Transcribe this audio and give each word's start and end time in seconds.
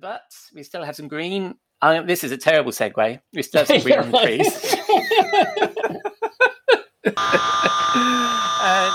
but 0.00 0.22
we 0.54 0.62
still 0.62 0.82
have 0.82 0.96
some 0.96 1.08
green. 1.08 1.54
This 1.82 2.24
is 2.24 2.32
a 2.32 2.36
terrible 2.36 2.72
segue. 2.72 3.20
We 3.32 3.42
still 3.42 3.60
have 3.60 3.68
some 3.68 3.80
green 3.82 3.98
on 3.98 4.10
the 4.10 4.18
trees. 4.18 4.74
and 8.64 8.92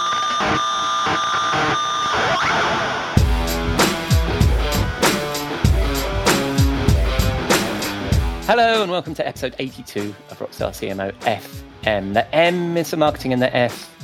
Hello 8.45 8.81
and 8.81 8.89
welcome 8.89 9.13
to 9.13 9.27
episode 9.27 9.55
82 9.59 10.15
of 10.31 10.39
Rockstar 10.39 10.71
CMO 10.71 11.13
FM. 11.21 12.13
The 12.15 12.35
M 12.35 12.75
is 12.77 12.89
for 12.89 12.97
marketing 12.97 13.31
and 13.31 13.41
the 13.41 13.55
F 13.55 13.95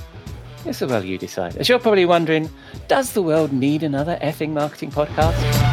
is 0.68 0.80
the 0.80 0.88
well 0.88 1.04
you 1.04 1.18
decide. 1.18 1.58
As 1.58 1.68
you're 1.68 1.80
probably 1.80 2.06
wondering, 2.06 2.50
does 2.88 3.14
the 3.14 3.24
world 3.24 3.52
need 3.52 3.82
another 3.82 4.20
effing 4.22 4.52
marketing 4.52 4.92
podcast? 4.92 5.65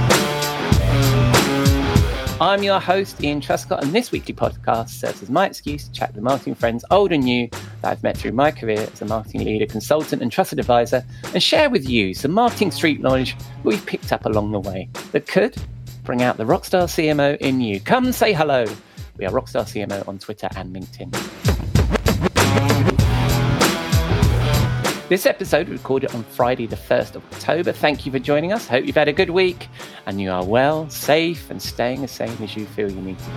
I'm 2.43 2.64
your 2.64 2.81
host, 2.81 3.23
Ian 3.23 3.41
Truscott, 3.41 3.82
and 3.82 3.93
this 3.93 4.11
weekly 4.11 4.35
podcast 4.35 4.89
serves 4.89 5.23
as 5.23 5.31
my 5.31 5.46
excuse 5.46 5.85
to 5.85 5.93
chat 5.93 6.13
with 6.13 6.25
marketing 6.25 6.57
friends, 6.57 6.85
old 6.91 7.13
and 7.13 7.23
new, 7.23 7.46
that 7.82 7.93
I've 7.93 8.03
met 8.03 8.17
through 8.17 8.32
my 8.32 8.51
career 8.51 8.81
as 8.93 9.01
a 9.01 9.05
marketing 9.05 9.45
leader, 9.45 9.65
consultant, 9.65 10.23
and 10.23 10.32
trusted 10.32 10.59
advisor, 10.59 11.05
and 11.35 11.41
share 11.41 11.71
with 11.71 11.89
you 11.89 12.15
some 12.15 12.32
marketing 12.32 12.73
street 12.73 13.01
knowledge 13.01 13.37
we've 13.63 13.87
picked 13.87 14.13
up 14.13 14.25
along 14.25 14.51
the 14.51 14.59
way 14.59 14.89
that 15.13 15.29
could 15.29 15.57
bring 16.03 16.21
out 16.23 16.37
the 16.37 16.43
Rockstar 16.43 16.89
CMO 16.89 17.39
in 17.39 17.61
you. 17.61 17.79
Come 17.79 18.11
say 18.11 18.32
hello. 18.32 18.65
We 19.18 19.25
are 19.25 19.31
Rockstar 19.31 19.63
CMO 19.63 20.09
on 20.09 20.18
Twitter 20.18 20.49
and 20.57 20.75
LinkedIn. 20.75 21.13
This 25.12 25.26
episode 25.26 25.68
recorded 25.68 26.14
on 26.14 26.22
Friday, 26.22 26.66
the 26.66 26.75
1st 26.75 27.16
of 27.16 27.25
October. 27.34 27.70
Thank 27.70 28.07
you 28.07 28.12
for 28.12 28.18
joining 28.18 28.50
us. 28.50 28.66
Hope 28.66 28.86
you've 28.86 28.96
had 28.96 29.08
a 29.08 29.12
good 29.12 29.29
week 29.29 29.68
and 30.07 30.18
you 30.18 30.30
are 30.30 30.43
well, 30.43 30.89
safe, 30.89 31.50
and 31.50 31.61
staying 31.61 32.00
the 32.00 32.08
same 32.08 32.34
as 32.42 32.56
you 32.56 32.64
feel 32.64 32.91
you 32.91 33.03
need 33.03 33.19
to 33.19 33.27
be. 33.27 33.34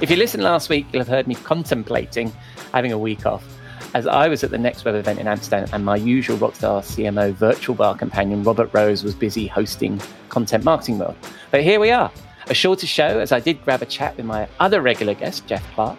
If 0.00 0.08
you 0.08 0.16
listened 0.16 0.42
last 0.42 0.70
week, 0.70 0.86
you'll 0.90 1.02
have 1.02 1.08
heard 1.08 1.26
me 1.26 1.34
contemplating 1.34 2.32
having 2.72 2.90
a 2.90 2.98
week 2.98 3.26
off 3.26 3.44
as 3.92 4.06
I 4.06 4.28
was 4.28 4.42
at 4.42 4.50
the 4.50 4.56
Next 4.56 4.86
Web 4.86 4.94
event 4.94 5.18
in 5.18 5.28
Amsterdam 5.28 5.68
and 5.74 5.84
my 5.84 5.96
usual 5.96 6.38
Rockstar 6.38 6.80
CMO 6.80 7.34
virtual 7.34 7.74
bar 7.74 7.94
companion, 7.94 8.42
Robert 8.44 8.70
Rose, 8.72 9.04
was 9.04 9.14
busy 9.14 9.46
hosting 9.46 10.00
Content 10.30 10.64
Marketing 10.64 10.98
World. 10.98 11.16
But 11.50 11.62
here 11.62 11.78
we 11.78 11.90
are, 11.90 12.10
a 12.46 12.54
shorter 12.54 12.86
show 12.86 13.18
as 13.18 13.30
I 13.30 13.40
did 13.40 13.62
grab 13.62 13.82
a 13.82 13.86
chat 13.86 14.16
with 14.16 14.24
my 14.24 14.48
other 14.58 14.80
regular 14.80 15.12
guest, 15.12 15.46
Jeff 15.46 15.62
Clark, 15.74 15.98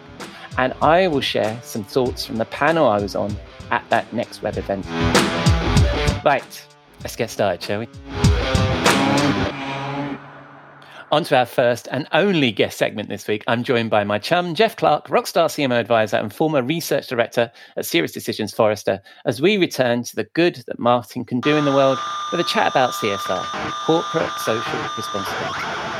and 0.58 0.72
I 0.82 1.08
will 1.08 1.20
share 1.20 1.58
some 1.62 1.84
thoughts 1.84 2.24
from 2.24 2.36
the 2.36 2.44
panel 2.46 2.86
I 2.88 3.00
was 3.00 3.14
on 3.14 3.34
at 3.70 3.88
that 3.90 4.12
Next 4.12 4.42
Web 4.42 4.56
event. 4.56 4.86
Right, 6.24 6.66
let's 7.00 7.16
get 7.16 7.30
started, 7.30 7.62
shall 7.62 7.80
we? 7.80 7.88
On 11.10 11.24
to 11.24 11.36
our 11.36 11.44
first 11.44 11.88
and 11.90 12.08
only 12.12 12.52
guest 12.52 12.78
segment 12.78 13.10
this 13.10 13.28
week. 13.28 13.44
I'm 13.46 13.64
joined 13.64 13.90
by 13.90 14.02
my 14.02 14.18
chum, 14.18 14.54
Jeff 14.54 14.76
Clark, 14.76 15.08
Rockstar 15.08 15.44
CMO 15.44 15.78
advisor 15.78 16.16
and 16.16 16.32
former 16.32 16.62
research 16.62 17.06
director 17.06 17.52
at 17.76 17.84
SiriusDecisions 17.84 18.54
Forrester, 18.54 19.02
as 19.26 19.42
we 19.42 19.58
return 19.58 20.04
to 20.04 20.16
the 20.16 20.24
good 20.32 20.64
that 20.66 20.78
marketing 20.78 21.26
can 21.26 21.40
do 21.40 21.54
in 21.54 21.66
the 21.66 21.74
world 21.74 21.98
with 22.30 22.40
a 22.40 22.44
chat 22.44 22.70
about 22.70 22.94
CSR, 22.94 23.44
corporate 23.84 24.32
social 24.38 24.80
responsibility. 24.96 25.91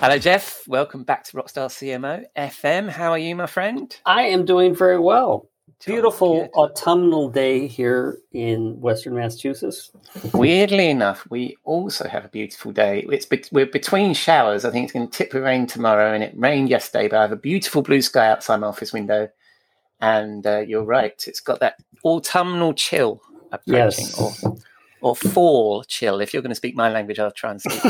Hello, 0.00 0.18
Jeff. 0.18 0.66
Welcome 0.66 1.04
back 1.04 1.24
to 1.24 1.36
Rockstar 1.36 1.68
CMO 1.68 2.24
FM. 2.36 2.88
How 2.88 3.10
are 3.10 3.18
you, 3.18 3.36
my 3.36 3.46
friend? 3.46 3.94
I 4.06 4.22
am 4.22 4.46
doing 4.46 4.74
very 4.74 4.98
well. 4.98 5.46
Beautiful 5.84 6.42
good. 6.42 6.50
autumnal 6.54 7.28
day 7.30 7.66
here 7.66 8.18
in 8.32 8.80
Western 8.80 9.14
Massachusetts. 9.14 9.90
Weirdly 10.32 10.88
enough, 10.90 11.26
we 11.30 11.56
also 11.64 12.08
have 12.08 12.24
a 12.24 12.28
beautiful 12.28 12.72
day. 12.72 13.04
It's 13.10 13.26
be- 13.26 13.44
we're 13.52 13.66
between 13.66 14.14
showers. 14.14 14.64
I 14.64 14.70
think 14.70 14.84
it's 14.84 14.92
going 14.94 15.08
to 15.08 15.12
tip 15.18 15.34
with 15.34 15.42
rain 15.42 15.66
tomorrow, 15.66 16.14
and 16.14 16.24
it 16.24 16.32
rained 16.36 16.70
yesterday. 16.70 17.08
But 17.08 17.18
I 17.18 17.22
have 17.22 17.32
a 17.32 17.36
beautiful 17.36 17.82
blue 17.82 18.00
sky 18.02 18.28
outside 18.30 18.56
my 18.60 18.68
office 18.68 18.92
window, 18.94 19.28
and 20.00 20.46
uh, 20.46 20.60
you're 20.60 20.84
right. 20.84 21.22
It's 21.26 21.40
got 21.40 21.60
that 21.60 21.76
autumnal 22.04 22.72
chill 22.74 23.22
approaching, 23.52 24.06
Yes. 24.06 24.18
or 24.18 24.56
or 25.02 25.16
fall 25.16 25.84
chill. 25.84 26.20
If 26.20 26.32
you're 26.32 26.42
going 26.42 26.50
to 26.50 26.56
speak 26.56 26.76
my 26.76 26.90
language, 26.90 27.18
I'll 27.18 27.30
try 27.30 27.52
and 27.52 27.60
speak. 27.60 27.82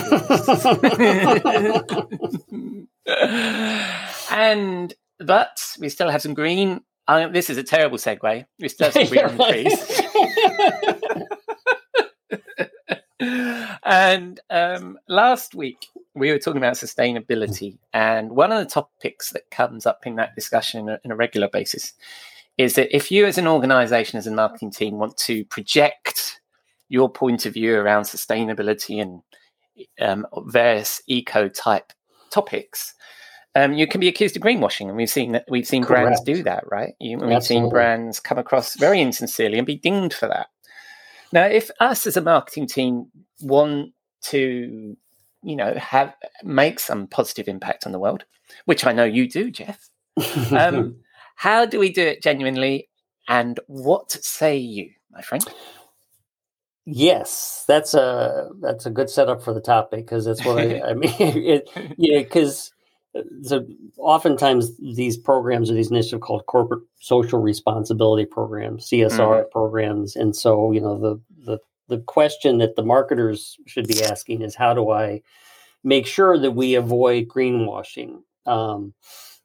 yours. 3.06 3.06
and 4.30 4.94
but 5.18 5.60
we 5.78 5.88
still 5.88 6.10
have 6.10 6.22
some 6.22 6.34
green. 6.34 6.82
Uh, 7.08 7.28
this 7.28 7.50
is 7.50 7.56
a 7.56 7.62
terrible 7.62 7.98
segue. 7.98 8.44
We 8.58 8.68
still 8.68 8.90
have 8.90 8.94
some 8.94 9.06
green 9.08 9.24
on 9.24 9.36
the 9.36 9.42
trees. 13.20 13.20
and 13.82 14.40
um, 14.48 14.98
last 15.08 15.54
week 15.54 15.88
we 16.14 16.30
were 16.30 16.38
talking 16.38 16.58
about 16.58 16.74
sustainability, 16.74 17.78
and 17.92 18.30
one 18.30 18.52
of 18.52 18.58
the 18.58 18.70
topics 18.70 19.32
that 19.32 19.50
comes 19.50 19.86
up 19.86 20.06
in 20.06 20.16
that 20.16 20.34
discussion 20.34 20.82
on 20.82 20.88
a, 20.88 21.00
on 21.04 21.10
a 21.10 21.16
regular 21.16 21.48
basis 21.48 21.92
is 22.58 22.74
that 22.74 22.94
if 22.94 23.10
you, 23.10 23.26
as 23.26 23.38
an 23.38 23.46
organization, 23.46 24.18
as 24.18 24.26
a 24.26 24.30
marketing 24.30 24.70
team, 24.70 24.98
want 24.98 25.16
to 25.16 25.44
project 25.46 26.39
your 26.90 27.08
point 27.08 27.46
of 27.46 27.54
view 27.54 27.76
around 27.76 28.02
sustainability 28.02 29.00
and 29.00 29.22
um, 30.00 30.26
various 30.48 31.00
eco 31.06 31.48
type 31.48 31.92
topics, 32.30 32.94
um, 33.54 33.72
you 33.72 33.86
can 33.86 34.00
be 34.00 34.08
accused 34.08 34.36
of 34.36 34.42
greenwashing, 34.42 34.88
and 34.88 34.96
we've 34.96 35.08
seen 35.08 35.32
that 35.32 35.46
we've 35.48 35.66
seen 35.66 35.82
brands 35.82 36.20
do 36.20 36.42
that, 36.42 36.64
right? 36.70 36.94
You, 37.00 37.18
we've 37.18 37.42
seen 37.42 37.68
brands 37.68 38.20
come 38.20 38.38
across 38.38 38.76
very 38.76 39.00
insincerely 39.00 39.56
and 39.56 39.66
be 39.66 39.76
dinged 39.76 40.14
for 40.14 40.28
that. 40.28 40.48
Now, 41.32 41.46
if 41.46 41.70
us 41.80 42.06
as 42.06 42.16
a 42.16 42.20
marketing 42.20 42.66
team 42.66 43.06
want 43.40 43.92
to, 44.24 44.96
you 45.42 45.56
know, 45.56 45.74
have 45.74 46.14
make 46.42 46.80
some 46.80 47.06
positive 47.06 47.48
impact 47.48 47.86
on 47.86 47.92
the 47.92 47.98
world, 47.98 48.24
which 48.66 48.84
I 48.84 48.92
know 48.92 49.04
you 49.04 49.28
do, 49.28 49.50
Jeff, 49.50 49.90
um, 50.52 50.96
how 51.36 51.66
do 51.66 51.78
we 51.78 51.92
do 51.92 52.02
it 52.02 52.22
genuinely? 52.22 52.88
And 53.28 53.60
what 53.66 54.10
say 54.10 54.56
you, 54.56 54.90
my 55.10 55.22
friend? 55.22 55.44
Yes, 56.90 57.64
that's 57.66 57.94
a 57.94 58.50
that's 58.60 58.86
a 58.86 58.90
good 58.90 59.10
setup 59.10 59.42
for 59.42 59.54
the 59.54 59.60
topic 59.60 60.04
because 60.04 60.24
that's 60.24 60.44
what 60.44 60.58
I, 60.58 60.90
I 60.90 60.94
mean. 60.94 61.12
It, 61.18 61.70
yeah, 61.96 62.18
because 62.18 62.72
so 63.42 63.66
oftentimes 63.98 64.76
these 64.78 65.16
programs 65.16 65.70
or 65.70 65.74
these 65.74 65.90
initiatives 65.90 66.22
called 66.22 66.46
corporate 66.46 66.82
social 67.00 67.40
responsibility 67.40 68.24
programs, 68.24 68.88
CSR 68.88 69.50
programs, 69.50 70.16
and 70.16 70.34
so 70.34 70.72
you 70.72 70.80
know 70.80 70.98
the 70.98 71.20
the 71.44 71.58
the 71.88 71.98
question 72.02 72.58
that 72.58 72.76
the 72.76 72.84
marketers 72.84 73.56
should 73.66 73.88
be 73.88 74.02
asking 74.02 74.42
is 74.42 74.54
how 74.54 74.72
do 74.74 74.90
I 74.90 75.22
make 75.82 76.06
sure 76.06 76.38
that 76.38 76.52
we 76.52 76.74
avoid 76.74 77.26
greenwashing? 77.28 78.22
Um, 78.46 78.94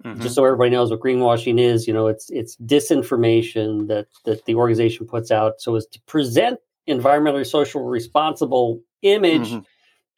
Mhm. 0.04 0.22
just 0.22 0.36
so 0.36 0.44
everybody 0.46 0.70
knows 0.70 0.92
what 0.92 1.00
greenwashing 1.00 1.60
is, 1.60 1.88
you 1.88 1.94
know, 1.94 2.08
it's 2.08 2.30
it's 2.30 2.56
disinformation 2.58 3.88
that 3.88 4.08
that 4.26 4.46
the 4.46 4.56
organization 4.56 5.08
puts 5.08 5.32
out 5.32 5.60
so 5.60 5.76
as 5.76 5.88
to 5.88 6.02
present 6.02 6.60
environmentally 6.88 7.46
social 7.46 7.84
responsible 7.84 8.82
image, 9.02 9.50
Mhm. 9.52 9.66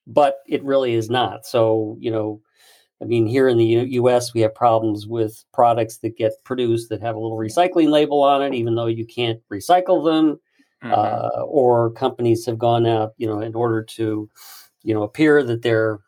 but 0.05 0.39
it 0.47 0.63
really 0.63 0.93
is 0.93 1.09
not. 1.09 1.45
So, 1.45 1.97
you 1.99 2.11
know, 2.11 2.41
I 3.01 3.05
mean, 3.05 3.27
here 3.27 3.47
in 3.47 3.57
the 3.57 3.65
U- 3.65 4.03
U.S., 4.03 4.33
we 4.33 4.41
have 4.41 4.55
problems 4.55 5.05
with 5.05 5.43
products 5.53 5.99
that 5.99 6.17
get 6.17 6.33
produced 6.43 6.89
that 6.89 7.01
have 7.01 7.15
a 7.15 7.19
little 7.19 7.37
recycling 7.37 7.89
label 7.89 8.23
on 8.23 8.41
it, 8.41 8.55
even 8.55 8.75
though 8.75 8.87
you 8.87 9.05
can't 9.05 9.39
recycle 9.51 10.03
them. 10.03 10.39
Mhm. 10.83 10.91
Uh, 10.93 11.41
or 11.43 11.91
companies 11.91 12.45
have 12.45 12.59
gone 12.59 12.85
out, 12.85 13.13
you 13.17 13.25
know, 13.27 13.39
in 13.39 13.55
order 13.55 13.81
to, 13.83 14.29
you 14.83 14.93
know, 14.93 15.01
appear 15.03 15.41
that 15.43 15.61
they're 15.63 15.99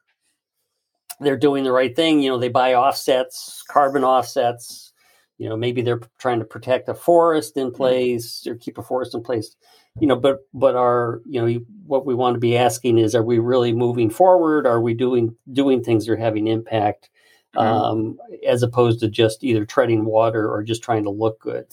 they're 1.20 1.38
doing 1.38 1.64
the 1.64 1.72
right 1.72 1.96
thing. 1.96 2.22
You 2.22 2.30
know, 2.30 2.38
they 2.38 2.50
buy 2.50 2.76
offsets, 2.76 3.64
carbon 3.68 4.04
offsets. 4.04 4.94
You 5.38 5.50
know, 5.50 5.58
maybe 5.58 5.82
they're 5.82 6.02
trying 6.18 6.40
to 6.40 6.46
protect 6.46 6.88
a 6.90 6.94
forest 6.94 7.58
in 7.58 7.72
place 7.72 8.46
or 8.48 8.56
keep 8.56 8.78
a 8.78 8.84
forest 8.84 9.14
in 9.16 9.22
place. 9.24 9.56
You 10.02 10.08
know, 10.08 10.16
but 10.16 10.40
but 10.54 10.76
are 10.76 11.22
you 11.26 11.42
know 11.42 11.60
what 11.86 12.06
we 12.06 12.14
want 12.16 12.36
to 12.36 12.40
be 12.40 12.56
asking 12.58 12.98
is, 13.00 13.16
are 13.16 13.24
we 13.24 13.40
really 13.40 13.74
moving 13.74 14.10
forward? 14.10 14.68
Are 14.68 14.82
we 14.82 14.94
doing 14.94 15.36
doing 15.54 15.84
things 15.84 16.06
that 16.06 16.14
are 16.14 16.18
having 16.18 16.48
impact? 16.48 17.10
Mhm. 17.56 17.62
Um, 17.62 18.18
as 18.48 18.62
opposed 18.62 19.00
to 19.00 19.10
just 19.10 19.44
either 19.44 19.66
treading 19.66 20.06
water 20.06 20.48
or 20.48 20.62
just 20.62 20.84
trying 20.84 21.04
to 21.04 21.10
look 21.10 21.40
good. 21.40 21.66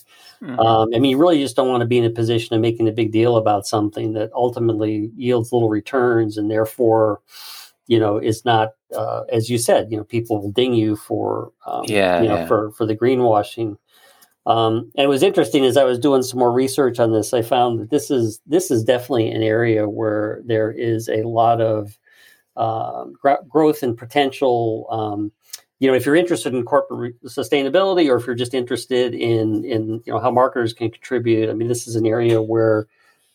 Mhm. 0.43 0.59
Um, 0.59 0.89
I 0.95 0.99
mean, 0.99 1.11
you 1.11 1.19
really 1.19 1.39
just 1.43 1.55
don't 1.55 1.69
want 1.69 1.83
to 1.83 1.87
be 1.87 1.99
in 1.99 2.05
a 2.05 2.11
position 2.11 2.55
of 2.57 2.63
making 2.63 2.89
a 2.89 2.93
big 2.93 3.13
deal 3.13 3.37
about 3.37 3.67
something 3.67 4.15
that 4.15 4.31
ultimately 4.33 5.11
yields 5.17 5.53
little 5.53 5.69
returns, 5.69 6.39
and 6.39 6.51
therefore, 6.51 7.21
you 7.89 7.99
know, 8.01 8.17
is 8.17 8.43
not 8.47 8.71
uh, 8.97 9.25
as 9.31 9.51
you 9.51 9.59
said. 9.59 9.91
You 9.91 9.99
know, 9.99 10.05
people 10.05 10.41
will 10.41 10.51
ding 10.53 10.73
you 10.73 10.97
for, 10.97 11.53
um, 11.67 11.85
Yeah, 11.89 12.23
you 12.23 12.29
know, 12.29 12.37
yeah. 12.37 12.47
for 12.47 12.71
for 12.71 12.87
the 12.87 12.97
greenwashing. 12.97 13.77
Um, 14.47 14.93
and 14.97 15.05
it 15.05 15.09
was 15.09 15.25
interesting 15.25 15.65
as 15.65 15.77
I 15.77 15.85
was 15.85 15.99
doing 15.99 16.23
some 16.23 16.39
more 16.39 16.53
research 16.53 17.01
on 17.01 17.13
this. 17.13 17.35
I 17.35 17.43
found 17.43 17.81
that 17.81 17.91
this 17.91 18.11
is 18.11 18.41
this 18.47 18.71
is 18.71 18.85
definitely 18.85 19.31
an 19.31 19.43
area 19.43 19.89
where 19.89 20.41
there 20.45 20.71
is 20.71 21.09
a 21.09 21.23
lot 21.25 21.61
of 21.61 21.99
um, 22.57 23.15
gro- 23.21 23.43
growth 23.49 23.83
and 23.83 23.99
potential 23.99 24.87
um, 24.91 25.33
you 25.79 25.89
know, 25.89 25.95
if 25.95 26.07
you're 26.07 26.17
interested 26.17 26.55
in 26.55 26.65
corporate 26.65 27.15
re- 27.23 27.29
sustainability, 27.29 28.09
or 28.11 28.17
if 28.17 28.27
you're 28.27 28.35
just 28.35 28.55
interested 28.55 29.15
in 29.15 29.65
in 29.65 30.03
you 30.07 30.13
know 30.13 30.19
how 30.19 30.31
marketers 30.31 30.73
can 30.73 30.91
contribute, 30.91 31.51
I 31.51 31.53
mean, 31.53 31.69
this 31.69 31.87
is 31.87 31.97
an 31.97 32.07
area 32.07 32.41
where 32.41 32.87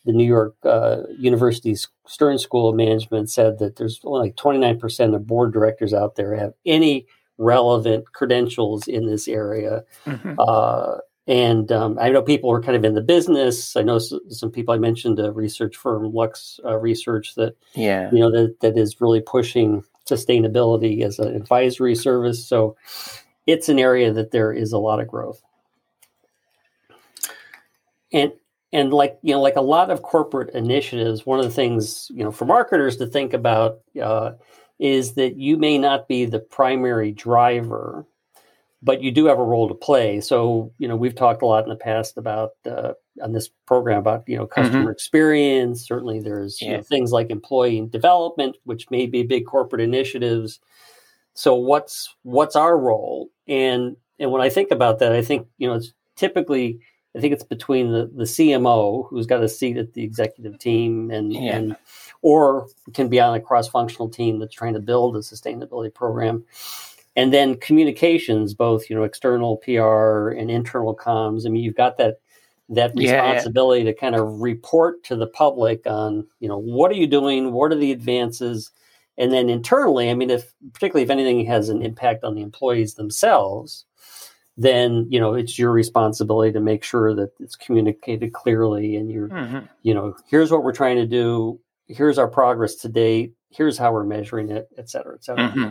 the 0.04 0.12
New 0.12 0.26
York 0.26 0.56
uh, 0.64 1.02
University's 1.18 1.86
Stern 2.06 2.38
School 2.38 2.68
of 2.68 2.74
Management 2.74 3.30
said 3.30 3.60
that 3.60 3.76
there's 3.76 4.00
only 4.02 4.28
like 4.28 4.36
29% 4.36 5.14
of 5.14 5.26
board 5.28 5.52
directors 5.52 5.94
out 5.94 6.16
there 6.16 6.34
have 6.34 6.54
any 6.66 7.06
relevant 7.38 8.12
credentials 8.12 8.88
in 8.88 9.06
this 9.06 9.28
area. 9.28 9.84
Mm-hmm. 10.06 10.34
Uh, 10.38 10.98
and 11.26 11.70
um, 11.70 11.98
I 12.00 12.10
know 12.10 12.22
people 12.22 12.50
are 12.50 12.60
kind 12.60 12.76
of 12.76 12.84
in 12.84 12.94
the 12.94 13.00
business. 13.00 13.76
I 13.76 13.82
know 13.82 13.98
some 13.98 14.50
people 14.50 14.74
I 14.74 14.78
mentioned 14.78 15.20
a 15.20 15.30
research 15.30 15.76
firm, 15.76 16.12
Lux 16.12 16.58
uh, 16.64 16.76
Research, 16.76 17.36
that 17.36 17.56
yeah, 17.74 18.10
you 18.12 18.18
know 18.18 18.30
that 18.30 18.58
that 18.60 18.76
is 18.76 19.00
really 19.00 19.20
pushing 19.20 19.84
sustainability 20.08 21.02
as 21.02 21.20
an 21.20 21.34
advisory 21.34 21.94
service. 21.94 22.44
So 22.44 22.76
it's 23.46 23.68
an 23.68 23.78
area 23.78 24.12
that 24.12 24.32
there 24.32 24.52
is 24.52 24.72
a 24.72 24.78
lot 24.78 25.00
of 25.00 25.06
growth. 25.06 25.40
And 28.12 28.32
and 28.72 28.92
like 28.92 29.18
you 29.22 29.32
know, 29.32 29.40
like 29.40 29.56
a 29.56 29.62
lot 29.62 29.90
of 29.90 30.02
corporate 30.02 30.50
initiatives, 30.54 31.24
one 31.24 31.38
of 31.38 31.44
the 31.44 31.52
things 31.52 32.10
you 32.12 32.24
know 32.24 32.32
for 32.32 32.46
marketers 32.46 32.96
to 32.96 33.06
think 33.06 33.32
about 33.32 33.80
uh, 34.02 34.32
is 34.82 35.14
that 35.14 35.36
you 35.36 35.56
may 35.56 35.78
not 35.78 36.08
be 36.08 36.24
the 36.24 36.40
primary 36.40 37.12
driver 37.12 38.04
but 38.82 39.02
you 39.02 39.12
do 39.12 39.26
have 39.26 39.38
a 39.38 39.44
role 39.44 39.68
to 39.68 39.74
play. 39.74 40.20
So, 40.20 40.72
you 40.78 40.88
know, 40.88 40.96
we've 40.96 41.14
talked 41.14 41.42
a 41.42 41.46
lot 41.46 41.62
in 41.62 41.70
the 41.70 41.76
past 41.76 42.18
about 42.18 42.50
uh, 42.66 42.94
on 43.22 43.32
this 43.32 43.48
program 43.66 43.98
about 43.98 44.24
you 44.26 44.36
know 44.36 44.46
customer 44.46 44.80
mm-hmm. 44.80 44.90
experience. 44.90 45.86
Certainly, 45.86 46.20
there's 46.20 46.60
yeah. 46.60 46.70
you 46.70 46.76
know, 46.78 46.82
things 46.82 47.12
like 47.12 47.30
employee 47.30 47.86
development, 47.90 48.56
which 48.64 48.90
may 48.90 49.06
be 49.06 49.22
big 49.22 49.46
corporate 49.46 49.80
initiatives. 49.80 50.58
So, 51.34 51.54
what's 51.54 52.14
what's 52.22 52.56
our 52.56 52.76
role? 52.76 53.30
And 53.46 53.96
and 54.18 54.32
when 54.32 54.42
I 54.42 54.48
think 54.48 54.72
about 54.72 54.98
that, 54.98 55.12
I 55.12 55.22
think 55.22 55.46
you 55.58 55.68
know 55.68 55.74
it's 55.74 55.92
typically 56.16 56.80
I 57.16 57.20
think 57.20 57.34
it's 57.34 57.44
between 57.44 57.92
the 57.92 58.10
the 58.14 58.24
CMO 58.24 59.08
who's 59.08 59.26
got 59.26 59.42
a 59.42 59.48
seat 59.48 59.76
at 59.76 59.92
the 59.92 60.02
executive 60.02 60.58
team 60.58 61.10
and 61.10 61.32
yeah. 61.32 61.56
and 61.56 61.76
or 62.22 62.68
can 62.94 63.08
be 63.08 63.20
on 63.20 63.34
a 63.34 63.40
cross 63.40 63.68
functional 63.68 64.08
team 64.08 64.38
that's 64.38 64.54
trying 64.54 64.74
to 64.74 64.80
build 64.80 65.16
a 65.16 65.20
sustainability 65.20 65.92
program 65.92 66.44
and 67.16 67.32
then 67.32 67.56
communications 67.56 68.54
both 68.54 68.88
you 68.88 68.96
know 68.96 69.02
external 69.02 69.56
pr 69.58 70.28
and 70.30 70.50
internal 70.50 70.96
comms 70.96 71.46
i 71.46 71.48
mean 71.48 71.62
you've 71.62 71.76
got 71.76 71.98
that 71.98 72.20
that 72.68 72.92
responsibility 72.96 73.82
yeah, 73.82 73.86
yeah. 73.86 73.92
to 73.92 73.98
kind 73.98 74.14
of 74.14 74.40
report 74.40 75.02
to 75.04 75.16
the 75.16 75.26
public 75.26 75.86
on 75.86 76.26
you 76.40 76.48
know 76.48 76.58
what 76.58 76.90
are 76.90 76.96
you 76.96 77.06
doing 77.06 77.52
what 77.52 77.72
are 77.72 77.78
the 77.78 77.92
advances 77.92 78.70
and 79.18 79.32
then 79.32 79.48
internally 79.48 80.10
i 80.10 80.14
mean 80.14 80.30
if 80.30 80.52
particularly 80.72 81.04
if 81.04 81.10
anything 81.10 81.44
has 81.44 81.68
an 81.68 81.82
impact 81.82 82.24
on 82.24 82.34
the 82.34 82.42
employees 82.42 82.94
themselves 82.94 83.84
then 84.56 85.06
you 85.08 85.18
know 85.18 85.34
it's 85.34 85.58
your 85.58 85.70
responsibility 85.70 86.52
to 86.52 86.60
make 86.60 86.84
sure 86.84 87.14
that 87.14 87.30
it's 87.40 87.56
communicated 87.56 88.32
clearly 88.32 88.96
and 88.96 89.10
you're 89.10 89.28
mm-hmm. 89.28 89.66
you 89.82 89.94
know 89.94 90.14
here's 90.28 90.50
what 90.50 90.62
we're 90.62 90.72
trying 90.72 90.96
to 90.96 91.06
do 91.06 91.58
here's 91.86 92.18
our 92.18 92.28
progress 92.28 92.74
to 92.74 92.88
date 92.88 93.34
here's 93.50 93.78
how 93.78 93.92
we're 93.92 94.04
measuring 94.04 94.50
it 94.50 94.68
et 94.76 94.88
cetera 94.90 95.14
et 95.14 95.24
cetera 95.24 95.48
mm-hmm. 95.48 95.70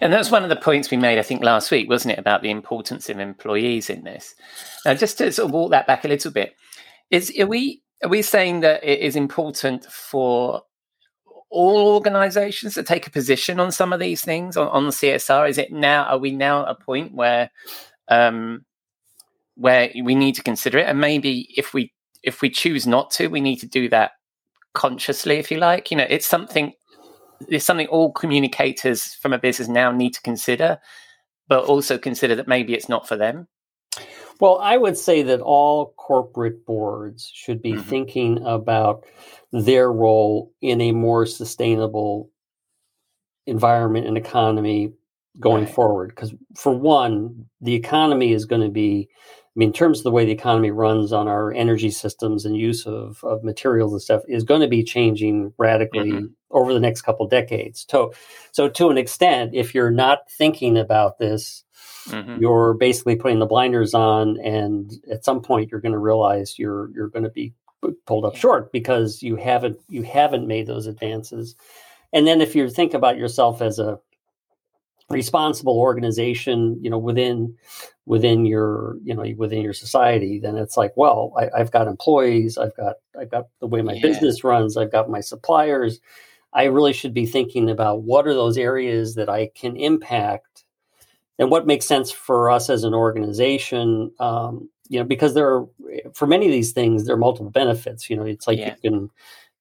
And 0.00 0.12
that's 0.12 0.30
one 0.30 0.42
of 0.42 0.48
the 0.48 0.56
points 0.56 0.90
we 0.90 0.96
made, 0.96 1.18
I 1.18 1.22
think, 1.22 1.42
last 1.42 1.70
week, 1.70 1.88
wasn't 1.88 2.12
it, 2.12 2.18
about 2.18 2.42
the 2.42 2.50
importance 2.50 3.08
of 3.10 3.18
employees 3.18 3.90
in 3.90 4.04
this? 4.04 4.34
Now, 4.84 4.94
just 4.94 5.18
to 5.18 5.30
sort 5.32 5.48
of 5.48 5.52
walk 5.52 5.70
that 5.70 5.86
back 5.86 6.04
a 6.04 6.08
little 6.08 6.30
bit, 6.30 6.54
is 7.10 7.32
are 7.38 7.46
we 7.46 7.82
are 8.02 8.08
we 8.08 8.22
saying 8.22 8.60
that 8.60 8.82
it 8.82 9.00
is 9.00 9.16
important 9.16 9.84
for 9.84 10.62
all 11.50 11.94
organizations 11.94 12.74
to 12.74 12.82
take 12.82 13.06
a 13.06 13.10
position 13.10 13.60
on 13.60 13.70
some 13.72 13.92
of 13.92 14.00
these 14.00 14.22
things 14.22 14.56
on, 14.56 14.68
on 14.68 14.86
CSR? 14.86 15.48
Is 15.48 15.58
it 15.58 15.72
now 15.72 16.04
are 16.04 16.18
we 16.18 16.32
now 16.32 16.62
at 16.62 16.70
a 16.70 16.74
point 16.74 17.14
where 17.14 17.50
um, 18.08 18.64
where 19.56 19.90
we 20.02 20.14
need 20.14 20.34
to 20.36 20.42
consider 20.42 20.78
it? 20.78 20.88
And 20.88 21.00
maybe 21.00 21.48
if 21.56 21.74
we 21.74 21.92
if 22.22 22.42
we 22.42 22.50
choose 22.50 22.86
not 22.86 23.10
to, 23.12 23.28
we 23.28 23.40
need 23.40 23.56
to 23.56 23.66
do 23.66 23.88
that 23.90 24.12
consciously, 24.72 25.36
if 25.36 25.50
you 25.50 25.58
like. 25.58 25.90
You 25.90 25.96
know, 25.98 26.06
it's 26.08 26.26
something 26.26 26.72
it's 27.48 27.64
something 27.64 27.86
all 27.88 28.12
communicators 28.12 29.14
from 29.14 29.32
a 29.32 29.38
business 29.38 29.68
now 29.68 29.92
need 29.92 30.14
to 30.14 30.22
consider, 30.22 30.78
but 31.48 31.64
also 31.64 31.98
consider 31.98 32.34
that 32.36 32.48
maybe 32.48 32.74
it's 32.74 32.88
not 32.88 33.08
for 33.08 33.16
them? 33.16 33.48
Well, 34.40 34.58
I 34.60 34.76
would 34.76 34.98
say 34.98 35.22
that 35.22 35.40
all 35.40 35.94
corporate 35.96 36.66
boards 36.66 37.30
should 37.32 37.62
be 37.62 37.72
mm-hmm. 37.72 37.88
thinking 37.88 38.42
about 38.44 39.04
their 39.52 39.92
role 39.92 40.52
in 40.60 40.80
a 40.80 40.92
more 40.92 41.24
sustainable 41.26 42.30
environment 43.46 44.06
and 44.06 44.16
economy 44.16 44.92
going 45.40 45.64
right. 45.64 45.74
forward. 45.74 46.08
Because, 46.08 46.34
for 46.56 46.74
one, 46.74 47.46
the 47.60 47.74
economy 47.74 48.32
is 48.32 48.44
going 48.44 48.62
to 48.62 48.70
be 48.70 49.08
I 49.54 49.60
mean, 49.60 49.68
in 49.68 49.72
terms 49.72 50.00
of 50.00 50.04
the 50.04 50.10
way 50.10 50.24
the 50.24 50.32
economy 50.32 50.72
runs 50.72 51.12
on 51.12 51.28
our 51.28 51.52
energy 51.52 51.90
systems 51.90 52.44
and 52.44 52.56
use 52.56 52.86
of, 52.86 53.22
of 53.22 53.44
materials 53.44 53.92
and 53.92 54.02
stuff 54.02 54.22
is 54.26 54.42
going 54.42 54.62
to 54.62 54.68
be 54.68 54.82
changing 54.82 55.52
radically 55.58 56.10
mm-hmm. 56.10 56.26
over 56.50 56.74
the 56.74 56.80
next 56.80 57.02
couple 57.02 57.28
decades. 57.28 57.86
So, 57.88 58.12
so 58.50 58.68
to 58.68 58.88
an 58.88 58.98
extent, 58.98 59.54
if 59.54 59.72
you're 59.72 59.92
not 59.92 60.28
thinking 60.28 60.76
about 60.76 61.18
this, 61.18 61.62
mm-hmm. 62.08 62.40
you're 62.40 62.74
basically 62.74 63.14
putting 63.14 63.38
the 63.38 63.46
blinders 63.46 63.94
on, 63.94 64.40
and 64.40 64.92
at 65.08 65.24
some 65.24 65.40
point, 65.40 65.70
you're 65.70 65.80
going 65.80 65.92
to 65.92 65.98
realize 65.98 66.58
you're 66.58 66.90
you're 66.92 67.08
going 67.08 67.24
to 67.24 67.30
be 67.30 67.54
pulled 68.06 68.24
up 68.24 68.34
short 68.34 68.72
because 68.72 69.22
you 69.22 69.36
haven't 69.36 69.78
you 69.88 70.02
haven't 70.02 70.48
made 70.48 70.66
those 70.66 70.88
advances. 70.88 71.54
And 72.12 72.26
then 72.26 72.40
if 72.40 72.56
you 72.56 72.68
think 72.70 72.94
about 72.94 73.18
yourself 73.18 73.62
as 73.62 73.78
a 73.78 74.00
responsible 75.10 75.78
organization 75.78 76.78
you 76.80 76.88
know 76.88 76.98
within 76.98 77.54
within 78.06 78.46
your 78.46 78.96
you 79.04 79.14
know 79.14 79.24
within 79.36 79.60
your 79.60 79.74
society 79.74 80.38
then 80.38 80.56
it's 80.56 80.76
like 80.76 80.92
well 80.96 81.32
I, 81.36 81.58
have 81.58 81.70
got 81.70 81.86
employees 81.86 82.56
i've 82.56 82.74
got 82.74 82.96
i've 83.18 83.30
got 83.30 83.48
the 83.60 83.66
way 83.66 83.82
my 83.82 83.94
yeah. 83.94 84.02
business 84.02 84.42
runs 84.42 84.76
i've 84.76 84.92
got 84.92 85.10
my 85.10 85.20
suppliers 85.20 86.00
i 86.54 86.64
really 86.64 86.94
should 86.94 87.12
be 87.12 87.26
thinking 87.26 87.68
about 87.68 88.02
what 88.02 88.26
are 88.26 88.32
those 88.32 88.56
areas 88.56 89.14
that 89.16 89.28
i 89.28 89.50
can 89.54 89.76
impact 89.76 90.64
and 91.38 91.50
what 91.50 91.66
makes 91.66 91.84
sense 91.84 92.10
for 92.10 92.50
us 92.50 92.70
as 92.70 92.82
an 92.82 92.94
organization 92.94 94.10
um, 94.20 94.70
you 94.88 94.98
know 94.98 95.04
because 95.04 95.34
there 95.34 95.48
are 95.48 95.66
for 96.14 96.26
many 96.26 96.46
of 96.46 96.52
these 96.52 96.72
things 96.72 97.04
there 97.04 97.14
are 97.14 97.18
multiple 97.18 97.50
benefits 97.50 98.08
you 98.08 98.16
know 98.16 98.24
it's 98.24 98.46
like 98.46 98.58
yeah. 98.58 98.74
you 98.82 98.90
can 98.90 99.10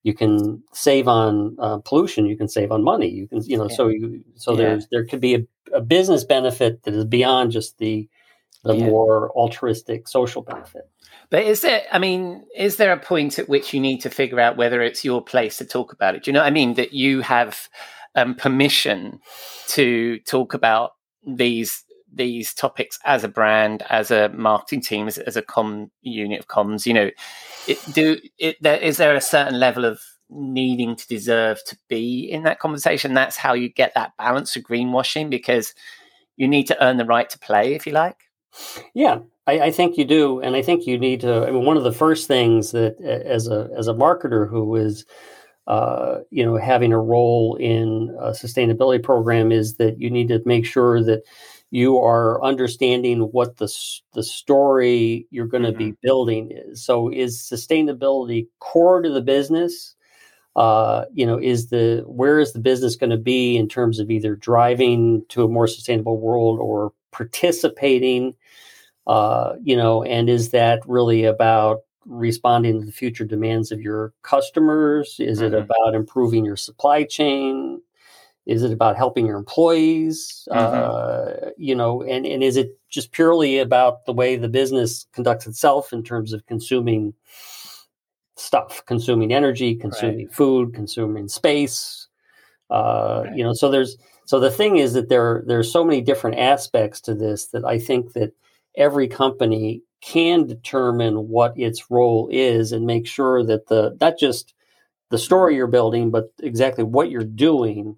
you 0.03 0.13
can 0.13 0.61
save 0.73 1.07
on 1.07 1.55
uh, 1.59 1.77
pollution 1.79 2.25
you 2.25 2.37
can 2.37 2.47
save 2.47 2.71
on 2.71 2.83
money 2.83 3.09
you 3.09 3.27
can 3.27 3.41
you 3.43 3.57
know 3.57 3.67
yeah. 3.69 3.75
so 3.75 3.87
you 3.87 4.23
so 4.35 4.51
yeah. 4.51 4.57
there's 4.57 4.87
there 4.91 5.05
could 5.05 5.21
be 5.21 5.35
a, 5.35 5.45
a, 5.73 5.81
business 5.81 6.23
benefit 6.23 6.83
that 6.83 6.93
is 6.93 7.05
beyond 7.05 7.51
just 7.51 7.77
the 7.77 8.07
the 8.63 8.75
yeah. 8.75 8.85
more 8.85 9.31
altruistic 9.31 10.07
social 10.07 10.41
benefit 10.41 10.89
but 11.29 11.43
is 11.43 11.61
there 11.61 11.83
i 11.91 11.99
mean 11.99 12.43
is 12.55 12.77
there 12.77 12.93
a 12.93 12.99
point 12.99 13.39
at 13.39 13.49
which 13.49 13.73
you 13.73 13.79
need 13.79 13.99
to 13.99 14.09
figure 14.09 14.39
out 14.39 14.57
whether 14.57 14.81
it's 14.81 15.03
your 15.03 15.21
place 15.21 15.57
to 15.57 15.65
talk 15.65 15.93
about 15.93 16.15
it 16.15 16.23
do 16.23 16.31
you 16.31 16.33
know 16.33 16.41
what 16.41 16.47
i 16.47 16.51
mean 16.51 16.75
that 16.75 16.93
you 16.93 17.21
have 17.21 17.67
um, 18.15 18.35
permission 18.35 19.19
to 19.67 20.19
talk 20.19 20.53
about 20.53 20.91
these 21.25 21.83
these 22.13 22.53
topics 22.53 22.99
as 23.05 23.23
a 23.23 23.27
brand, 23.27 23.83
as 23.89 24.11
a 24.11 24.29
marketing 24.29 24.81
team, 24.81 25.07
as, 25.07 25.17
as 25.17 25.37
a 25.37 25.41
com 25.41 25.91
unit 26.01 26.39
of 26.39 26.47
comms? 26.47 26.85
You 26.85 26.93
know, 26.93 27.11
it, 27.67 27.79
do 27.93 28.17
it, 28.37 28.57
there, 28.61 28.77
is 28.77 28.97
there 28.97 29.15
a 29.15 29.21
certain 29.21 29.59
level 29.59 29.85
of 29.85 30.01
needing 30.29 30.95
to 30.95 31.07
deserve 31.07 31.63
to 31.65 31.77
be 31.87 32.29
in 32.29 32.43
that 32.43 32.59
conversation? 32.59 33.13
That's 33.13 33.37
how 33.37 33.53
you 33.53 33.69
get 33.69 33.93
that 33.95 34.13
balance 34.17 34.55
of 34.55 34.63
greenwashing 34.63 35.29
because 35.29 35.73
you 36.37 36.47
need 36.47 36.65
to 36.67 36.83
earn 36.83 36.97
the 36.97 37.05
right 37.05 37.29
to 37.29 37.39
play, 37.39 37.73
if 37.73 37.85
you 37.85 37.93
like. 37.93 38.17
Yeah, 38.93 39.19
I, 39.47 39.59
I, 39.59 39.71
think 39.71 39.97
you 39.97 40.05
do, 40.05 40.39
and 40.39 40.55
I 40.55 40.61
think 40.61 40.85
you 40.85 40.97
need 40.97 41.21
to. 41.21 41.47
I 41.47 41.51
mean, 41.51 41.65
one 41.65 41.77
of 41.77 41.83
the 41.83 41.91
first 41.91 42.27
things 42.27 42.71
that, 42.71 42.99
as 43.01 43.47
a 43.47 43.69
as 43.77 43.87
a 43.87 43.93
marketer 43.93 44.47
who 44.47 44.75
is, 44.75 45.05
uh, 45.67 46.19
you 46.29 46.45
know, 46.45 46.57
having 46.57 46.93
a 46.93 46.99
role 46.99 47.55
in 47.55 48.15
a 48.19 48.29
sustainability 48.29 49.01
program, 49.01 49.51
is 49.51 49.77
that 49.77 49.99
you 49.99 50.09
need 50.09 50.27
to 50.29 50.41
make 50.45 50.65
sure 50.65 51.03
that 51.03 51.23
you 51.73 51.97
are 51.97 52.39
understanding 52.43 53.19
what 53.19 53.57
the 53.57 53.67
the 54.13 54.21
story 54.21 55.25
you're 55.31 55.47
going 55.47 55.63
to 55.63 55.69
mm-hmm. 55.69 55.89
be 55.89 55.97
building 56.03 56.51
is. 56.51 56.85
So, 56.85 57.09
is 57.09 57.39
sustainability 57.39 58.45
core 58.59 59.01
to 59.01 59.09
the 59.09 59.23
business? 59.23 59.95
Uh, 60.55 61.05
you 61.15 61.25
know, 61.25 61.39
is 61.39 61.69
the 61.69 62.03
where 62.05 62.39
is 62.39 62.53
the 62.53 62.59
business 62.59 62.95
going 62.95 63.09
to 63.09 63.17
be 63.17 63.57
in 63.57 63.67
terms 63.67 63.97
of 63.97 64.11
either 64.11 64.35
driving 64.35 65.25
to 65.29 65.43
a 65.43 65.47
more 65.47 65.65
sustainable 65.65 66.19
world 66.19 66.59
or 66.59 66.93
participating? 67.11 68.35
Uh, 69.07 69.53
you 69.63 69.75
know, 69.75 70.03
and 70.03 70.29
is 70.29 70.51
that 70.51 70.79
really 70.85 71.23
about 71.23 71.79
responding 72.05 72.81
to 72.81 72.85
the 72.85 72.91
future 72.91 73.25
demands 73.25 73.71
of 73.71 73.81
your 73.81 74.13
customers? 74.21 75.15
Is 75.17 75.39
mm-hmm. 75.39 75.55
it 75.55 75.57
about 75.57 75.95
improving 75.95 76.45
your 76.45 76.55
supply 76.55 77.03
chain? 77.03 77.81
Is 78.45 78.63
it 78.63 78.73
about 78.73 78.97
helping 78.97 79.25
your 79.25 79.37
employees? 79.37 80.47
Mm-hmm. 80.51 81.47
Uh, 81.47 81.51
you 81.57 81.75
know, 81.75 82.01
and, 82.01 82.25
and 82.25 82.43
is 82.43 82.57
it 82.57 82.77
just 82.89 83.11
purely 83.11 83.59
about 83.59 84.05
the 84.05 84.13
way 84.13 84.35
the 84.35 84.49
business 84.49 85.05
conducts 85.13 85.47
itself 85.47 85.93
in 85.93 86.03
terms 86.03 86.33
of 86.33 86.45
consuming 86.45 87.13
stuff, 88.35 88.83
consuming 88.85 89.33
energy, 89.33 89.75
consuming 89.75 90.25
right. 90.25 90.33
food, 90.33 90.73
consuming 90.73 91.29
space? 91.29 92.07
Uh, 92.69 93.23
right. 93.25 93.37
You 93.37 93.43
know, 93.43 93.53
so 93.53 93.69
there's 93.69 93.97
so 94.25 94.39
the 94.39 94.51
thing 94.51 94.77
is 94.77 94.93
that 94.93 95.09
there 95.09 95.43
there's 95.45 95.71
so 95.71 95.83
many 95.83 96.01
different 96.01 96.37
aspects 96.37 96.99
to 97.01 97.13
this 97.13 97.47
that 97.47 97.63
I 97.63 97.79
think 97.79 98.13
that 98.13 98.33
every 98.75 99.07
company 99.07 99.83
can 100.01 100.45
determine 100.45 101.29
what 101.29 101.57
its 101.57 101.89
role 101.89 102.27
is 102.29 102.73
and 102.73 102.85
make 102.85 103.07
sure 103.07 103.43
that 103.45 103.67
the 103.67 103.97
not 104.01 104.17
just 104.17 104.53
the 105.11 105.17
story 105.17 105.55
you're 105.55 105.67
building, 105.67 106.11
but 106.11 106.33
exactly 106.41 106.83
what 106.83 107.09
you're 107.09 107.23
doing 107.23 107.95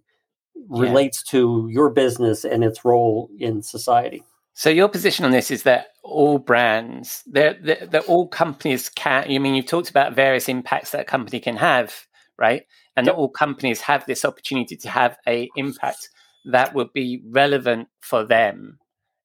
yeah. 0.56 0.82
relates 0.82 1.24
to 1.24 1.68
your 1.72 1.90
business 1.90 2.44
and 2.44 2.64
its 2.64 2.86
role 2.86 3.30
in 3.38 3.62
society. 3.62 4.24
So 4.54 4.70
your 4.70 4.88
position 4.88 5.26
on 5.26 5.32
this 5.32 5.52
is 5.52 5.64
that 5.64 5.88
all 6.02 6.40
brands, 6.40 7.24
that 7.28 7.64
that 7.92 8.06
all 8.08 8.28
companies 8.28 8.88
can. 8.90 9.30
You 9.30 9.42
mean 9.42 9.54
you've 9.54 9.66
talked 9.66 9.90
about 9.90 10.16
various 10.16 10.48
impacts 10.48 10.92
that 10.92 11.02
a 11.02 11.06
company 11.06 11.42
can 11.42 11.58
have, 11.58 12.08
right? 12.40 12.64
And 12.96 13.06
yep. 13.06 13.16
that 13.16 13.20
all 13.20 13.30
companies 13.30 13.82
have 13.82 14.06
this 14.06 14.24
opportunity 14.24 14.78
to 14.78 14.90
have 14.90 15.18
a 15.28 15.50
impact 15.58 16.10
that 16.46 16.74
would 16.74 16.94
be 16.94 17.22
relevant 17.30 17.90
for 18.00 18.24
them 18.24 18.80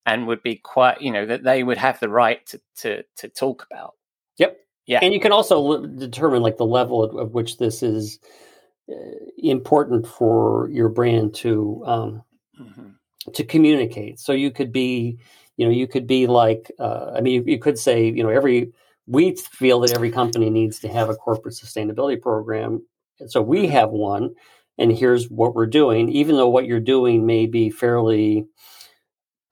and 0.05 0.27
would 0.27 0.43
be 0.43 0.57
quite, 0.57 1.01
you 1.01 1.13
know, 1.13 1.27
that 1.27 1.45
they 1.45 1.63
would 1.63 1.79
have 1.79 2.01
the 2.01 2.09
right 2.09 2.45
to 2.47 2.61
to, 2.79 3.05
to 3.19 3.29
talk 3.29 3.67
about. 3.71 3.95
Yep. 4.39 4.57
Yeah. 4.87 4.99
And 5.01 5.15
you 5.15 5.21
can 5.21 5.31
also 5.31 5.87
determine 5.87 6.43
like 6.43 6.57
the 6.57 6.67
level 6.67 7.05
of, 7.05 7.15
of 7.15 7.35
which 7.35 7.59
this 7.59 7.85
is 7.85 8.19
important 9.39 10.07
for 10.07 10.69
your 10.71 10.89
brand 10.89 11.35
to 11.37 11.83
um, 11.87 12.23
mm-hmm. 12.61 12.89
to 13.33 13.45
communicate. 13.45 14.19
So 14.19 14.33
you 14.33 14.51
could 14.51 14.73
be, 14.73 15.19
you 15.57 15.67
know, 15.67 15.73
you 15.73 15.87
could 15.87 16.07
be 16.07 16.27
like, 16.27 16.71
uh, 16.79 17.13
I 17.15 17.21
mean, 17.21 17.35
you, 17.35 17.53
you 17.53 17.59
could 17.59 17.79
say, 17.79 18.05
you 18.05 18.23
know, 18.23 18.31
every 18.31 18.73
we 19.07 19.35
feel 19.37 19.81
that 19.81 19.93
every 19.93 20.11
company 20.11 20.51
needs 20.51 20.79
to 20.81 20.89
have 20.89 21.09
a 21.09 21.17
corporate 21.17 21.55
sustainability 21.55 22.21
program. 22.21 22.87
and 23.19 23.31
So 23.31 23.43
we 23.43 23.65
mm-hmm. 23.65 23.73
have 23.73 23.91
one, 23.91 24.35
and 24.79 24.93
here's 24.93 25.29
what 25.29 25.55
we're 25.55 25.67
doing. 25.67 26.11
Even 26.11 26.37
though 26.37 26.49
what 26.49 26.67
you're 26.67 26.81
doing 26.81 27.27
may 27.27 27.47
be 27.47 27.71
fairly 27.71 28.47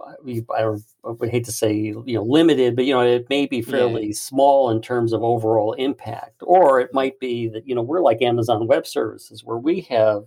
I, 0.01 0.43
I, 0.57 0.77
would 1.05 1.31
hate 1.31 1.45
to 1.45 1.53
say 1.53 1.75
you 1.75 2.05
know 2.07 2.23
limited, 2.23 2.77
but 2.77 2.85
you 2.85 2.95
know 2.95 3.01
it 3.01 3.29
may 3.29 3.47
be 3.47 3.63
fairly 3.63 4.09
yeah. 4.09 4.15
small 4.15 4.71
in 4.71 4.81
terms 4.81 5.13
of 5.13 5.23
overall 5.23 5.73
impact, 5.73 6.43
or 6.43 6.81
it 6.81 6.95
might 6.95 7.19
be 7.19 7.49
that 7.49 7.67
you 7.67 7.75
know 7.75 7.83
we're 7.83 8.01
like 8.01 8.23
Amazon 8.23 8.67
Web 8.67 8.87
Services 8.87 9.45
where 9.45 9.59
we 9.59 9.83
have 9.83 10.25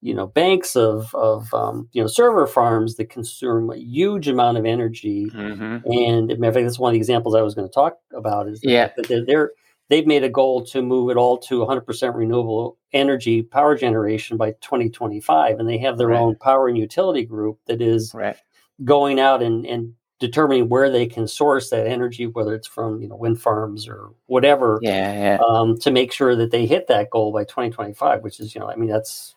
you 0.00 0.14
know 0.14 0.26
banks 0.26 0.76
of 0.76 1.14
of 1.14 1.52
um, 1.52 1.88
you 1.92 2.00
know 2.00 2.06
server 2.06 2.46
farms 2.46 2.96
that 2.96 3.10
consume 3.10 3.70
a 3.70 3.76
huge 3.76 4.28
amount 4.28 4.58
of 4.58 4.64
energy, 4.64 5.26
mm-hmm. 5.26 5.90
and 5.90 6.30
in 6.30 6.40
fact, 6.40 6.54
that's 6.54 6.78
one 6.78 6.90
of 6.90 6.94
the 6.94 6.98
examples 6.98 7.34
I 7.34 7.42
was 7.42 7.54
going 7.54 7.68
to 7.68 7.74
talk 7.74 7.98
about 8.12 8.48
is 8.48 8.60
yeah. 8.62 8.90
that 8.96 9.08
they're, 9.08 9.24
they're 9.24 9.50
they've 9.88 10.06
made 10.06 10.24
a 10.24 10.28
goal 10.28 10.64
to 10.66 10.82
move 10.82 11.10
it 11.10 11.16
all 11.16 11.38
to 11.38 11.60
100% 11.60 12.14
renewable 12.14 12.78
energy 12.92 13.42
power 13.42 13.76
generation 13.76 14.36
by 14.36 14.52
2025 14.52 15.58
and 15.58 15.68
they 15.68 15.78
have 15.78 15.98
their 15.98 16.08
right. 16.08 16.18
own 16.18 16.34
power 16.36 16.66
and 16.68 16.78
utility 16.78 17.24
group 17.24 17.58
that 17.66 17.80
is 17.80 18.12
right 18.14 18.36
going 18.84 19.20
out 19.20 19.42
and, 19.42 19.66
and 19.66 19.94
determining 20.18 20.68
where 20.68 20.90
they 20.90 21.06
can 21.06 21.28
source 21.28 21.70
that 21.70 21.86
energy, 21.86 22.26
whether 22.26 22.54
it's 22.54 22.66
from 22.66 23.00
you 23.00 23.08
know 23.08 23.16
wind 23.16 23.40
farms 23.40 23.88
or 23.88 24.10
whatever, 24.26 24.78
yeah, 24.82 25.12
yeah. 25.12 25.38
Um, 25.46 25.78
to 25.78 25.90
make 25.90 26.12
sure 26.12 26.34
that 26.36 26.50
they 26.50 26.66
hit 26.66 26.88
that 26.88 27.10
goal 27.10 27.32
by 27.32 27.44
2025. 27.44 28.22
Which 28.22 28.40
is 28.40 28.54
you 28.54 28.60
know, 28.60 28.70
I 28.70 28.76
mean, 28.76 28.88
that's 28.88 29.34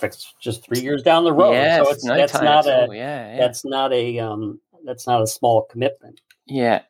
that's 0.00 0.34
just 0.40 0.64
three 0.64 0.80
years 0.80 1.02
down 1.02 1.24
the 1.24 1.32
road. 1.32 1.52
Yes, 1.52 1.84
so 1.84 1.92
it's 1.92 2.04
no 2.04 2.16
that's 2.16 2.34
not 2.34 2.66
a 2.66 2.88
yeah, 2.90 3.32
yeah, 3.32 3.36
that's 3.38 3.64
not 3.64 3.92
a 3.92 4.18
um, 4.18 4.60
that's 4.84 5.06
not 5.06 5.22
a 5.22 5.26
small 5.26 5.62
commitment. 5.62 6.20
Yeah, 6.46 6.82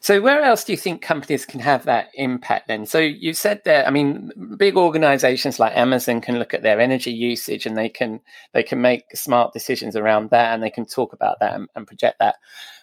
so, 0.00 0.20
where 0.20 0.42
else 0.42 0.64
do 0.64 0.72
you 0.72 0.78
think 0.78 1.02
companies 1.02 1.46
can 1.46 1.60
have 1.60 1.84
that 1.84 2.08
impact 2.14 2.68
then? 2.68 2.86
So, 2.86 2.98
you 2.98 3.34
said 3.34 3.62
that, 3.64 3.86
I 3.86 3.90
mean, 3.90 4.30
big 4.56 4.76
organizations 4.76 5.58
like 5.60 5.76
Amazon 5.76 6.20
can 6.20 6.38
look 6.38 6.54
at 6.54 6.62
their 6.62 6.80
energy 6.80 7.12
usage 7.12 7.66
and 7.66 7.76
they 7.76 7.88
can 7.88 8.20
they 8.52 8.62
can 8.62 8.80
make 8.80 9.04
smart 9.14 9.52
decisions 9.52 9.96
around 9.96 10.30
that 10.30 10.54
and 10.54 10.62
they 10.62 10.70
can 10.70 10.86
talk 10.86 11.12
about 11.12 11.38
that 11.40 11.54
and, 11.54 11.68
and 11.74 11.86
project 11.86 12.18
that. 12.20 12.36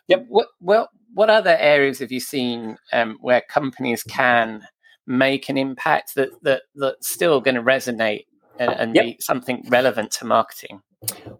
Yep. 0.07 0.25
What, 0.27 0.47
well, 0.59 0.89
what 1.13 1.29
other 1.29 1.55
areas 1.59 1.99
have 1.99 2.11
you 2.11 2.19
seen 2.19 2.77
um, 2.91 3.17
where 3.21 3.41
companies 3.41 4.03
can 4.03 4.63
make 5.05 5.49
an 5.49 5.57
impact 5.57 6.15
that, 6.15 6.29
that 6.43 6.63
that's 6.75 7.09
still 7.09 7.41
going 7.41 7.55
to 7.55 7.63
resonate 7.63 8.25
and, 8.59 8.71
and 8.71 8.95
yep. 8.95 9.05
be 9.05 9.17
something 9.19 9.65
relevant 9.69 10.11
to 10.11 10.25
marketing? 10.25 10.81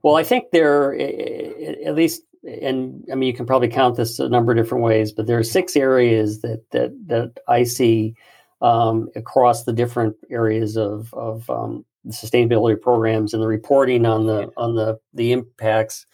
Well, 0.04 0.16
I 0.16 0.24
think 0.24 0.52
there, 0.52 0.94
at 0.94 1.96
least 1.96 2.24
and 2.44 3.06
I 3.12 3.16
mean, 3.16 3.28
you 3.28 3.34
can 3.34 3.46
probably 3.46 3.68
count 3.68 3.98
this 3.98 4.20
a 4.20 4.30
number 4.30 4.52
of 4.52 4.58
different 4.58 4.84
ways, 4.84 5.12
but 5.12 5.28
there 5.28 5.38
are 5.38 5.44
six 5.44 5.76
areas 5.76 6.42
that 6.42 6.64
that 6.72 6.92
that 7.08 7.40
I 7.48 7.64
see 7.64 8.16
um, 8.62 9.10
across 9.16 9.64
the 9.64 9.74
different 9.74 10.16
areas 10.30 10.78
of 10.78 11.14
of 11.14 11.50
um, 11.50 11.86
the 12.06 12.14
sustainability 12.14 12.80
programs 12.80 13.34
and 13.34 13.44
the 13.44 13.48
reporting 13.48 14.06
on 14.06 14.26
the 14.26 14.52
on 14.58 14.76
the 14.76 15.00
the 15.14 15.32
impacts 15.32 16.06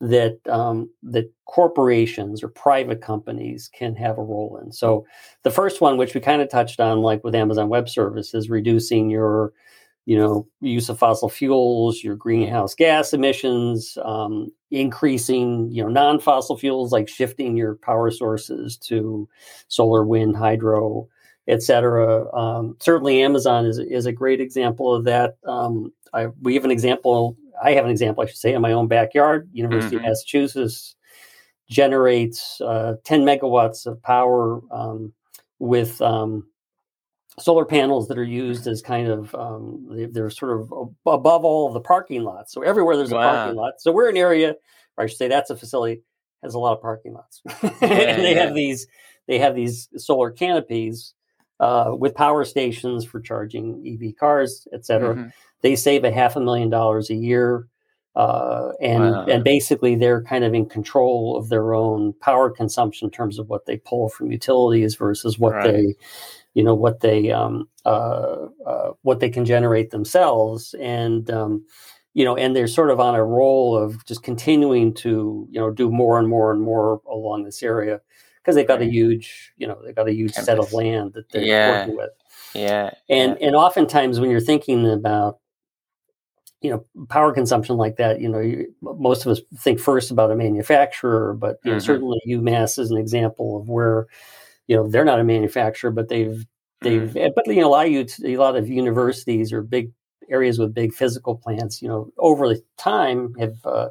that 0.00 0.38
um, 0.48 0.90
that 1.02 1.30
corporations 1.46 2.42
or 2.42 2.48
private 2.48 3.00
companies 3.00 3.68
can 3.72 3.94
have 3.94 4.18
a 4.18 4.22
role 4.22 4.60
in. 4.62 4.72
So 4.72 5.06
the 5.42 5.50
first 5.50 5.80
one, 5.80 5.96
which 5.96 6.14
we 6.14 6.20
kind 6.20 6.42
of 6.42 6.50
touched 6.50 6.80
on, 6.80 7.00
like 7.00 7.22
with 7.24 7.34
Amazon 7.34 7.68
Web 7.68 7.88
Services, 7.88 8.50
reducing 8.50 9.10
your 9.10 9.52
you 10.06 10.18
know, 10.18 10.46
use 10.60 10.88
of 10.88 10.98
fossil 10.98 11.28
fuels, 11.28 12.02
your 12.02 12.16
greenhouse 12.16 12.74
gas 12.74 13.12
emissions, 13.12 13.96
um, 14.04 14.50
increasing, 14.70 15.70
you 15.70 15.82
know, 15.82 15.88
non-fossil 15.88 16.58
fuels 16.58 16.92
like 16.92 17.08
shifting 17.08 17.56
your 17.56 17.76
power 17.76 18.10
sources 18.10 18.76
to 18.76 19.28
solar, 19.68 20.04
wind, 20.04 20.36
hydro, 20.36 21.08
et 21.48 21.62
cetera. 21.62 22.32
Um, 22.34 22.76
certainly, 22.80 23.22
Amazon 23.22 23.66
is 23.66 23.78
is 23.78 24.06
a 24.06 24.12
great 24.12 24.40
example 24.40 24.94
of 24.94 25.04
that. 25.04 25.36
Um, 25.46 25.92
I, 26.12 26.26
we 26.42 26.54
have 26.54 26.64
an 26.64 26.70
example. 26.70 27.36
I 27.62 27.72
have 27.72 27.84
an 27.84 27.90
example, 27.90 28.22
I 28.22 28.26
should 28.26 28.36
say, 28.36 28.52
in 28.52 28.62
my 28.62 28.72
own 28.72 28.88
backyard. 28.88 29.48
University 29.52 29.96
mm-hmm. 29.96 30.04
of 30.04 30.10
Massachusetts 30.10 30.96
generates 31.68 32.60
uh, 32.60 32.96
10 33.04 33.22
megawatts 33.22 33.86
of 33.86 34.02
power 34.02 34.60
um, 34.70 35.12
with 35.58 36.00
um, 36.02 36.46
solar 37.38 37.64
panels 37.64 38.08
that 38.08 38.18
are 38.18 38.24
used 38.24 38.66
as 38.66 38.80
kind 38.80 39.08
of 39.08 39.34
um, 39.34 39.86
they, 39.90 40.20
are 40.20 40.30
sort 40.30 40.60
of 40.60 40.72
above 41.06 41.44
all 41.44 41.66
of 41.66 41.74
the 41.74 41.80
parking 41.80 42.22
lots. 42.22 42.52
So 42.52 42.62
everywhere 42.62 42.96
there's 42.96 43.12
a 43.12 43.16
wow. 43.16 43.34
parking 43.34 43.56
lot. 43.56 43.74
So 43.78 43.92
we're 43.92 44.08
an 44.08 44.16
area, 44.16 44.54
or 44.96 45.04
I 45.04 45.06
should 45.06 45.18
say, 45.18 45.28
that's 45.28 45.50
a 45.50 45.56
facility 45.56 46.02
has 46.42 46.54
a 46.54 46.58
lot 46.58 46.74
of 46.74 46.82
parking 46.82 47.14
lots, 47.14 47.40
yeah, 47.62 47.70
and 47.80 48.22
they 48.22 48.34
yeah. 48.34 48.44
have 48.44 48.54
these 48.54 48.86
they 49.26 49.38
have 49.38 49.54
these 49.54 49.88
solar 49.96 50.30
canopies 50.30 51.14
uh, 51.58 51.92
with 51.98 52.14
power 52.14 52.44
stations 52.44 53.04
for 53.04 53.20
charging 53.20 53.82
EV 53.86 54.16
cars, 54.16 54.68
etc. 54.72 55.14
Mm-hmm. 55.14 55.28
They 55.62 55.76
save 55.76 56.04
a 56.04 56.12
half 56.12 56.36
a 56.36 56.40
million 56.40 56.70
dollars 56.70 57.10
a 57.10 57.14
year. 57.14 57.66
Uh, 58.16 58.70
and 58.80 59.10
wow. 59.10 59.24
and 59.24 59.42
basically 59.42 59.96
they're 59.96 60.22
kind 60.22 60.44
of 60.44 60.54
in 60.54 60.66
control 60.66 61.36
of 61.36 61.48
their 61.48 61.74
own 61.74 62.12
power 62.20 62.48
consumption 62.48 63.06
in 63.06 63.10
terms 63.10 63.40
of 63.40 63.48
what 63.48 63.66
they 63.66 63.76
pull 63.78 64.08
from 64.08 64.30
utilities 64.30 64.94
versus 64.94 65.36
what 65.36 65.52
right. 65.52 65.72
they 65.72 65.94
you 66.54 66.62
know 66.62 66.74
what 66.74 67.00
they 67.00 67.30
um, 67.30 67.68
uh, 67.84 68.46
uh, 68.66 68.90
what 69.02 69.20
they 69.20 69.28
can 69.28 69.44
generate 69.44 69.90
themselves 69.90 70.74
and 70.80 71.30
um, 71.30 71.64
you 72.14 72.24
know 72.24 72.36
and 72.36 72.56
they're 72.56 72.66
sort 72.66 72.90
of 72.90 73.00
on 73.00 73.14
a 73.14 73.24
roll 73.24 73.76
of 73.76 74.04
just 74.06 74.22
continuing 74.22 74.94
to 74.94 75.46
you 75.50 75.60
know 75.60 75.70
do 75.70 75.90
more 75.90 76.18
and 76.18 76.28
more 76.28 76.50
and 76.50 76.62
more 76.62 77.00
along 77.10 77.44
this 77.44 77.62
area 77.62 78.00
because 78.38 78.54
they've 78.54 78.68
got 78.68 78.80
a 78.80 78.86
huge 78.86 79.52
you 79.56 79.66
know 79.66 79.78
they've 79.84 79.96
got 79.96 80.08
a 80.08 80.14
huge 80.14 80.32
Campus. 80.32 80.46
set 80.46 80.58
of 80.58 80.72
land 80.72 81.12
that 81.14 81.28
they're 81.30 81.42
yeah. 81.42 81.80
working 81.80 81.96
with 81.96 82.10
yeah 82.54 82.90
and 83.08 83.36
yeah. 83.40 83.48
and 83.48 83.56
oftentimes 83.56 84.20
when 84.20 84.30
you're 84.30 84.40
thinking 84.40 84.90
about 84.90 85.40
you 86.60 86.70
know 86.70 86.84
power 87.08 87.32
consumption 87.32 87.76
like 87.76 87.96
that 87.96 88.20
you 88.20 88.28
know 88.28 88.40
you, 88.40 88.72
most 88.80 89.26
of 89.26 89.32
us 89.32 89.40
think 89.58 89.80
first 89.80 90.10
about 90.10 90.30
a 90.30 90.36
manufacturer 90.36 91.34
but 91.34 91.58
you 91.64 91.72
know, 91.72 91.76
mm-hmm. 91.76 91.84
certainly 91.84 92.20
umass 92.28 92.78
is 92.78 92.90
an 92.90 92.96
example 92.96 93.60
of 93.60 93.68
where 93.68 94.06
you 94.66 94.76
know 94.76 94.88
they're 94.88 95.04
not 95.04 95.20
a 95.20 95.24
manufacturer, 95.24 95.90
but 95.90 96.08
they've 96.08 96.44
they've 96.80 97.10
mm. 97.10 97.32
but 97.34 97.46
you 97.46 97.60
know 97.60 97.68
a 97.68 97.70
lot 97.70 97.86
of 97.86 98.08
a 98.24 98.36
lot 98.36 98.56
of 98.56 98.68
universities 98.68 99.52
or 99.52 99.62
big 99.62 99.90
areas 100.30 100.58
with 100.58 100.74
big 100.74 100.92
physical 100.92 101.36
plants, 101.36 101.82
you 101.82 101.88
know, 101.88 102.10
over 102.18 102.48
the 102.48 102.62
time 102.76 103.34
have 103.38 103.56
uh, 103.64 103.88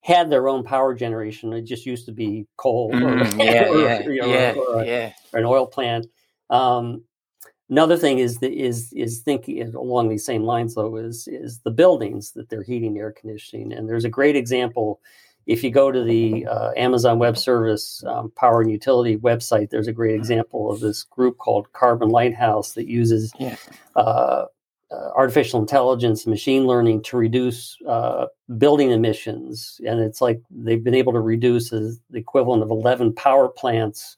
had 0.00 0.30
their 0.30 0.48
own 0.48 0.62
power 0.62 0.94
generation. 0.94 1.52
It 1.52 1.62
just 1.62 1.86
used 1.86 2.06
to 2.06 2.12
be 2.12 2.46
coal 2.56 2.90
or, 2.92 3.18
yeah, 3.36 3.68
or, 3.68 3.80
yeah, 3.80 4.00
you 4.02 4.20
know, 4.20 4.26
yeah, 4.26 4.52
or, 4.52 4.84
yeah. 4.84 5.12
or, 5.32 5.40
an 5.40 5.44
oil 5.44 5.66
plant. 5.66 6.06
Um, 6.50 7.04
another 7.68 7.96
thing 7.96 8.18
is 8.18 8.38
the, 8.38 8.48
is 8.48 8.92
is 8.92 9.20
thinking 9.20 9.74
along 9.74 10.08
these 10.08 10.24
same 10.24 10.44
lines 10.44 10.74
though 10.74 10.96
is 10.96 11.28
is 11.28 11.60
the 11.60 11.70
buildings 11.70 12.32
that 12.32 12.48
they're 12.48 12.62
heating 12.62 12.98
air 12.98 13.12
conditioning. 13.12 13.72
And 13.72 13.88
there's 13.88 14.04
a 14.04 14.10
great 14.10 14.36
example 14.36 15.00
if 15.46 15.62
you 15.62 15.70
go 15.70 15.92
to 15.92 16.02
the 16.02 16.46
uh, 16.46 16.72
Amazon 16.76 17.18
Web 17.18 17.38
Service 17.38 18.02
um, 18.06 18.32
Power 18.36 18.60
and 18.60 18.70
Utility 18.70 19.16
website, 19.16 19.70
there's 19.70 19.86
a 19.86 19.92
great 19.92 20.14
example 20.14 20.70
of 20.70 20.80
this 20.80 21.04
group 21.04 21.38
called 21.38 21.72
Carbon 21.72 22.08
Lighthouse 22.08 22.72
that 22.72 22.88
uses 22.88 23.32
yeah. 23.38 23.56
uh, 23.94 24.46
uh, 24.90 25.10
artificial 25.16 25.60
intelligence 25.60 26.24
and 26.24 26.30
machine 26.30 26.66
learning 26.66 27.02
to 27.02 27.16
reduce 27.16 27.76
uh, 27.88 28.26
building 28.58 28.90
emissions. 28.90 29.80
And 29.86 30.00
it's 30.00 30.20
like 30.20 30.40
they've 30.50 30.82
been 30.82 30.94
able 30.94 31.12
to 31.12 31.20
reduce 31.20 31.70
the 31.70 31.98
equivalent 32.12 32.62
of 32.62 32.70
11 32.70 33.14
power 33.14 33.48
plants. 33.48 34.16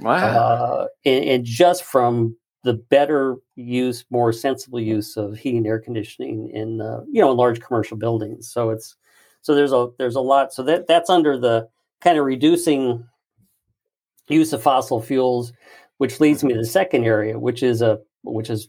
Wow. 0.00 0.16
Uh, 0.16 0.86
and, 1.04 1.24
and, 1.24 1.44
just 1.44 1.84
from 1.84 2.36
the 2.64 2.74
better 2.74 3.36
use, 3.56 4.04
more 4.10 4.32
sensible 4.32 4.80
use 4.80 5.16
of 5.16 5.36
heating 5.36 5.66
air 5.66 5.78
conditioning 5.78 6.50
in 6.50 6.80
uh, 6.80 7.00
you 7.10 7.20
know 7.20 7.30
in 7.30 7.36
large 7.36 7.60
commercial 7.60 7.96
buildings. 7.96 8.48
So 8.48 8.70
it's 8.70 8.96
so 9.42 9.54
there's 9.54 9.72
a 9.72 9.88
there's 9.98 10.16
a 10.16 10.20
lot. 10.20 10.52
So 10.52 10.62
that 10.64 10.86
that's 10.86 11.10
under 11.10 11.38
the 11.38 11.68
kind 12.00 12.18
of 12.18 12.24
reducing 12.24 13.04
use 14.28 14.52
of 14.52 14.62
fossil 14.62 15.02
fuels, 15.02 15.52
which 15.98 16.20
leads 16.20 16.44
me 16.44 16.52
to 16.52 16.58
the 16.58 16.66
second 16.66 17.04
area, 17.04 17.38
which 17.38 17.62
is 17.62 17.82
a 17.82 17.98
which 18.22 18.50
is 18.50 18.68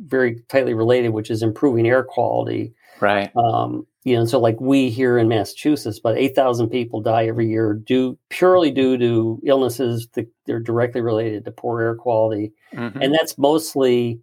very 0.00 0.42
tightly 0.48 0.74
related, 0.74 1.10
which 1.10 1.30
is 1.30 1.42
improving 1.42 1.86
air 1.86 2.02
quality. 2.02 2.74
Right. 3.00 3.30
Um, 3.36 3.86
you 4.04 4.16
know, 4.16 4.26
so 4.26 4.38
like 4.38 4.60
we 4.60 4.90
here 4.90 5.16
in 5.18 5.28
Massachusetts, 5.28 5.98
about 5.98 6.18
eight 6.18 6.34
thousand 6.34 6.68
people 6.68 7.00
die 7.00 7.26
every 7.26 7.48
year 7.48 7.74
due 7.74 8.18
purely 8.28 8.70
due 8.70 8.98
to 8.98 9.40
illnesses 9.44 10.08
that 10.12 10.28
they're 10.44 10.60
directly 10.60 11.00
related 11.00 11.44
to 11.44 11.50
poor 11.50 11.80
air 11.80 11.94
quality, 11.94 12.52
mm-hmm. 12.74 13.00
and 13.00 13.14
that's 13.14 13.38
mostly, 13.38 14.20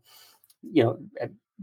you 0.61 0.83
know, 0.83 0.99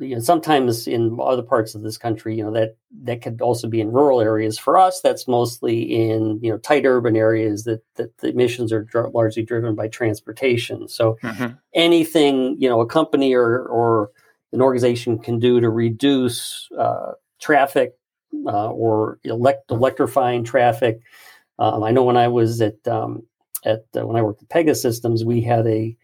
you 0.01 0.15
know, 0.15 0.21
sometimes 0.21 0.87
in 0.87 1.19
other 1.21 1.43
parts 1.43 1.75
of 1.75 1.83
this 1.83 1.99
country, 1.99 2.37
you 2.37 2.45
know, 2.45 2.53
that 2.53 2.77
that 3.03 3.23
could 3.23 3.41
also 3.41 3.69
be 3.69 3.81
in 3.81 3.93
rural 3.93 4.21
areas. 4.21 4.59
For 4.59 4.79
us, 4.79 5.01
that's 5.01 5.27
mostly 5.27 5.83
in 5.83 6.39
you 6.43 6.51
know 6.51 6.59
tight 6.59 6.87
urban 6.87 7.17
areas 7.17 7.65
that 7.65 7.83
that 7.97 8.17
the 8.19 8.29
emissions 8.29 8.73
are 8.73 8.85
dr- 8.85 9.15
largely 9.15 9.43
driven 9.43 9.75
by 9.75 9.89
transportation. 9.89 10.89
So 10.89 11.17
mm-hmm. 11.23 11.55
anything 11.75 12.57
you 12.59 12.69
know 12.69 12.81
a 12.81 12.87
company 12.87 13.35
or 13.35 13.65
or 13.67 14.11
an 14.53 14.63
organization 14.63 15.19
can 15.19 15.39
do 15.39 15.61
to 15.61 15.69
reduce 15.69 16.69
uh, 16.79 17.13
traffic 17.41 17.93
uh, 18.47 18.71
or 18.71 19.19
elect 19.25 19.71
electrifying 19.71 20.45
traffic. 20.45 21.01
Um, 21.59 21.83
I 21.83 21.91
know 21.91 22.05
when 22.05 22.17
I 22.17 22.29
was 22.29 22.61
at 22.61 22.87
um, 22.87 23.23
at 23.65 23.85
uh, 23.97 24.07
when 24.07 24.17
I 24.17 24.23
worked 24.23 24.43
at 24.43 24.49
Pegasystems, 24.49 25.25
we 25.25 25.41
had 25.41 25.67
a 25.67 25.97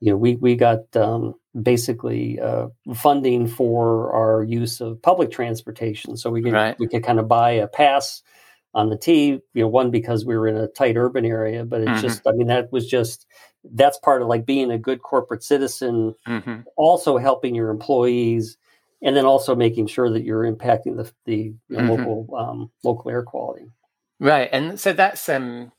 you 0.00 0.10
know 0.10 0.16
we 0.16 0.36
we 0.36 0.56
got 0.56 0.94
um, 0.96 1.34
basically 1.60 2.38
uh, 2.40 2.68
funding 2.94 3.46
for 3.46 4.12
our 4.12 4.42
use 4.42 4.80
of 4.80 5.00
public 5.02 5.30
transportation. 5.30 6.16
So 6.16 6.30
we 6.30 6.42
could 6.42 6.52
right. 6.52 6.76
we 6.78 6.86
could 6.86 7.04
kind 7.04 7.18
of 7.18 7.28
buy 7.28 7.52
a 7.52 7.66
pass 7.66 8.22
on 8.74 8.90
the 8.90 8.96
T. 8.96 9.40
You 9.54 9.62
know, 9.62 9.68
one 9.68 9.90
because 9.90 10.24
we 10.24 10.36
were 10.36 10.48
in 10.48 10.56
a 10.56 10.68
tight 10.68 10.96
urban 10.96 11.24
area, 11.24 11.64
but 11.64 11.80
it's 11.80 11.90
mm-hmm. 11.90 12.00
just 12.00 12.26
I 12.26 12.32
mean 12.32 12.48
that 12.48 12.72
was 12.72 12.86
just 12.86 13.26
that's 13.64 13.98
part 13.98 14.22
of 14.22 14.28
like 14.28 14.46
being 14.46 14.70
a 14.70 14.78
good 14.78 15.02
corporate 15.02 15.42
citizen. 15.42 16.14
Mm-hmm. 16.26 16.60
Also 16.76 17.18
helping 17.18 17.54
your 17.54 17.70
employees. 17.70 18.56
And 19.02 19.16
then 19.16 19.24
also 19.24 19.54
making 19.56 19.86
sure 19.86 20.10
that 20.10 20.24
you're 20.24 20.44
impacting 20.44 20.98
the 20.98 21.10
the 21.24 21.36
you 21.36 21.58
know, 21.70 21.78
mm-hmm. 21.78 22.04
local 22.04 22.36
um, 22.36 22.70
local 22.84 23.10
air 23.10 23.22
quality. 23.22 23.64
Right, 24.20 24.50
and 24.52 24.78
so 24.78 24.92
that's 24.92 25.26
um, 25.30 25.72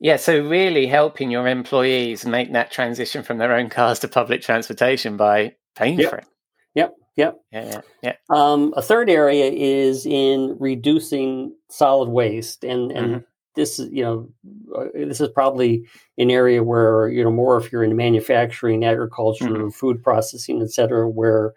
yeah, 0.00 0.16
so 0.16 0.40
really 0.40 0.86
helping 0.86 1.30
your 1.30 1.46
employees 1.46 2.24
make 2.24 2.52
that 2.52 2.72
transition 2.72 3.22
from 3.22 3.36
their 3.36 3.52
own 3.54 3.68
cars 3.68 3.98
to 4.00 4.08
public 4.08 4.40
transportation 4.40 5.18
by 5.18 5.54
paying 5.76 5.98
yep. 5.98 6.10
for 6.10 6.16
it. 6.16 6.26
Yep, 6.74 6.94
yep. 7.16 7.40
Yeah, 7.52 7.64
yeah, 7.64 7.80
yeah. 8.02 8.12
Um, 8.30 8.72
a 8.76 8.82
third 8.82 9.10
area 9.10 9.50
is 9.50 10.06
in 10.06 10.56
reducing 10.58 11.54
solid 11.68 12.08
waste, 12.08 12.64
and 12.64 12.90
and 12.90 13.06
mm-hmm. 13.06 13.24
this 13.56 13.78
is 13.78 13.92
you 13.92 14.02
know 14.02 14.28
uh, 14.74 14.86
this 14.94 15.20
is 15.20 15.28
probably 15.28 15.86
an 16.16 16.30
area 16.30 16.62
where 16.62 17.08
you 17.08 17.22
know 17.22 17.30
more 17.30 17.58
if 17.58 17.70
you're 17.70 17.84
in 17.84 17.94
manufacturing, 17.94 18.84
agriculture, 18.84 19.48
mm-hmm. 19.48 19.68
food 19.68 20.02
processing, 20.02 20.62
et 20.62 20.70
cetera, 20.70 21.10
where 21.10 21.52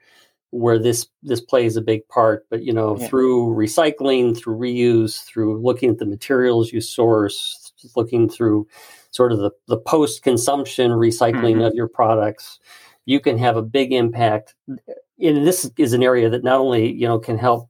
where 0.54 0.78
this 0.78 1.08
this 1.24 1.42
plays 1.42 1.76
a 1.76 1.82
big 1.82 2.08
part 2.10 2.46
but 2.52 2.62
you 2.62 2.72
know 2.72 2.96
yeah. 2.96 3.08
through 3.08 3.56
recycling 3.56 4.38
through 4.38 4.56
reuse 4.56 5.24
through 5.24 5.60
looking 5.60 5.90
at 5.90 5.98
the 5.98 6.06
materials 6.06 6.72
you 6.72 6.80
source 6.80 7.63
looking 7.96 8.30
through 8.30 8.68
sort 9.12 9.32
of 9.32 9.40
the, 9.40 9.52
the 9.68 9.78
post 9.78 10.24
consumption 10.24 10.92
recycling 10.92 11.56
mm-hmm. 11.56 11.62
of 11.62 11.74
your 11.74 11.88
products, 11.88 12.60
you 13.06 13.20
can 13.20 13.38
have 13.38 13.58
a 13.58 13.62
big 13.62 13.92
impact. 13.92 14.56
And 14.68 15.48
this 15.48 15.70
is 15.78 15.94
an 15.94 16.04
area 16.04 16.30
that 16.30 16.44
not 16.44 16.60
only 16.60 16.92
you 16.92 17.08
know 17.08 17.20
can 17.20 17.38
help 17.38 17.70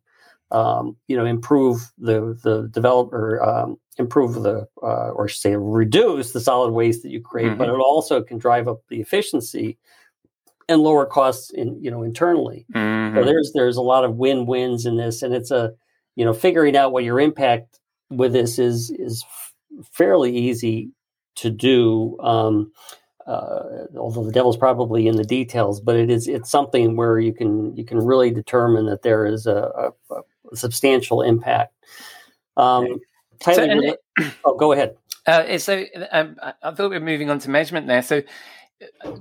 um, 0.51 0.95
you 1.07 1.17
know 1.17 1.25
improve 1.25 1.91
the 1.97 2.37
the 2.43 2.69
developer 2.71 3.43
um, 3.43 3.77
improve 3.97 4.41
the 4.43 4.67
uh, 4.81 5.09
or 5.09 5.27
say 5.27 5.55
reduce 5.55 6.31
the 6.31 6.39
solid 6.39 6.71
waste 6.71 7.03
that 7.03 7.09
you 7.09 7.21
create, 7.21 7.49
mm-hmm. 7.49 7.57
but 7.57 7.69
it 7.69 7.73
also 7.73 8.21
can 8.21 8.37
drive 8.37 8.67
up 8.67 8.81
the 8.89 9.01
efficiency 9.01 9.77
and 10.69 10.81
lower 10.81 11.05
costs 11.05 11.49
in 11.51 11.81
you 11.83 11.91
know 11.91 12.03
internally. 12.03 12.65
Mm-hmm. 12.73 13.17
So 13.17 13.25
there's 13.25 13.51
there's 13.53 13.77
a 13.77 13.81
lot 13.81 14.05
of 14.05 14.15
win 14.15 14.45
wins 14.45 14.85
in 14.85 14.97
this, 14.97 15.21
and 15.21 15.33
it's 15.33 15.51
a 15.51 15.73
you 16.15 16.23
know 16.25 16.33
figuring 16.33 16.75
out 16.75 16.91
what 16.91 17.03
your 17.03 17.19
impact 17.19 17.79
with 18.09 18.33
this 18.33 18.59
is 18.59 18.91
is 18.91 19.25
fairly 19.91 20.35
easy 20.35 20.91
to 21.35 21.49
do. 21.49 22.17
Um, 22.19 22.71
uh, 23.25 23.85
although 23.97 24.23
the 24.23 24.31
devil's 24.31 24.57
probably 24.57 25.07
in 25.07 25.15
the 25.15 25.23
details, 25.23 25.79
but 25.79 25.95
it 25.95 26.09
is 26.09 26.27
it's 26.27 26.51
something 26.51 26.97
where 26.97 27.19
you 27.19 27.33
can 27.33 27.75
you 27.75 27.85
can 27.85 27.97
really 27.99 28.31
determine 28.31 28.85
that 28.87 29.01
there 29.01 29.25
is 29.25 29.47
a, 29.47 29.91
a, 30.11 30.15
a 30.51 30.55
substantial 30.55 31.21
impact. 31.21 31.73
Um, 32.57 32.99
Tyler, 33.39 33.81
so, 33.81 33.89
it, 34.19 34.33
oh, 34.45 34.55
go 34.55 34.73
ahead. 34.73 34.97
Uh, 35.25 35.57
so 35.57 35.85
um, 36.11 36.35
I 36.41 36.71
thought 36.71 36.89
we 36.89 36.97
are 36.97 37.01
moving 37.01 37.29
on 37.29 37.39
to 37.39 37.49
measurement 37.49 37.87
there. 37.87 38.01
So 38.01 38.23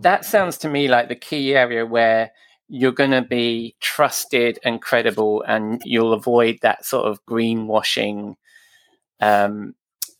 that 0.00 0.24
sounds 0.24 0.58
to 0.58 0.68
me 0.68 0.88
like 0.88 1.08
the 1.08 1.14
key 1.14 1.54
area 1.54 1.86
where 1.86 2.32
you're 2.68 2.92
going 2.92 3.10
to 3.10 3.22
be 3.22 3.76
trusted 3.80 4.58
and 4.64 4.82
credible, 4.82 5.42
and 5.42 5.80
you'll 5.84 6.12
avoid 6.12 6.58
that 6.62 6.84
sort 6.84 7.06
of 7.06 7.24
greenwashing 7.26 8.34
um, 9.20 9.74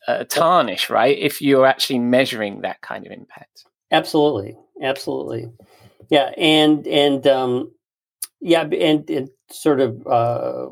uh, 0.09 0.25
tarnish, 0.25 0.91
right? 0.91 1.17
If 1.19 1.41
you're 1.41 1.67
actually 1.67 1.99
measuring 1.99 2.63
that 2.63 2.81
kind 2.81 3.07
of 3.07 3.13
impact. 3.13 3.65
Absolutely, 3.91 4.57
absolutely, 4.83 5.51
yeah, 6.09 6.33
and 6.37 6.87
and 6.87 7.27
um, 7.27 7.73
yeah, 8.41 8.63
and, 8.63 9.09
and 9.09 9.31
sort 9.51 9.81
of. 9.81 10.07
Uh, 10.07 10.69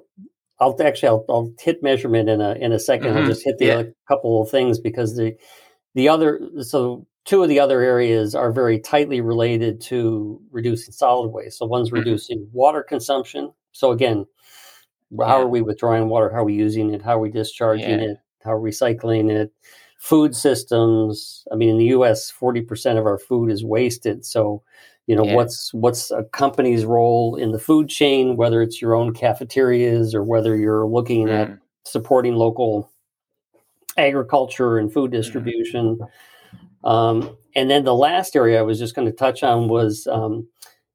I'll 0.62 0.76
actually 0.82 1.08
I'll, 1.08 1.24
I'll, 1.30 1.54
hit 1.58 1.82
measurement 1.82 2.28
in 2.28 2.42
a 2.42 2.52
in 2.52 2.72
a 2.72 2.76
2nd 2.76 3.00
mm-hmm. 3.00 3.16
I'll 3.16 3.26
just 3.26 3.42
hit 3.42 3.56
the 3.56 3.64
yeah. 3.64 3.82
couple 4.06 4.42
of 4.42 4.50
things 4.50 4.78
because 4.78 5.16
the 5.16 5.34
the 5.94 6.10
other 6.10 6.38
so 6.60 7.06
two 7.24 7.42
of 7.42 7.48
the 7.48 7.60
other 7.60 7.80
areas 7.80 8.34
are 8.34 8.52
very 8.52 8.78
tightly 8.78 9.20
related 9.20 9.80
to 9.80 10.40
reducing 10.50 10.92
solid 10.92 11.28
waste. 11.28 11.58
So 11.58 11.66
one's 11.66 11.88
mm-hmm. 11.88 11.98
reducing 11.98 12.48
water 12.52 12.82
consumption. 12.82 13.52
So 13.72 13.92
again, 13.92 14.26
how 15.18 15.38
yeah. 15.38 15.44
are 15.44 15.46
we 15.46 15.62
withdrawing 15.62 16.08
water? 16.08 16.30
How 16.30 16.38
are 16.38 16.44
we 16.44 16.54
using 16.54 16.92
it? 16.92 17.02
How 17.02 17.16
are 17.16 17.20
we 17.20 17.30
discharging 17.30 18.00
yeah. 18.00 18.10
it? 18.12 18.16
How 18.44 18.52
recycling 18.52 19.30
it, 19.30 19.52
food 19.98 20.34
systems. 20.34 21.46
I 21.52 21.56
mean, 21.56 21.70
in 21.70 21.78
the 21.78 21.86
U.S., 21.86 22.30
forty 22.30 22.60
percent 22.60 22.98
of 22.98 23.06
our 23.06 23.18
food 23.18 23.50
is 23.50 23.64
wasted. 23.64 24.24
So, 24.24 24.62
you 25.06 25.16
know, 25.16 25.24
yeah. 25.24 25.34
what's 25.34 25.72
what's 25.74 26.10
a 26.10 26.24
company's 26.24 26.84
role 26.84 27.36
in 27.36 27.52
the 27.52 27.58
food 27.58 27.88
chain, 27.88 28.36
whether 28.36 28.62
it's 28.62 28.80
your 28.80 28.94
own 28.94 29.12
cafeterias 29.14 30.14
or 30.14 30.24
whether 30.24 30.56
you're 30.56 30.86
looking 30.86 31.26
mm. 31.26 31.38
at 31.38 31.58
supporting 31.84 32.34
local 32.34 32.90
agriculture 33.96 34.78
and 34.78 34.92
food 34.92 35.10
mm. 35.10 35.14
distribution. 35.14 35.98
Mm. 35.98 36.08
Um, 36.88 37.36
and 37.54 37.70
then 37.70 37.84
the 37.84 37.94
last 37.94 38.36
area 38.36 38.58
I 38.58 38.62
was 38.62 38.78
just 38.78 38.94
going 38.94 39.06
to 39.06 39.12
touch 39.12 39.42
on 39.42 39.68
was 39.68 40.06
um, 40.06 40.46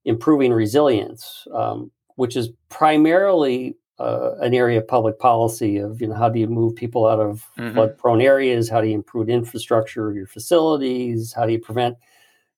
improving 0.05 0.53
resilience, 0.53 1.47
um, 1.53 1.91
which 2.15 2.36
is 2.36 2.49
primarily 2.69 3.75
uh, 3.99 4.31
an 4.41 4.53
area 4.53 4.79
of 4.79 4.88
public 4.88 5.19
policy 5.19 5.77
of 5.77 6.01
you 6.01 6.08
know 6.08 6.15
how 6.15 6.29
do 6.29 6.39
you 6.39 6.47
move 6.47 6.75
people 6.75 7.08
out 7.08 7.19
of 7.19 7.45
mm-hmm. 7.58 7.73
flood 7.73 7.97
prone 7.97 8.21
areas 8.21 8.69
how 8.69 8.81
do 8.81 8.88
you 8.88 8.95
improve 8.95 9.29
infrastructure 9.29 10.10
of 10.10 10.15
your 10.15 10.27
facilities 10.27 11.34
how 11.34 11.45
do 11.45 11.53
you 11.53 11.60
prevent 11.60 11.95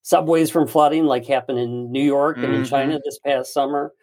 subways 0.02 0.50
from 0.50 0.67
flooding 0.67 1.06
like 1.06 1.26
happened 1.26 1.60
in 1.60 1.91
new 1.91 2.04
york 2.04 2.38
mm-hmm. 2.38 2.45
and 2.45 2.56
in 2.56 2.62
mm-hmm. 2.62 2.69
china 2.69 3.00
this 3.06 3.19
past 3.19 3.54
summer 3.54 3.93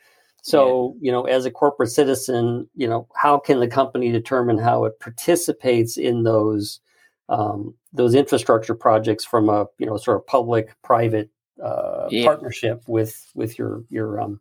so 0.43 0.95
yeah. 1.01 1.07
you 1.07 1.13
know 1.13 1.25
as 1.25 1.45
a 1.45 1.51
corporate 1.51 1.91
citizen 1.91 2.69
you 2.75 2.87
know 2.87 3.09
how 3.17 3.39
can 3.39 3.59
the 3.59 3.69
company 3.69 4.13
determine 4.13 4.59
how 4.59 4.85
it 4.85 4.99
participates 5.01 5.97
in 5.97 6.23
those 6.23 6.81
um, 7.29 7.75
those 7.93 8.15
infrastructure 8.15 8.75
projects 8.75 9.25
from 9.25 9.49
a 9.49 9.67
you 9.79 9.87
know 9.87 9.97
sort 9.97 10.19
of 10.19 10.27
public 10.27 10.75
private 10.83 11.31
uh, 11.63 12.07
yeah. 12.11 12.25
partnership 12.25 12.83
with 12.87 13.31
with 13.35 13.59
your 13.59 13.83
your 13.89 14.21
um, 14.21 14.41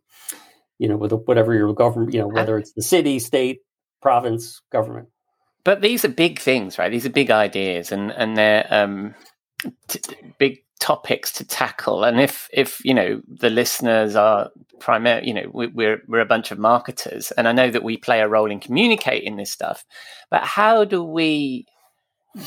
you 0.78 0.88
know, 0.88 0.96
with 0.96 1.12
whatever 1.12 1.54
your 1.54 1.72
government, 1.74 2.12
you 2.12 2.20
know, 2.20 2.28
whether 2.28 2.58
it's 2.58 2.72
the 2.72 2.82
city, 2.82 3.18
state, 3.18 3.60
province, 4.02 4.60
government. 4.70 5.08
But 5.64 5.80
these 5.80 6.04
are 6.04 6.08
big 6.08 6.38
things, 6.38 6.78
right? 6.78 6.90
These 6.90 7.06
are 7.06 7.10
big 7.10 7.30
ideas, 7.30 7.90
and 7.90 8.10
and 8.12 8.36
they're 8.36 8.66
um, 8.70 9.14
t- 9.88 10.00
big 10.38 10.58
topics 10.80 11.32
to 11.32 11.44
tackle. 11.44 12.04
And 12.04 12.20
if 12.20 12.48
if 12.52 12.84
you 12.84 12.92
know 12.92 13.22
the 13.26 13.50
listeners 13.50 14.14
are 14.14 14.50
primary, 14.80 15.26
you 15.26 15.32
know, 15.32 15.50
we, 15.52 15.68
we're 15.68 16.02
we're 16.06 16.20
a 16.20 16.26
bunch 16.26 16.50
of 16.50 16.58
marketers, 16.58 17.30
and 17.32 17.48
I 17.48 17.52
know 17.52 17.70
that 17.70 17.82
we 17.82 17.96
play 17.96 18.20
a 18.20 18.28
role 18.28 18.50
in 18.50 18.60
communicating 18.60 19.36
this 19.36 19.50
stuff. 19.50 19.84
But 20.30 20.42
how 20.42 20.84
do 20.84 21.02
we 21.02 21.66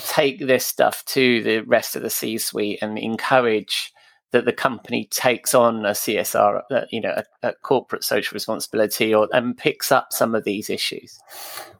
take 0.05 0.45
this 0.45 0.65
stuff 0.65 1.03
to 1.05 1.41
the 1.41 1.61
rest 1.61 1.95
of 1.95 2.03
the 2.03 2.09
C-suite 2.09 2.79
and 2.81 2.99
encourage? 2.99 3.91
That 4.31 4.45
the 4.45 4.53
company 4.53 5.07
takes 5.09 5.55
on 5.55 5.85
a 5.85 5.91
CSR, 5.91 6.61
uh, 6.69 6.81
you 6.91 6.99
know, 6.99 7.13
a, 7.15 7.49
a, 7.49 7.53
corporate 7.63 8.03
social 8.03 8.35
responsibility, 8.35 9.13
or 9.13 9.27
and 9.31 9.57
picks 9.57 9.91
up 9.91 10.11
some 10.11 10.35
of 10.35 10.43
these 10.43 10.69
issues? 10.69 11.17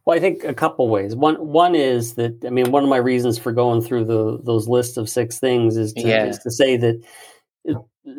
Well, 0.06 0.16
I 0.16 0.20
think 0.20 0.44
a 0.44 0.54
couple 0.54 0.88
ways. 0.88 1.16
One 1.16 1.36
one 1.36 1.76
is 1.76 2.16
that 2.16 2.44
I 2.46 2.50
mean, 2.50 2.72
one 2.72 2.84
of 2.84 2.90
my 2.90 2.98
reasons 2.98 3.38
for 3.38 3.52
going 3.52 3.82
through 3.82 4.06
the 4.06 4.40
those 4.44 4.68
lists 4.68 4.98
of 4.98 5.10
six 5.10 5.40
things 5.40 5.76
is 5.76 5.94
to, 5.94 6.08
yeah. 6.08 6.26
is 6.26 6.40
to 6.40 6.52
say 6.52 6.78
that 6.78 7.02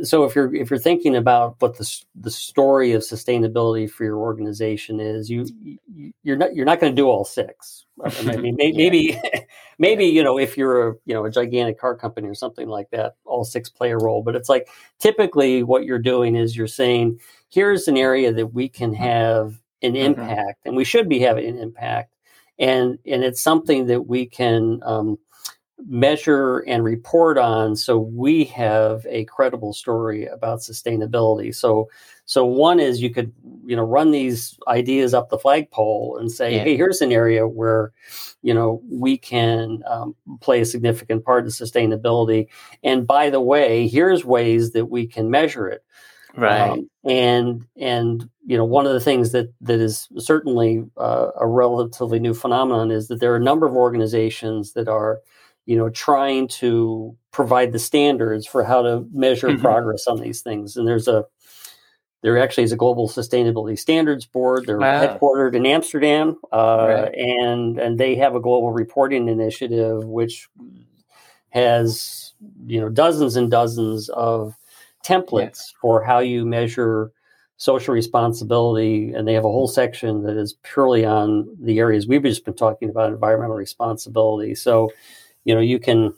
so 0.03 0.25
if 0.25 0.35
you're 0.35 0.55
if 0.55 0.71
you're 0.71 0.79
thinking 0.79 1.17
about 1.17 1.57
what 1.61 1.79
the 1.79 2.03
the 2.15 2.31
story 2.31 2.93
of 2.93 3.03
sustainability 3.03 3.91
for 3.91 4.05
your 4.05 4.19
organization 4.19 5.01
is, 5.01 5.31
you, 5.31 5.47
you 5.87 6.13
you're 6.23 6.37
not 6.37 6.55
you're 6.55 6.67
not 6.67 6.81
going 6.81 6.93
to 6.93 6.97
do 6.97 7.09
all 7.09 7.25
six. 7.25 7.87
I 8.03 8.37
mean, 8.37 8.55
maybe, 8.59 8.73
maybe, 8.77 9.21
maybe 9.79 10.05
you 10.07 10.23
know 10.23 10.39
if 10.39 10.57
you're 10.57 10.91
a 10.91 10.95
you 11.07 11.15
know 11.15 11.25
a 11.25 11.31
gigantic 11.31 11.79
car 11.79 11.95
company 11.97 12.29
or 12.29 12.35
something 12.35 12.69
like 12.69 12.91
that, 12.91 13.15
all 13.25 13.45
six 13.45 13.69
play 13.69 13.91
a 13.91 13.97
role. 13.97 14.23
But 14.23 14.37
it's 14.37 14.49
like 14.49 14.69
typically 14.99 15.63
what 15.63 15.85
you're 15.85 15.99
doing 15.99 16.37
is 16.37 16.57
you're 16.57 16.67
saying 16.67 17.21
here's 17.49 17.89
an 17.89 17.97
area 17.97 18.33
that 18.33 18.49
we 18.49 18.69
can 18.69 18.93
have 18.95 19.61
an 19.83 19.93
mm-hmm. 19.93 20.21
impact, 20.21 20.61
and 20.65 20.77
we 20.77 20.85
should 20.85 21.09
be 21.09 21.21
having 21.21 21.47
an 21.47 21.59
impact, 21.59 22.15
and 22.59 22.99
and 23.07 23.25
it's 23.25 23.41
something 23.41 23.87
that 23.87 24.07
we 24.07 24.27
can 24.27 24.81
um, 24.83 25.19
measure 25.87 26.59
and 26.61 26.83
report 26.83 27.39
on 27.39 27.77
so 27.77 27.99
we 27.99 28.45
have 28.45 29.07
a 29.09 29.25
credible 29.27 29.73
story 29.73 30.27
about 30.27 30.59
sustainability. 30.59 31.55
So 31.55 31.89
so 32.25 32.45
one 32.45 32.81
is 32.81 33.01
you 33.01 33.11
could 33.11 33.33
you 33.65 33.77
know 33.77 33.85
run 33.85 34.11
these 34.11 34.59
ideas 34.67 35.15
up 35.15 35.31
the 35.31 35.39
flagpole 35.39 36.17
and 36.19 36.31
say 36.31 36.57
yeah. 36.57 36.65
hey 36.65 36.77
here's 36.77 37.01
an 37.01 37.13
area 37.13 37.47
where 37.47 37.93
you 38.43 38.53
know 38.53 38.83
we 38.91 39.17
can 39.17 39.83
um, 39.87 40.15
play 40.41 40.61
a 40.61 40.67
significant 40.67 41.25
part 41.25 41.45
in 41.45 41.51
sustainability. 41.51 42.49
And 42.83 43.07
by 43.07 43.31
the 43.31 43.41
way 43.41 43.87
here's 43.87 44.25
ways 44.25 44.73
that 44.73 44.87
we 44.87 45.07
can 45.07 45.31
measure 45.31 45.69
it. 45.69 45.85
Right. 46.37 46.71
Um, 46.71 46.91
and 47.05 47.65
and 47.77 48.29
you 48.47 48.57
know 48.57 48.65
one 48.65 48.87
of 48.87 48.93
the 48.93 49.01
things 49.01 49.33
that 49.33 49.53
that 49.61 49.81
is 49.81 50.09
certainly 50.19 50.85
uh, 50.97 51.29
a 51.41 51.47
relatively 51.47 52.19
new 52.19 52.35
phenomenon 52.35 52.91
is 52.91 53.09
that 53.09 53.21
there 53.21 53.33
are 53.33 53.37
a 53.37 53.41
number 53.41 53.67
of 53.67 53.75
organizations 53.75 54.73
that 54.73 54.89
are 54.89 55.21
you 55.69 55.77
know, 55.77 55.91
trying 55.91 56.49
to 56.49 57.15
provide 57.31 57.73
the 57.73 57.79
standards 57.79 58.47
for 58.47 58.65
how 58.65 58.81
to 58.81 59.07
measure 59.13 59.49
mm-hmm. 59.49 59.61
progress 59.61 60.07
on 60.07 60.19
these 60.19 60.41
things. 60.41 60.79
And 60.79 60.89
there's 60.89 61.07
a 61.07 61.27
there 62.23 62.39
actually 62.39 62.65
is 62.65 62.73
a 62.73 62.77
global 62.77 63.07
sustainability 63.07 63.79
standards 63.79 64.25
board. 64.25 64.65
They're 64.65 64.79
wow. 64.79 65.07
headquartered 65.07 65.55
in 65.55 65.67
Amsterdam, 65.67 66.39
uh, 66.51 66.87
right. 66.89 67.15
and 67.15 67.79
and 67.79 68.01
they 68.01 68.15
have 68.15 68.35
a 68.35 68.41
global 68.41 68.73
reporting 68.73 69.29
initiative 69.29 70.07
which 70.07 70.49
has 71.51 72.33
you 72.67 72.81
know 72.81 72.89
dozens 72.89 73.37
and 73.37 73.51
dozens 73.51 74.09
of 74.09 74.57
templates 75.05 75.59
yes. 75.59 75.75
for 75.83 76.03
how 76.03 76.21
you 76.21 76.47
measure 76.47 77.13
social 77.59 77.93
responsibility 77.93 79.13
and 79.13 79.29
they 79.29 79.35
have 79.35 79.45
a 79.45 79.49
whole 79.49 79.69
section 79.69 80.23
that 80.23 80.37
is 80.37 80.55
purely 80.63 81.05
on 81.05 81.47
the 81.61 81.79
areas 81.79 82.07
we've 82.07 82.23
just 82.23 82.45
been 82.45 82.55
talking 82.55 82.89
about 82.89 83.11
environmental 83.11 83.57
responsibility 83.57 84.55
so 84.55 84.91
you 85.49 85.55
know 85.55 85.63
you 85.63 85.79
can 85.79 86.13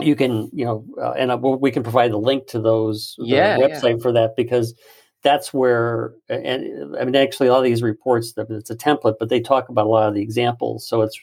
you 0.00 0.14
can 0.14 0.50
you 0.52 0.66
know 0.66 0.84
uh, 1.00 1.12
and 1.12 1.32
uh, 1.32 1.38
we 1.38 1.70
can 1.70 1.82
provide 1.82 2.12
the 2.12 2.18
link 2.18 2.46
to 2.46 2.60
those 2.60 3.16
yeah, 3.18 3.56
website 3.56 3.96
yeah. 3.96 4.02
for 4.02 4.12
that 4.12 4.36
because 4.36 4.74
that's 5.22 5.54
where 5.54 6.12
and 6.28 6.94
i 7.00 7.04
mean 7.04 7.16
actually 7.16 7.48
a 7.48 7.52
lot 7.52 7.58
of 7.58 7.64
these 7.64 7.82
reports 7.82 8.34
it's 8.36 8.70
a 8.70 8.76
template 8.76 9.16
but 9.18 9.30
they 9.30 9.40
talk 9.40 9.70
about 9.70 9.86
a 9.86 9.88
lot 9.88 10.08
of 10.08 10.14
the 10.14 10.20
examples 10.20 10.86
so 10.86 11.00
it's 11.00 11.18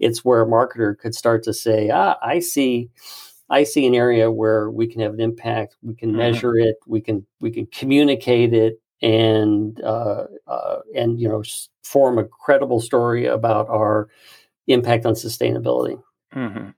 it's 0.00 0.22
where 0.22 0.42
a 0.42 0.46
marketer 0.46 0.96
could 0.98 1.14
start 1.14 1.42
to 1.42 1.54
say 1.54 1.88
ah 1.88 2.16
i 2.22 2.38
see 2.38 2.90
i 3.48 3.64
see 3.64 3.86
an 3.86 3.94
area 3.94 4.30
where 4.30 4.70
we 4.70 4.86
can 4.86 5.00
have 5.00 5.14
an 5.14 5.20
impact 5.20 5.76
we 5.82 5.94
can 5.94 6.10
mm-hmm. 6.10 6.18
measure 6.18 6.56
it 6.56 6.76
we 6.86 7.00
can 7.00 7.26
we 7.40 7.50
can 7.50 7.64
communicate 7.68 8.52
it 8.52 8.80
and 9.02 9.80
uh, 9.80 10.26
uh, 10.46 10.80
and 10.94 11.18
you 11.18 11.26
know 11.26 11.42
form 11.82 12.18
a 12.18 12.24
credible 12.24 12.80
story 12.80 13.24
about 13.24 13.66
our 13.70 14.10
impact 14.66 15.06
on 15.06 15.14
sustainability 15.14 15.98
Mm-hmm. 16.34 16.70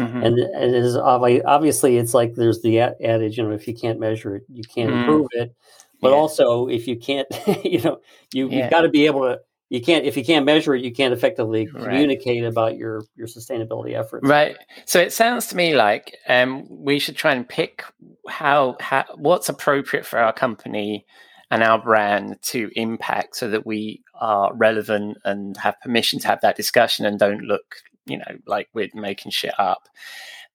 Mm-hmm. 0.00 0.22
And 0.22 0.38
it 0.38 0.74
is 0.74 0.96
obviously 0.96 1.96
it's 1.96 2.14
like 2.14 2.34
there's 2.34 2.60
the 2.62 2.80
adage, 2.80 3.38
you 3.38 3.44
know, 3.44 3.52
if 3.52 3.66
you 3.66 3.74
can't 3.74 3.98
measure 3.98 4.36
it, 4.36 4.42
you 4.48 4.62
can't 4.62 4.90
mm. 4.90 5.00
improve 5.00 5.28
it. 5.32 5.54
But 6.00 6.10
yeah. 6.10 6.16
also, 6.16 6.66
if 6.68 6.86
you 6.86 6.96
can't, 6.96 7.28
you 7.64 7.80
know, 7.80 8.00
you 8.32 8.48
yeah. 8.48 8.62
you've 8.62 8.70
got 8.70 8.82
to 8.82 8.88
be 8.88 9.06
able 9.06 9.22
to. 9.22 9.40
You 9.68 9.80
can't 9.80 10.04
if 10.04 10.16
you 10.16 10.24
can't 10.24 10.44
measure 10.44 10.74
it, 10.74 10.82
you 10.82 10.92
can't 10.92 11.14
effectively 11.14 11.66
communicate 11.66 12.42
right. 12.42 12.50
about 12.50 12.76
your 12.76 13.02
your 13.14 13.28
sustainability 13.28 13.96
efforts. 13.96 14.26
Right. 14.26 14.56
So 14.84 14.98
it 14.98 15.12
sounds 15.12 15.46
to 15.48 15.56
me 15.56 15.76
like 15.76 16.18
um, 16.28 16.66
we 16.68 16.98
should 16.98 17.14
try 17.14 17.34
and 17.34 17.48
pick 17.48 17.84
how, 18.28 18.76
how 18.80 19.04
what's 19.14 19.48
appropriate 19.48 20.04
for 20.04 20.18
our 20.18 20.32
company 20.32 21.06
and 21.52 21.62
our 21.62 21.80
brand 21.80 22.38
to 22.42 22.70
impact, 22.74 23.36
so 23.36 23.48
that 23.50 23.64
we 23.64 24.02
are 24.20 24.52
relevant 24.54 25.18
and 25.24 25.56
have 25.56 25.80
permission 25.80 26.18
to 26.20 26.26
have 26.26 26.40
that 26.40 26.56
discussion 26.56 27.06
and 27.06 27.20
don't 27.20 27.42
look 27.42 27.76
you 28.06 28.18
know, 28.18 28.38
like 28.46 28.68
we're 28.74 28.88
making 28.94 29.30
shit 29.30 29.58
up. 29.58 29.88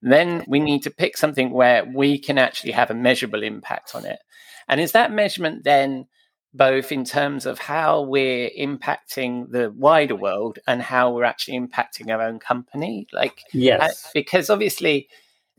Then 0.02 0.44
we 0.46 0.60
need 0.60 0.82
to 0.82 0.90
pick 0.90 1.16
something 1.16 1.50
where 1.50 1.84
we 1.84 2.18
can 2.18 2.38
actually 2.38 2.72
have 2.72 2.90
a 2.90 2.94
measurable 2.94 3.42
impact 3.42 3.94
on 3.94 4.04
it. 4.04 4.18
And 4.68 4.80
is 4.80 4.92
that 4.92 5.12
measurement 5.12 5.64
then 5.64 6.06
both 6.52 6.90
in 6.90 7.04
terms 7.04 7.44
of 7.44 7.58
how 7.58 8.02
we're 8.02 8.50
impacting 8.58 9.50
the 9.50 9.70
wider 9.70 10.16
world 10.16 10.58
and 10.66 10.80
how 10.80 11.12
we're 11.12 11.24
actually 11.24 11.58
impacting 11.58 12.10
our 12.10 12.22
own 12.22 12.38
company? 12.38 13.06
Like, 13.12 13.42
yes, 13.52 14.10
because 14.14 14.50
obviously 14.50 15.08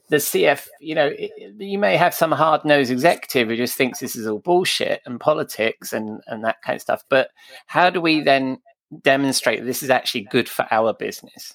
the 0.10 0.18
CF, 0.18 0.68
you 0.80 0.96
know, 0.96 1.12
you 1.60 1.78
may 1.78 1.98
have 1.98 2.14
some 2.14 2.32
hard 2.32 2.64
nosed 2.64 2.92
executive 2.92 3.50
who 3.50 3.58
just 3.58 3.76
thinks 3.76 4.00
this 4.00 4.16
is 4.16 4.26
all 4.26 4.40
bullshit 4.40 5.02
and 5.06 5.20
politics 5.20 5.94
and, 5.94 6.22
and 6.28 6.44
that 6.44 6.62
kind 6.62 6.76
of 6.76 6.82
stuff. 6.82 7.04
But 7.10 7.30
how 7.66 7.90
do 7.90 8.00
we 8.00 8.22
then 8.22 8.60
demonstrate 9.02 9.66
this 9.66 9.84
is 9.84 9.90
actually 9.90 10.28
good 10.32 10.48
for 10.48 10.66
our 10.72 10.94
business? 10.94 11.54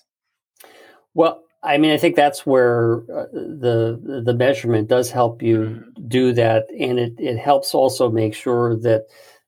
Well, 1.14 1.42
I 1.62 1.78
mean, 1.78 1.92
I 1.92 1.96
think 1.96 2.16
that's 2.16 2.44
where 2.44 3.02
uh, 3.02 3.26
the 3.32 4.22
the 4.24 4.34
measurement 4.34 4.88
does 4.88 5.10
help 5.10 5.42
you 5.42 5.58
mm-hmm. 5.58 6.08
do 6.08 6.32
that, 6.32 6.66
and 6.78 6.98
it 6.98 7.14
it 7.18 7.38
helps 7.38 7.74
also 7.74 8.10
make 8.10 8.34
sure 8.34 8.76
that 8.80 9.04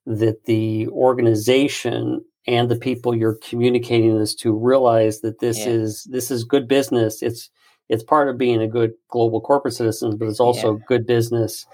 that 0.06 0.44
the 0.44 0.86
organization 0.88 2.24
and 2.46 2.70
the 2.70 2.76
people 2.76 3.16
you're 3.16 3.38
communicating 3.42 4.18
this 4.18 4.34
to 4.34 4.52
realize 4.52 5.20
that 5.20 5.40
this 5.40 5.60
yeah. 5.60 5.68
is 5.68 6.04
this 6.04 6.30
is 6.30 6.44
good 6.44 6.68
business. 6.68 7.22
It's 7.22 7.50
it's 7.88 8.04
part 8.04 8.28
of 8.28 8.38
being 8.38 8.62
a 8.62 8.68
good 8.68 8.92
global 9.08 9.40
corporate 9.40 9.74
citizen, 9.74 10.16
but 10.16 10.28
it's 10.28 10.40
also 10.40 10.76
yeah. 10.76 10.84
good 10.86 11.06
business. 11.06 11.66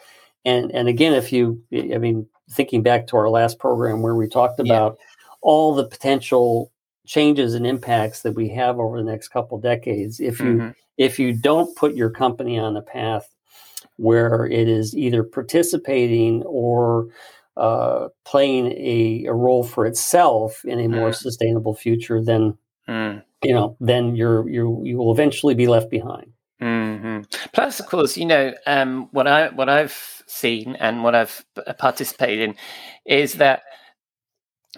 And 0.44 0.70
and 0.72 0.88
again, 0.88 1.12
if 1.12 1.32
you, 1.32 1.62
I 1.72 1.98
mean, 1.98 2.26
thinking 2.50 2.82
back 2.82 3.06
to 3.08 3.16
our 3.16 3.28
last 3.28 3.58
program 3.58 4.02
where 4.02 4.14
we 4.14 4.26
talked 4.26 4.58
about 4.58 4.96
yeah. 4.98 5.06
all 5.42 5.74
the 5.74 5.86
potential 5.86 6.72
changes 7.10 7.54
and 7.54 7.66
impacts 7.66 8.22
that 8.22 8.36
we 8.36 8.48
have 8.48 8.78
over 8.78 8.96
the 8.96 9.10
next 9.10 9.28
couple 9.28 9.58
decades 9.58 10.20
if 10.20 10.38
you 10.38 10.54
mm-hmm. 10.54 10.70
if 10.96 11.18
you 11.18 11.32
don't 11.32 11.74
put 11.74 11.96
your 11.96 12.08
company 12.08 12.56
on 12.56 12.76
a 12.76 12.82
path 12.82 13.34
where 13.96 14.46
it 14.46 14.68
is 14.68 14.96
either 14.96 15.24
participating 15.24 16.44
or 16.44 17.08
uh, 17.56 18.06
playing 18.24 18.68
a, 18.68 19.26
a, 19.26 19.34
role 19.34 19.64
for 19.64 19.86
itself 19.86 20.64
in 20.64 20.78
a 20.78 20.88
more 20.88 21.10
mm. 21.10 21.14
sustainable 21.14 21.74
future, 21.74 22.22
then 22.22 22.56
mm. 22.88 23.20
you 23.42 23.52
know, 23.52 23.76
then 23.80 24.14
you're 24.14 24.48
you 24.48 24.80
you 24.84 24.96
will 24.96 25.12
eventually 25.12 25.54
be 25.54 25.66
left 25.66 25.90
behind. 25.90 26.32
Mm-hmm. 26.62 27.22
Plus, 27.52 27.80
of 27.80 27.86
course, 27.86 28.16
you 28.16 28.24
know 28.24 28.54
um, 28.66 29.08
what 29.10 29.26
I 29.26 29.48
what 29.48 29.68
I've 29.68 30.22
seen 30.28 30.76
and 30.76 31.02
what 31.02 31.16
I've 31.16 31.44
participated 31.76 32.50
in 32.50 32.54
is 33.04 33.34
that 33.34 33.62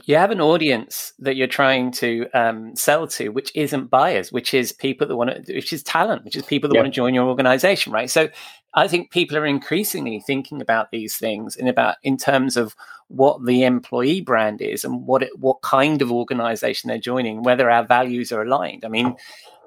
you 0.04 0.16
have 0.16 0.30
an 0.30 0.40
audience 0.40 1.12
that 1.18 1.36
you're 1.36 1.46
trying 1.46 1.92
to 1.92 2.26
um, 2.32 2.74
sell 2.74 3.06
to, 3.06 3.28
which 3.28 3.52
isn't 3.54 3.90
buyers, 3.90 4.32
which 4.32 4.54
is 4.54 4.72
people 4.72 5.06
that 5.06 5.16
want 5.16 5.46
to, 5.46 5.54
which 5.54 5.72
is 5.72 5.82
talent, 5.82 6.24
which 6.24 6.34
is 6.34 6.44
people 6.44 6.68
that 6.70 6.76
want 6.76 6.86
to 6.86 6.90
join 6.90 7.12
your 7.12 7.28
organization, 7.28 7.92
right? 7.92 8.10
So 8.10 8.30
I 8.74 8.88
think 8.88 9.10
people 9.10 9.36
are 9.36 9.44
increasingly 9.44 10.20
thinking 10.20 10.62
about 10.62 10.90
these 10.92 11.18
things 11.18 11.56
and 11.56 11.68
about 11.68 11.96
in 12.02 12.16
terms 12.16 12.56
of 12.56 12.74
what 13.08 13.44
the 13.44 13.64
employee 13.64 14.22
brand 14.22 14.62
is 14.62 14.82
and 14.82 15.06
what 15.06 15.22
it, 15.22 15.38
what 15.38 15.60
kind 15.60 16.00
of 16.00 16.10
organization 16.10 16.88
they're 16.88 16.98
joining, 16.98 17.42
whether 17.42 17.70
our 17.70 17.84
values 17.84 18.32
are 18.32 18.42
aligned. 18.42 18.86
I 18.86 18.88
mean, 18.88 19.14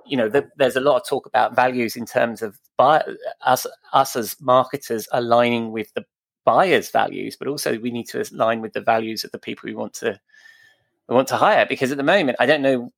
you 0.08 0.18
know, 0.18 0.28
the, 0.28 0.50
there's 0.58 0.76
a 0.76 0.82
lot 0.82 0.98
of 0.98 1.08
talk 1.08 1.28
about 1.28 1.56
values 1.56 1.96
in 1.96 2.08
terms 2.08 2.42
of 2.42 2.60
buy, 2.78 3.04
us 3.42 3.68
us 3.94 4.16
as 4.16 4.36
marketers 4.42 5.08
aligning 5.12 5.72
with 5.72 5.94
the 5.94 6.04
buyers' 6.46 6.92
values, 6.92 7.36
but 7.36 7.48
also 7.48 7.78
we 7.80 7.92
need 7.92 8.08
to 8.10 8.24
align 8.32 8.62
with 8.62 8.74
the 8.74 8.82
values 8.82 9.24
of 9.24 9.32
the 9.32 9.40
people 9.40 9.68
we 9.68 9.76
want 9.76 9.94
to 9.96 10.20
we 11.08 11.16
want 11.16 11.28
to 11.30 11.38
hire. 11.38 11.66
Because 11.66 11.92
at 11.92 11.98
the 11.98 12.04
moment, 12.04 12.38
I 12.40 12.46
don't 12.46 12.62
know, 12.62 12.92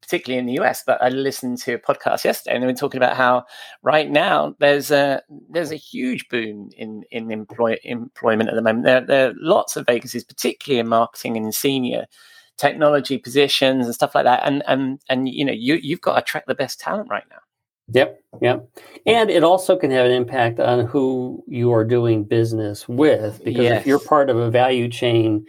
particularly 0.00 0.38
in 0.38 0.46
the 0.46 0.62
US, 0.62 0.82
but 0.86 1.02
I 1.02 1.08
listened 1.08 1.58
to 1.58 1.74
a 1.74 1.78
podcast 1.78 2.24
yesterday 2.24 2.54
and 2.54 2.62
they 2.62 2.66
were 2.66 2.74
talking 2.74 2.98
about 2.98 3.16
how 3.16 3.44
right 3.82 4.10
now 4.10 4.54
there's 4.58 4.90
a 4.90 5.22
there's 5.50 5.72
a 5.72 5.76
huge 5.76 6.28
boom 6.28 6.70
in 6.76 7.04
in 7.10 7.30
employ, 7.30 7.76
employment 7.84 8.50
at 8.50 8.54
the 8.54 8.62
moment. 8.62 8.84
There, 8.84 9.00
there 9.00 9.30
are 9.30 9.34
lots 9.38 9.76
of 9.76 9.86
vacancies, 9.86 10.24
particularly 10.24 10.80
in 10.80 10.88
marketing 10.88 11.36
and 11.36 11.54
senior 11.54 12.06
technology 12.58 13.18
positions 13.18 13.86
and 13.86 13.94
stuff 13.94 14.14
like 14.14 14.24
that. 14.24 14.42
And 14.44 14.62
and 14.66 15.00
and 15.08 15.28
you 15.28 15.44
know 15.44 15.52
you 15.52 15.76
you've 15.76 16.00
got 16.00 16.14
to 16.14 16.18
attract 16.18 16.48
the 16.48 16.54
best 16.54 16.80
talent 16.80 17.08
right 17.10 17.24
now. 17.30 17.38
Yep, 17.92 18.20
yep. 18.42 18.68
And 19.06 19.30
it 19.30 19.42
also 19.42 19.76
can 19.76 19.90
have 19.90 20.04
an 20.04 20.12
impact 20.12 20.60
on 20.60 20.86
who 20.86 21.42
you 21.46 21.72
are 21.72 21.84
doing 21.84 22.24
business 22.24 22.88
with 22.88 23.42
because 23.44 23.62
yes. 23.62 23.80
if 23.80 23.86
you're 23.86 23.98
part 23.98 24.28
of 24.28 24.36
a 24.36 24.50
value 24.50 24.88
chain 24.88 25.46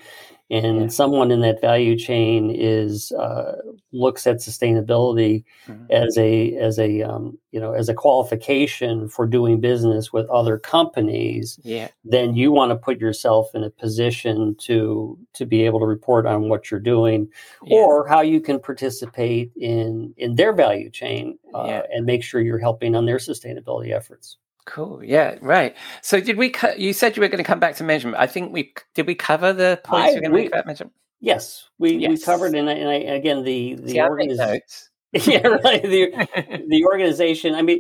and 0.49 0.81
Yeah. 0.81 0.87
someone 0.87 1.31
in 1.31 1.41
that 1.41 1.61
value 1.61 1.95
chain 1.97 2.49
is 2.49 3.11
uh, 3.11 3.55
looks 3.91 4.25
at 4.27 4.37
sustainability 4.37 5.43
Mhm. 5.67 5.89
as 5.91 6.17
a 6.17 6.55
as 6.55 6.79
a 6.79 7.01
um, 7.03 7.37
you 7.51 7.59
know 7.59 7.73
as 7.73 7.89
a 7.89 7.93
qualification 7.93 9.07
for 9.09 9.25
doing 9.27 9.59
business 9.59 10.11
with 10.13 10.27
other 10.29 10.57
companies 10.57 11.59
Yeah. 11.63 11.89
then 12.03 12.35
you 12.35 12.51
want 12.51 12.71
to 12.71 12.75
put 12.75 12.99
yourself 12.99 13.53
in 13.53 13.63
a 13.63 13.69
position 13.69 14.55
to 14.59 15.17
to 15.33 15.45
be 15.45 15.65
able 15.65 15.79
to 15.79 15.85
report 15.85 16.25
on 16.25 16.49
what 16.49 16.69
you're 16.71 16.79
doing 16.79 17.27
yeah. 17.65 17.77
or 17.79 18.07
how 18.07 18.21
you 18.21 18.39
can 18.41 18.59
participate 18.59 19.51
in 19.55 20.13
in 20.17 20.35
their 20.35 20.53
value 20.53 20.89
chain 20.89 21.37
uh, 21.53 21.81
and 21.91 22.05
make 22.05 22.23
sure 22.23 22.41
you're 22.41 22.59
helping 22.59 22.95
on 22.95 23.05
their 23.05 23.17
sustainability 23.17 23.91
efforts 23.91 24.37
Cool. 24.69 25.03
Yeah. 25.03 25.35
Right. 25.41 25.75
So, 26.03 26.21
did 26.21 26.37
we? 26.37 26.51
Co- 26.51 26.75
you 26.77 26.93
said 26.93 27.17
you 27.17 27.21
were 27.21 27.27
going 27.27 27.43
to 27.43 27.47
come 27.47 27.59
back 27.59 27.75
to 27.77 27.83
measurement. 27.83 28.21
I 28.21 28.27
think 28.27 28.53
we 28.53 28.71
did. 28.93 29.07
We 29.07 29.15
cover 29.15 29.51
the 29.51 29.81
points 29.83 30.09
I- 30.09 30.11
you're 30.11 30.21
going 30.21 30.31
to 30.31 30.35
we- 30.35 30.41
make 30.43 30.51
about 30.51 30.67
measurement. 30.67 30.93
yes 31.21 31.67
we, 31.79 31.97
we 32.07 32.17
covered 32.17 32.53
and, 32.55 32.69
I, 32.69 32.73
and 32.73 32.89
I, 32.89 32.93
again 33.15 33.43
the 33.43 33.75
the 33.75 33.91
See, 33.93 33.99
I 33.99 34.07
make 34.09 34.29
organiz- 34.29 34.37
notes. 34.37 34.89
yeah 35.27 35.45
right 35.47 35.81
the, 35.81 36.63
the 36.69 36.85
organization 36.85 37.55
i 37.55 37.63
mean 37.63 37.79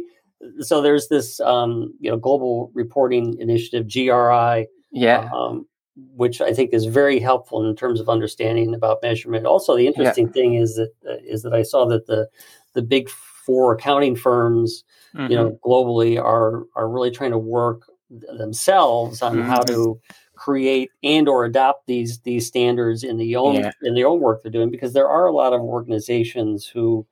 so 0.61 0.81
there's 0.81 1.09
this 1.09 1.39
um, 1.41 1.93
you 1.99 2.09
know 2.09 2.17
global 2.17 2.71
reporting 2.73 3.37
initiative 3.39 3.87
gri 3.87 4.67
yeah. 4.91 5.29
um, 5.33 5.67
which 6.15 6.41
I 6.41 6.53
think 6.53 6.73
is 6.73 6.85
very 6.85 7.19
helpful 7.19 7.63
in 7.69 7.75
terms 7.75 7.99
of 7.99 8.09
understanding 8.09 8.73
about 8.73 8.99
measurement. 9.03 9.45
Also, 9.45 9.75
the 9.77 9.85
interesting 9.85 10.31
thing 10.31 10.55
is 10.55 10.75
that 10.75 10.91
uh, 11.07 11.17
is 11.23 11.43
that 11.43 11.53
I 11.53 11.61
saw 11.61 11.85
that 11.87 12.07
the 12.07 12.27
the 12.73 12.81
big 12.81 13.09
four 13.49 13.73
accounting 13.75 14.15
firms, 14.15 14.83
you 15.27 15.35
Mhm. 15.35 15.35
know, 15.35 15.59
globally 15.65 16.21
are 16.23 16.65
are 16.75 16.89
really 16.89 17.11
trying 17.11 17.31
to 17.31 17.37
work 17.39 17.83
themselves 18.09 19.21
on 19.21 19.39
how 19.39 19.63
to 19.63 19.99
create 20.35 20.93
and 21.03 21.27
or 21.27 21.45
adopt 21.45 21.85
these 21.87 22.19
these 22.21 22.47
standards 22.47 23.03
in 23.03 23.17
the 23.17 23.35
own 23.35 23.61
Yeah. 23.61 23.71
in 23.83 23.93
the 23.95 24.03
own 24.05 24.19
work 24.21 24.41
they're 24.43 24.51
doing 24.51 24.71
because 24.71 24.93
there 24.93 25.09
are 25.09 25.27
a 25.27 25.33
lot 25.33 25.53
of 25.53 25.61
organizations 25.61 26.67
who 26.67 27.05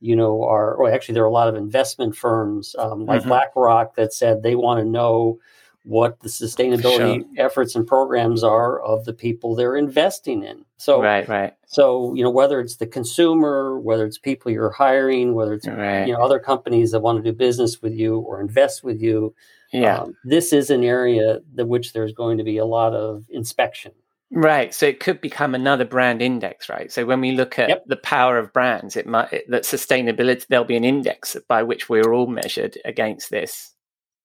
you 0.00 0.16
know 0.16 0.42
are 0.44 0.74
or 0.74 0.90
actually 0.92 1.14
there 1.14 1.22
are 1.22 1.26
a 1.26 1.30
lot 1.32 1.48
of 1.48 1.54
investment 1.54 2.16
firms 2.16 2.74
um, 2.78 3.06
like 3.06 3.24
Mhm. 3.24 3.28
BlackRock 3.28 3.94
that 3.94 4.12
said 4.12 4.42
they 4.42 4.56
want 4.56 4.80
to 4.80 4.84
know 4.84 5.38
what 5.84 6.20
the 6.20 6.28
sustainability 6.28 7.24
efforts 7.38 7.74
and 7.74 7.86
programs 7.86 8.44
are 8.44 8.80
of 8.82 9.04
the 9.04 9.12
people 9.12 9.54
they're 9.54 9.76
investing 9.76 10.42
in. 10.44 10.64
So 10.76 11.02
right. 11.02 11.28
Right. 11.28 11.54
so 11.66 12.14
you 12.14 12.22
know 12.22 12.30
whether 12.30 12.60
it's 12.60 12.76
the 12.76 12.86
consumer, 12.86 13.78
whether 13.80 14.06
it's 14.06 14.18
people 14.18 14.50
you're 14.52 14.70
hiring, 14.70 15.34
whether 15.34 15.54
it's 15.54 15.66
Right. 15.66 16.06
you 16.06 16.12
know 16.12 16.22
other 16.22 16.38
companies 16.38 16.92
that 16.92 17.00
want 17.00 17.22
to 17.22 17.30
do 17.32 17.36
business 17.36 17.82
with 17.82 17.94
you 17.94 18.18
or 18.18 18.40
invest 18.40 18.84
with 18.84 19.00
you, 19.00 19.34
yeah. 19.72 19.98
um, 19.98 20.16
this 20.24 20.52
is 20.52 20.70
an 20.70 20.84
area 20.84 21.40
that 21.54 21.66
which 21.66 21.92
there's 21.92 22.12
going 22.12 22.38
to 22.38 22.44
be 22.44 22.58
a 22.58 22.64
lot 22.64 22.94
of 22.94 23.24
inspection. 23.28 23.92
Right. 24.34 24.72
So 24.72 24.86
it 24.86 24.98
could 24.98 25.20
become 25.20 25.54
another 25.54 25.84
brand 25.84 26.22
index, 26.22 26.70
right? 26.70 26.90
So 26.90 27.04
when 27.04 27.20
we 27.20 27.32
look 27.32 27.58
at 27.58 27.68
Yep. 27.68 27.84
the 27.86 27.96
power 27.96 28.38
of 28.38 28.50
brands, 28.52 28.96
it 28.96 29.06
might 29.06 29.30
it, 29.32 29.50
that 29.50 29.64
sustainability 29.64 30.46
there'll 30.46 30.64
be 30.64 30.76
an 30.76 30.84
index 30.84 31.36
by 31.48 31.62
which 31.62 31.88
we're 31.90 32.14
all 32.14 32.26
measured 32.28 32.78
against 32.86 33.30
this. 33.30 33.71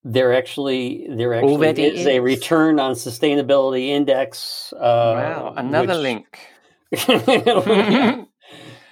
There 0.03 0.33
actually 0.33 1.07
there 1.09 1.33
actually 1.33 1.53
Already 1.53 1.83
is, 1.83 2.07
a 2.07 2.19
return 2.19 2.79
on 2.79 2.93
sustainability 2.93 3.87
index. 3.89 4.73
Uh, 4.73 4.77
wow. 4.79 5.53
Another 5.57 5.95
which- 5.99 6.03
link. 6.03 6.39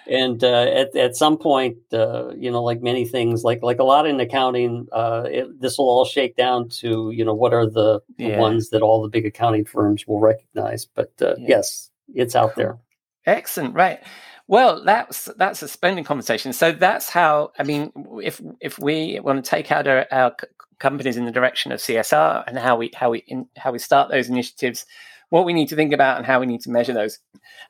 And 0.07 0.43
uh, 0.43 0.67
at 0.71 0.95
at 0.95 1.15
some 1.15 1.35
point, 1.35 1.77
uh, 1.91 2.29
you 2.35 2.51
know, 2.51 2.61
like 2.63 2.79
many 2.81 3.05
things, 3.05 3.43
like 3.43 3.63
like 3.63 3.79
a 3.79 3.83
lot 3.83 4.05
in 4.05 4.19
accounting, 4.19 4.85
uh, 4.91 5.23
it, 5.27 5.59
this 5.59 5.79
will 5.79 5.89
all 5.89 6.05
shake 6.05 6.35
down 6.35 6.69
to 6.81 7.09
you 7.11 7.25
know 7.25 7.33
what 7.33 7.53
are 7.55 7.65
the, 7.67 8.01
the 8.19 8.25
Yeah. 8.25 8.39
ones 8.39 8.69
that 8.69 8.83
all 8.83 9.01
the 9.01 9.09
big 9.09 9.25
accounting 9.25 9.65
firms 9.65 10.05
will 10.05 10.19
recognize. 10.19 10.85
But 10.85 11.11
uh, 11.21 11.33
Yeah. 11.39 11.47
yes, 11.57 11.89
it's 12.13 12.35
out 12.35 12.53
Cool. 12.53 12.63
there. 12.63 12.77
Excellent. 13.25 13.73
Right. 13.73 13.99
Well, 14.47 14.83
that's 14.83 15.25
that's 15.37 15.63
a 15.63 15.67
spending 15.67 16.03
conversation. 16.03 16.53
So 16.53 16.71
that's 16.71 17.09
how 17.09 17.51
I 17.57 17.63
mean, 17.63 17.91
if 18.21 18.39
if 18.61 18.77
we 18.77 19.19
want 19.21 19.43
to 19.43 19.49
take 19.49 19.71
out 19.71 19.87
our, 19.87 20.05
our 20.11 20.35
companies 20.79 21.17
in 21.17 21.25
the 21.25 21.31
direction 21.31 21.71
of 21.71 21.79
CSR 21.79 22.43
and 22.47 22.57
how 22.57 22.75
we 22.77 22.91
how 22.95 23.09
we 23.11 23.19
in, 23.27 23.47
how 23.57 23.71
we 23.71 23.79
start 23.79 24.09
those 24.11 24.29
initiatives, 24.29 24.85
what 25.29 25.45
we 25.45 25.53
need 25.53 25.69
to 25.69 25.75
think 25.75 25.93
about 25.93 26.17
and 26.17 26.25
how 26.25 26.39
we 26.39 26.45
need 26.45 26.61
to 26.61 26.71
measure 26.71 26.93
those. 26.93 27.19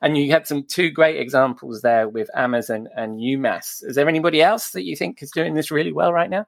And 0.02 0.16
you 0.16 0.30
had 0.30 0.46
some 0.46 0.64
two 0.64 0.90
great 0.90 1.18
examples 1.18 1.82
there 1.82 2.08
with 2.08 2.28
Amazon 2.34 2.88
and 2.96 3.18
UMass. 3.20 3.82
Is 3.84 3.94
there 3.96 4.08
anybody 4.08 4.42
else 4.42 4.70
that 4.70 4.84
you 4.84 4.96
think 4.96 5.22
is 5.22 5.30
doing 5.30 5.54
this 5.54 5.70
really 5.70 5.92
well 5.92 6.12
right 6.12 6.30
now? 6.30 6.46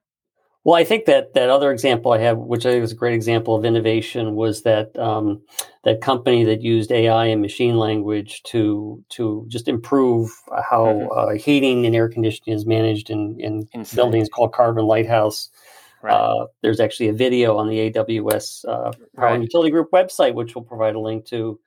Well, 0.64 0.74
I 0.76 0.84
think 0.84 1.06
that 1.06 1.32
that 1.34 1.48
other 1.48 1.70
example 1.72 2.12
I 2.12 2.18
have, 2.18 2.36
which 2.36 2.66
I 2.66 2.72
think 2.72 2.84
is 2.84 2.92
a 2.92 2.96
great 2.96 3.14
example 3.14 3.54
of 3.54 3.64
innovation, 3.64 4.34
was 4.34 4.62
that 4.64 4.94
um, 4.98 5.40
that 5.84 6.02
company 6.02 6.44
that 6.44 6.60
used 6.60 6.90
AI 6.92 7.26
and 7.26 7.40
machine 7.40 7.76
language 7.78 8.42
to 8.48 9.02
to 9.10 9.46
just 9.48 9.68
improve 9.68 10.30
how 10.68 10.84
Mhm. 10.86 11.08
uh, 11.16 11.38
heating 11.38 11.86
and 11.86 11.94
air 11.96 12.08
conditioning 12.08 12.54
is 12.54 12.66
managed 12.66 13.08
in 13.08 13.38
in 13.40 13.68
Insane. 13.72 13.96
buildings 13.96 14.28
called 14.28 14.52
Carbon 14.52 14.84
Lighthouse. 14.84 15.48
Right. 16.02 16.14
Uh, 16.14 16.46
there's 16.62 16.80
actually 16.80 17.08
a 17.08 17.12
video 17.12 17.56
on 17.56 17.68
the 17.68 17.90
AWS 17.90 18.64
uh, 18.66 18.92
Power 19.16 19.32
Right. 19.32 19.40
Utility 19.42 19.70
Group 19.70 19.90
website, 19.92 20.34
which 20.34 20.54
we'll 20.54 20.64
provide 20.64 20.94
a 20.94 21.00
link 21.00 21.24
to. 21.26 21.58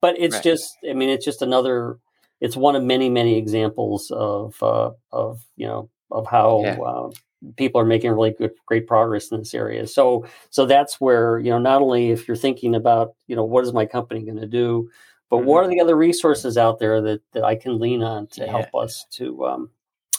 But 0.00 0.16
it's 0.18 0.34
Right. 0.36 0.44
just, 0.44 0.76
I 0.88 0.92
mean, 0.92 1.08
it's 1.08 1.24
just 1.24 1.42
another. 1.42 1.98
It's 2.40 2.56
one 2.56 2.76
of 2.76 2.84
many, 2.84 3.08
many 3.10 3.36
examples 3.36 4.10
of 4.12 4.62
uh, 4.62 4.90
of 5.10 5.44
you 5.56 5.66
know 5.66 5.88
of 6.10 6.26
how 6.26 6.60
Yeah. 6.64 6.76
uh, 6.78 7.10
people 7.56 7.80
are 7.80 7.84
making 7.84 8.10
really 8.12 8.30
good, 8.32 8.52
great 8.66 8.86
progress 8.86 9.30
in 9.32 9.38
this 9.38 9.54
area. 9.54 9.86
So, 9.86 10.24
so 10.50 10.64
that's 10.66 11.00
where 11.00 11.38
you 11.40 11.50
know 11.50 11.58
not 11.58 11.82
only 11.82 12.10
if 12.10 12.28
you're 12.28 12.36
thinking 12.36 12.74
about 12.76 13.14
you 13.26 13.34
know 13.34 13.44
what 13.44 13.64
is 13.64 13.72
my 13.72 13.86
company 13.86 14.22
going 14.22 14.38
to 14.40 14.46
do, 14.46 14.88
but 15.30 15.38
what 15.38 15.64
are 15.64 15.68
the 15.68 15.80
other 15.80 15.96
resources 15.96 16.56
out 16.56 16.78
there 16.78 17.00
that 17.00 17.20
that 17.32 17.42
I 17.44 17.56
can 17.56 17.78
lean 17.80 18.02
on 18.02 18.26
to 18.28 18.40
Mm-hmm. 18.42 18.44
Yeah. 18.44 18.50
help 18.50 18.74
us 18.74 19.04
to 19.12 19.46
um, 19.46 19.70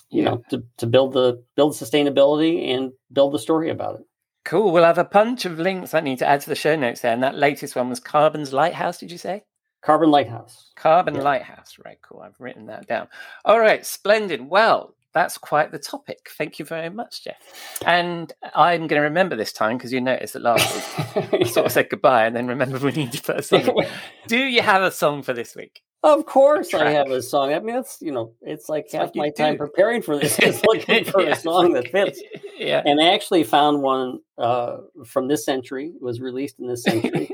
you 0.09 0.23
Yeah. 0.23 0.29
know 0.31 0.43
to, 0.49 0.63
to 0.77 0.87
build 0.87 1.13
the 1.13 1.43
build 1.55 1.73
sustainability 1.73 2.73
and 2.75 2.91
build 3.11 3.33
the 3.33 3.39
story 3.39 3.69
about 3.69 3.95
it. 3.99 4.05
Cool. 4.45 4.71
We'll 4.71 4.83
have 4.85 4.97
a 4.97 5.03
bunch 5.03 5.45
of 5.45 5.59
links 5.59 5.93
I 5.93 5.99
need 5.99 6.19
to 6.19 6.27
add 6.27 6.41
to 6.41 6.49
the 6.49 6.55
show 6.55 6.75
notes 6.75 7.01
there. 7.01 7.11
And 7.13 7.21
that 7.23 7.35
latest 7.35 7.75
one 7.75 7.89
was 7.89 7.99
Carbon's 7.99 8.53
Lighthouse, 8.53 8.97
did 8.97 9.11
you 9.11 9.17
say? 9.17 9.43
Carbon 9.81 10.09
Lighthouse. 10.11 10.71
Carbon 10.75 11.15
Yeah. 11.15 11.21
Lighthouse. 11.21 11.75
Right, 11.85 11.99
cool. 12.01 12.21
I've 12.21 12.39
written 12.39 12.65
that 12.67 12.87
down. 12.87 13.09
All 13.45 13.59
right, 13.59 13.85
splendid. 13.85 14.49
Well, 14.49 14.95
that's 15.13 15.37
quite 15.37 15.71
the 15.71 15.79
topic. 15.79 16.29
Thank 16.37 16.57
you 16.59 16.65
very 16.65 16.89
much, 16.89 17.23
Jeff. 17.23 17.79
And 17.85 18.31
I'm 18.55 18.81
going 18.87 18.99
to 19.01 19.07
remember 19.07 19.35
this 19.35 19.53
time 19.53 19.77
because 19.77 19.91
you 19.93 20.01
noticed 20.01 20.33
that 20.33 20.41
last 20.41 21.15
week 21.15 21.33
I 21.33 21.43
sort 21.43 21.65
of 21.67 21.71
said 21.71 21.89
goodbye 21.89 22.25
and 22.25 22.35
then 22.35 22.47
remembered 22.47 22.81
we 22.81 22.91
need 22.91 23.11
to 23.13 23.21
put 23.21 23.37
a 23.39 23.43
song. 23.43 23.85
Do 24.27 24.37
you 24.37 24.61
have 24.61 24.81
a 24.81 24.91
song 24.91 25.21
for 25.23 25.33
this 25.33 25.55
week? 25.55 25.81
Of 26.01 26.25
course, 26.25 26.73
I 26.73 26.91
have 26.91 27.11
a 27.11 27.21
song. 27.21 27.53
I 27.53 27.59
mean, 27.59 27.75
that's 27.75 27.97
you 28.01 28.11
know, 28.13 28.33
it's 28.41 28.69
like 28.69 28.85
It's 28.85 28.93
half 28.93 29.07
like 29.07 29.15
my 29.15 29.29
time 29.31 29.53
do. 29.55 29.57
preparing 29.59 30.01
for 30.01 30.17
this 30.17 30.39
is 30.43 30.63
looking 30.65 31.03
for 31.03 31.21
Yeah, 31.21 31.31
a 31.31 31.35
song 31.35 31.73
that 31.73 31.89
fits. 31.89 32.21
Yeah. 32.57 32.81
And 32.85 32.99
I 33.01 33.13
actually 33.13 33.45
found 33.45 33.81
one 33.81 34.19
uh, 34.37 34.77
from 35.05 35.29
this 35.29 35.45
century. 35.45 35.93
It 35.95 36.01
was 36.01 36.19
released 36.19 36.59
in 36.59 36.67
this 36.67 36.83
century, 36.83 37.29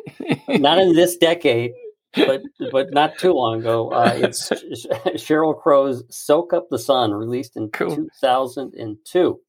not 0.48 0.78
in 0.78 0.94
this 0.94 1.18
decade, 1.18 1.72
but 2.16 2.42
but 2.72 2.92
not 2.94 3.18
too 3.18 3.34
long 3.34 3.60
ago. 3.62 3.90
Uh, 3.90 4.14
it's 4.16 4.50
Sheryl 5.18 5.60
Crow's 5.60 6.04
"Soak 6.12 6.54
Up 6.54 6.68
the 6.70 6.78
Sun," 6.78 7.12
released 7.12 7.56
in 7.58 7.70
Cool. 7.70 7.96
2002. 8.22 9.40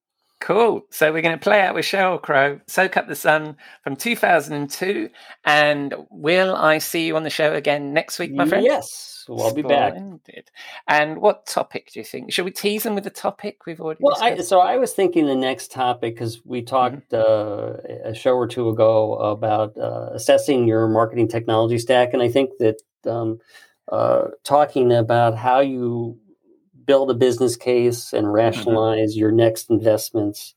Cool. 0.47 0.87
So 0.91 1.13
we're 1.13 1.23
going 1.23 1.37
to 1.37 1.43
play 1.43 1.61
out 1.61 1.75
with 1.75 1.85
Sheryl 1.85 2.23
Crow, 2.23 2.61
Soak 2.69 2.97
Up 2.97 3.09
the 3.09 3.17
Sun 3.17 3.57
from 3.83 3.97
2002. 3.97 5.11
And 5.45 5.93
will 6.09 6.55
I 6.55 6.79
see 6.79 7.05
you 7.05 7.17
on 7.17 7.25
the 7.25 7.31
show 7.31 7.53
again 7.53 7.93
next 7.93 8.21
week, 8.21 8.33
my 8.33 8.47
friend? 8.47 8.65
Yes, 8.65 9.25
well, 9.29 9.49
I'll 9.49 9.55
be 9.55 9.63
back. 9.63 9.95
And 10.87 11.21
what 11.21 11.47
topic 11.47 11.91
do 11.93 11.99
you 11.99 12.05
think? 12.05 12.33
Should 12.33 12.45
we 12.45 12.53
tease 12.53 12.85
them 12.85 12.95
with 12.95 13.03
the 13.03 13.11
topic 13.11 13.67
we've 13.67 13.81
already 13.81 13.99
Well, 14.01 14.17
I, 14.21 14.37
so 14.37 14.61
I 14.61 14.77
was 14.77 14.93
thinking 14.93 15.27
the 15.27 15.35
next 15.35 15.73
topic 15.73 16.15
because 16.15 16.41
we 16.45 16.63
talked 16.63 17.13
uh, 17.13 17.73
a 18.05 18.15
show 18.15 18.37
or 18.37 18.47
two 18.47 18.69
ago 18.69 19.15
about 19.15 19.77
uh, 19.77 20.11
assessing 20.13 20.69
your 20.69 20.87
marketing 20.87 21.27
technology 21.27 21.79
stack, 21.79 22.13
and 22.13 22.23
I 22.23 22.29
think 22.29 22.51
that 22.61 22.77
um, 23.05 23.41
uh, 23.91 24.27
talking 24.45 24.93
about 24.93 25.37
how 25.37 25.59
you 25.59 26.21
build 26.87 27.11
a 27.11 27.15
business 27.15 27.57
case 27.57 28.13
and 28.13 28.27
mm-hmm. 28.27 28.35
rationalize 28.35 29.17
your 29.17 29.33
next 29.33 29.71
investments 29.71 30.55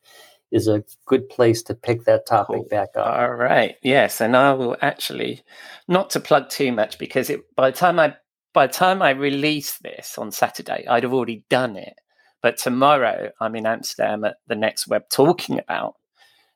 is 0.52 0.68
a 0.68 0.84
good 1.06 1.30
place 1.30 1.62
to 1.64 1.76
pick 1.76 2.06
that 2.06 2.26
topic 2.26 2.56
Cool. 2.56 2.68
back 2.70 2.90
up. 2.96 3.06
All 3.06 3.34
right. 3.34 3.76
Yes, 3.84 4.20
and 4.20 4.36
I 4.36 4.54
will 4.54 4.76
actually 4.82 5.44
not 5.88 6.10
to 6.12 6.20
plug 6.20 6.50
too 6.50 6.72
much 6.72 6.98
because 6.98 7.30
it 7.30 7.42
by 7.56 7.70
the 7.70 7.78
time 7.78 8.00
I 8.00 8.16
by 8.54 8.68
the 8.68 8.74
time 8.74 9.02
I 9.02 9.12
release 9.12 9.78
this 9.78 10.18
on 10.18 10.32
Saturday, 10.32 10.86
I'd 10.88 11.04
have 11.04 11.14
already 11.14 11.46
done 11.50 11.76
it. 11.76 11.94
But 12.42 12.58
tomorrow 12.58 13.32
I'm 13.40 13.56
in 13.56 13.66
Amsterdam 13.66 14.24
at 14.24 14.38
the 14.48 14.56
Next 14.56 14.88
Web 14.88 15.04
talking 15.10 15.60
about 15.60 15.96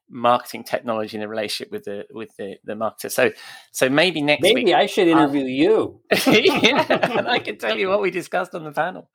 marketing 0.09 0.63
technology 0.63 1.17
in 1.17 1.23
a 1.23 1.27
relationship 1.27 1.71
with 1.71 1.83
the 1.85 2.05
with 2.11 2.35
the, 2.37 2.55
the 2.63 2.73
marketer. 2.73 3.11
So 3.11 3.31
so 3.71 3.89
maybe 3.89 4.21
next 4.21 4.41
Maybe 4.41 4.65
week 4.65 4.73
I 4.73 4.85
should 4.85 5.07
interview 5.07 5.45
you. 5.45 6.01
yeah, 6.27 6.85
and 7.17 7.27
I 7.27 7.39
can 7.39 7.57
tell 7.57 7.77
you 7.77 7.89
what 7.89 8.01
we 8.01 8.11
discussed 8.11 8.53
on 8.53 8.63
the 8.63 8.71
panel. 8.71 9.09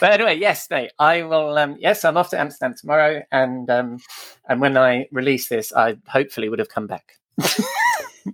But 0.00 0.12
anyway, 0.12 0.38
yes, 0.38 0.66
mate, 0.70 0.92
I 0.98 1.22
will. 1.22 1.56
Um, 1.58 1.76
yes, 1.78 2.04
I'm 2.04 2.16
off 2.16 2.30
to 2.30 2.40
Amsterdam 2.40 2.74
tomorrow, 2.78 3.22
and 3.32 3.68
um, 3.70 3.98
and 4.48 4.60
when 4.60 4.76
I 4.76 5.06
release 5.10 5.48
this, 5.48 5.72
I 5.72 5.96
hopefully 6.06 6.48
would 6.48 6.58
have 6.58 6.68
come 6.68 6.86
back. 6.86 7.14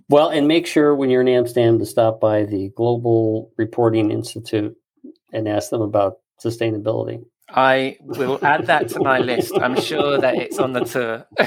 well, 0.09 0.29
and 0.29 0.47
make 0.47 0.67
sure 0.67 0.95
when 0.95 1.09
you're 1.09 1.21
in 1.21 1.27
Amsterdam 1.27 1.79
to 1.79 1.85
stop 1.85 2.19
by 2.19 2.45
the 2.45 2.69
Global 2.75 3.51
Reporting 3.57 4.11
Institute 4.11 4.75
and 5.33 5.47
ask 5.47 5.69
them 5.69 5.81
about 5.81 6.17
sustainability. 6.43 7.23
I 7.53 7.97
will 8.01 8.39
add 8.43 8.67
that 8.67 8.89
to 8.89 8.99
my 8.99 9.19
list. 9.19 9.53
I'm 9.57 9.79
sure 9.79 10.19
that 10.19 10.35
it's 10.35 10.59
on 10.59 10.73
the 10.73 10.81
tour 10.81 11.25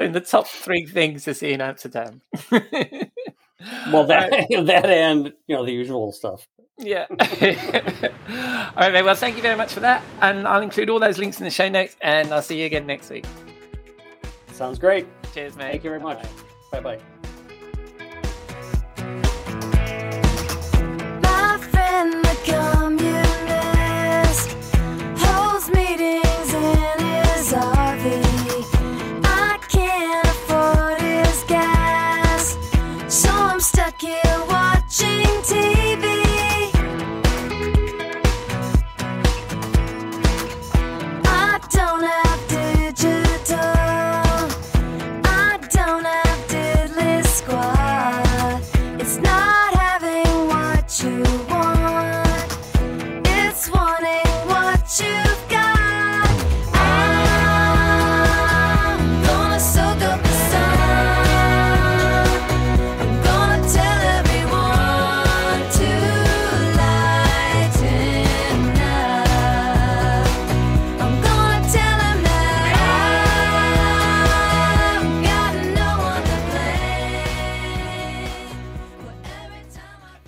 in 0.00 0.12
the 0.12 0.20
top 0.20 0.46
three 0.46 0.86
things 0.86 1.24
to 1.24 1.34
see 1.34 1.52
in 1.52 1.60
Amsterdam. 1.60 2.20
well, 2.50 4.06
that 4.06 4.30
that 4.50 4.86
and 4.86 5.32
you 5.46 5.56
know 5.56 5.64
the 5.64 5.72
usual 5.72 6.12
stuff. 6.12 6.46
Yeah. 6.78 7.06
all 7.10 7.16
right, 8.76 8.92
mate. 8.92 9.02
well, 9.02 9.14
thank 9.14 9.36
you 9.36 9.42
very 9.42 9.56
much 9.56 9.72
for 9.72 9.80
that, 9.80 10.02
and 10.20 10.46
I'll 10.46 10.62
include 10.62 10.90
all 10.90 11.00
those 11.00 11.18
links 11.18 11.38
in 11.38 11.44
the 11.44 11.50
show 11.50 11.68
notes, 11.68 11.96
and 12.02 12.32
I'll 12.32 12.42
see 12.42 12.60
you 12.60 12.66
again 12.66 12.86
next 12.86 13.08
week. 13.08 13.24
Sounds 14.52 14.78
great. 14.78 15.06
Cheers, 15.32 15.56
mate. 15.56 15.70
Thank 15.70 15.84
you 15.84 15.90
very 15.90 16.02
much. 16.02 16.22
Bye 16.70 16.80
bye. 16.80 16.98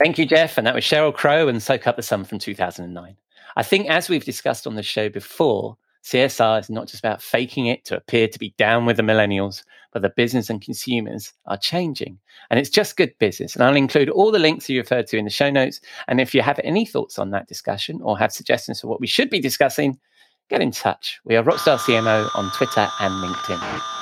Thank 0.08 0.16
you, 0.16 0.24
Jeff. 0.24 0.56
And 0.56 0.66
that 0.66 0.74
was 0.74 0.84
Sheryl 0.84 1.12
Crow 1.12 1.48
and 1.48 1.62
Soak 1.62 1.86
Up 1.86 1.96
the 1.96 2.02
Sun 2.02 2.24
from 2.24 2.38
2009. 2.38 3.14
I 3.56 3.62
think, 3.62 3.90
as 3.90 4.08
we've 4.08 4.24
discussed 4.24 4.66
on 4.66 4.74
the 4.74 4.82
show 4.82 5.10
before, 5.10 5.76
CSR 6.02 6.60
is 6.60 6.70
not 6.70 6.86
just 6.86 7.04
about 7.04 7.20
faking 7.20 7.66
it 7.66 7.84
to 7.84 7.98
appear 7.98 8.26
to 8.26 8.38
be 8.38 8.54
down 8.56 8.86
with 8.86 8.96
the 8.96 9.02
millennials, 9.02 9.64
but 9.92 10.00
the 10.00 10.08
business 10.08 10.48
and 10.48 10.62
consumers 10.62 11.34
are 11.44 11.58
changing. 11.58 12.18
And 12.48 12.58
it's 12.58 12.70
just 12.70 12.96
good 12.96 13.12
business. 13.18 13.54
And 13.54 13.62
I'll 13.62 13.76
include 13.76 14.08
all 14.08 14.32
the 14.32 14.38
links 14.38 14.70
you 14.70 14.80
referred 14.80 15.08
to 15.08 15.18
in 15.18 15.26
the 15.26 15.30
show 15.30 15.50
notes. 15.50 15.78
And 16.08 16.22
if 16.22 16.34
you 16.34 16.40
have 16.40 16.58
any 16.64 16.86
thoughts 16.86 17.18
on 17.18 17.30
that 17.32 17.46
discussion 17.46 18.00
or 18.00 18.18
have 18.18 18.32
suggestions 18.32 18.80
for 18.80 18.86
what 18.86 19.02
we 19.02 19.06
should 19.06 19.28
be 19.28 19.40
discussing, 19.40 19.98
get 20.48 20.62
in 20.62 20.70
touch. 20.70 21.20
We 21.26 21.36
are 21.36 21.44
Rockstar 21.44 21.76
CMO 21.76 22.34
on 22.34 22.50
Twitter 22.52 22.88
and 22.98 23.12
LinkedIn. 23.22 23.97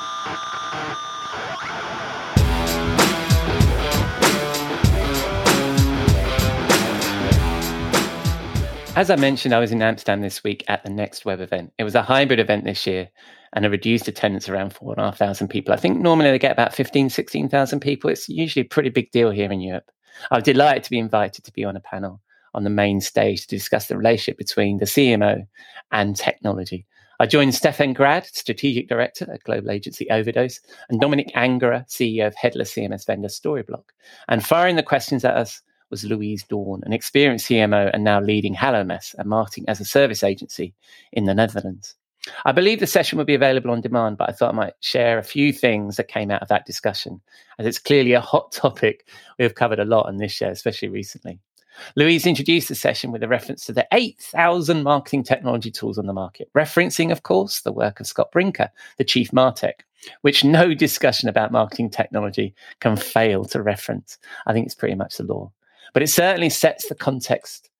As 8.96 9.10
I 9.10 9.16
mentioned, 9.16 9.54
I 9.54 9.58
was 9.58 9.72
in 9.72 9.82
Amsterdam 9.82 10.22
this 10.22 10.42
week 10.42 10.64
at 10.68 10.82
the 10.82 10.88
Next 10.88 11.26
Web 11.26 11.40
event. 11.40 11.70
It 11.76 11.84
was 11.84 11.94
a 11.94 12.00
hybrid 12.00 12.40
event 12.40 12.64
this 12.64 12.86
year 12.86 13.10
and 13.52 13.66
a 13.66 13.68
reduced 13.68 14.08
attendance 14.08 14.48
around 14.48 14.72
4,500 14.72 15.50
people. 15.50 15.74
I 15.74 15.76
think 15.76 15.98
normally 15.98 16.30
they 16.30 16.38
get 16.38 16.52
about 16.52 16.74
15, 16.74 17.10
16,000 17.10 17.80
people. 17.80 18.08
It's 18.08 18.26
usually 18.26 18.64
a 18.64 18.68
pretty 18.70 18.88
big 18.88 19.10
deal 19.10 19.30
here 19.30 19.52
in 19.52 19.60
Europe. 19.60 19.90
I 20.30 20.36
was 20.36 20.44
delighted 20.44 20.82
to 20.84 20.90
be 20.90 20.98
invited 20.98 21.44
to 21.44 21.52
be 21.52 21.62
on 21.62 21.76
a 21.76 21.80
panel 21.80 22.22
on 22.54 22.64
the 22.64 22.70
main 22.70 23.02
stage 23.02 23.46
to 23.46 23.54
discuss 23.54 23.88
the 23.88 23.98
relationship 23.98 24.38
between 24.38 24.78
the 24.78 24.86
CMO 24.86 25.46
and 25.92 26.16
technology. 26.16 26.86
I 27.20 27.26
joined 27.26 27.54
Stephan 27.54 27.92
Grad, 27.92 28.24
Strategic 28.24 28.88
Director 28.88 29.30
at 29.30 29.44
global 29.44 29.72
agency 29.72 30.08
Overdose, 30.08 30.58
and 30.88 31.02
Dominik 31.02 31.34
Angerer, 31.34 31.86
CEO 31.86 32.28
of 32.28 32.34
headless 32.34 32.72
CMS 32.72 33.04
vendor 33.04 33.28
Storyblok. 33.28 33.90
And 34.28 34.42
firing 34.42 34.76
the 34.76 34.82
questions 34.82 35.22
at 35.22 35.36
us 35.36 35.60
was 35.90 36.04
Louise 36.04 36.44
Doorn, 36.44 36.82
an 36.84 36.92
experienced 36.92 37.48
CMO 37.48 37.90
and 37.92 38.04
now 38.04 38.20
leading 38.20 38.54
HelloMaaS, 38.54 39.14
a 39.18 39.24
marketing 39.24 39.64
as 39.68 39.80
a 39.80 39.84
service 39.84 40.22
agency 40.22 40.74
in 41.12 41.24
the 41.24 41.34
Netherlands. 41.34 41.94
I 42.44 42.52
believe 42.52 42.80
the 42.80 42.86
session 42.86 43.18
will 43.18 43.24
be 43.24 43.34
available 43.34 43.70
on 43.70 43.80
demand, 43.80 44.18
but 44.18 44.28
I 44.28 44.32
thought 44.32 44.52
I 44.52 44.56
might 44.56 44.74
share 44.80 45.18
a 45.18 45.24
few 45.24 45.52
things 45.52 45.96
that 45.96 46.08
came 46.08 46.30
out 46.30 46.42
of 46.42 46.48
that 46.48 46.66
discussion, 46.66 47.20
as 47.58 47.66
it's 47.66 47.78
clearly 47.78 48.12
a 48.12 48.20
hot 48.20 48.52
topic 48.52 49.06
we 49.38 49.44
have 49.44 49.54
covered 49.54 49.78
a 49.78 49.84
lot 49.84 50.06
on 50.06 50.16
this 50.16 50.32
show, 50.32 50.48
especially 50.48 50.88
recently. 50.88 51.38
Louise 51.94 52.26
introduced 52.26 52.68
the 52.68 52.74
session 52.74 53.12
with 53.12 53.22
a 53.22 53.28
reference 53.28 53.66
to 53.66 53.72
the 53.72 53.86
8,000 53.92 54.82
marketing 54.82 55.22
technology 55.22 55.70
tools 55.70 55.98
on 55.98 56.06
the 56.06 56.12
market, 56.12 56.48
referencing, 56.56 57.12
of 57.12 57.22
course, 57.22 57.60
the 57.60 57.72
work 57.72 58.00
of 58.00 58.06
Scott 58.06 58.32
Brinker, 58.32 58.70
the 58.96 59.04
ChiefMartec, 59.04 59.80
which 60.22 60.42
no 60.42 60.72
discussion 60.72 61.28
about 61.28 61.52
marketing 61.52 61.90
technology 61.90 62.54
can 62.80 62.96
fail 62.96 63.44
to 63.46 63.62
reference. 63.62 64.18
I 64.46 64.52
think 64.52 64.66
it's 64.66 64.74
pretty 64.74 64.94
much 64.94 65.18
the 65.18 65.24
law 65.24 65.52
but 65.92 66.02
it 66.02 66.08
certainly 66.08 66.50
sets 66.50 66.88
the 66.88 66.94
context 66.94 67.70